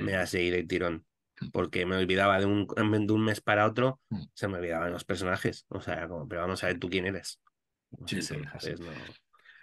[0.00, 1.04] me las leí de tirón,
[1.52, 4.22] porque me olvidaba de un, de un mes para otro, Mm.
[4.34, 5.66] se me olvidaban los personajes.
[5.68, 7.40] O sea, como, pero vamos a ver tú quién eres.
[8.06, 8.50] Sí, sí, no.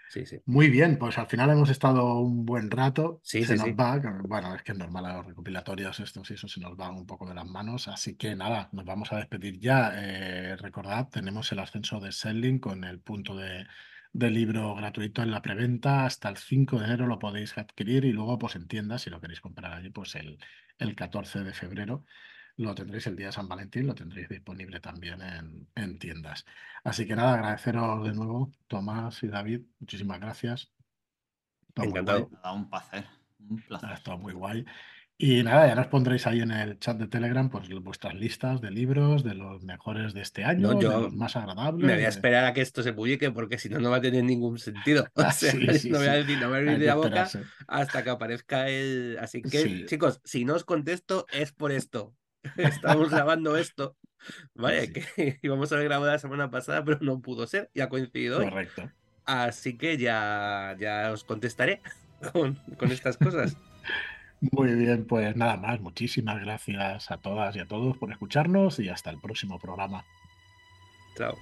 [0.09, 0.39] Sí, sí.
[0.45, 3.19] Muy bien, pues al final hemos estado un buen rato.
[3.23, 3.73] Sí, Se sí, nos sí.
[3.73, 6.95] va, bueno, es que es normal a los recopilatorios estos y eso se nos van
[6.95, 7.89] un poco de las manos.
[7.89, 9.91] Así que nada, nos vamos a despedir ya.
[9.95, 13.67] Eh, recordad, tenemos el ascenso de Selling con el punto de,
[14.13, 16.05] de libro gratuito en la preventa.
[16.05, 19.19] Hasta el 5 de enero lo podéis adquirir y luego pues en tiendas, si lo
[19.19, 20.39] queréis comprar allí, pues el,
[20.79, 22.05] el 14 de febrero
[22.57, 26.43] lo tendréis el día de San Valentín, lo tendréis disponible también en, en tiendas.
[26.83, 30.71] Así que nada, agradeceros de nuevo, Tomás y David, muchísimas gracias.
[31.75, 32.29] Encantado.
[32.53, 33.05] un placer.
[33.47, 33.89] Un placer.
[33.89, 34.65] Ha estado muy guay.
[35.19, 38.69] Y nada, ya nos pondréis ahí en el chat de Telegram pues vuestras listas de
[38.69, 41.83] libros, de los mejores de este año, No, de yo los más agradables.
[41.87, 43.97] Me voy a de- esperar a que esto se publique porque si no, no va
[43.97, 45.07] a tener ningún sentido.
[45.15, 47.27] O Ah, sea, sí, sí, no voy a decir, no voy a abrir la boca
[47.67, 49.17] hasta que aparezca el.
[49.19, 49.85] Así que, Sí.
[49.87, 52.13] chicos, si no os contesto es por esto.
[52.57, 53.97] Estamos grabando esto.
[54.53, 57.71] Vale, que íbamos a haber grabado la semana pasada, pero no pudo ser.
[57.73, 58.49] Ya ha coincidido hoy.
[58.49, 58.91] Correcto.
[59.25, 61.81] Así que ya, ya os contestaré
[62.33, 63.57] con, con estas cosas.
[64.39, 65.79] Muy bien, pues nada más.
[65.81, 70.05] Muchísimas gracias a todas y a todos por escucharnos y hasta el próximo programa.
[71.15, 71.37] Chao.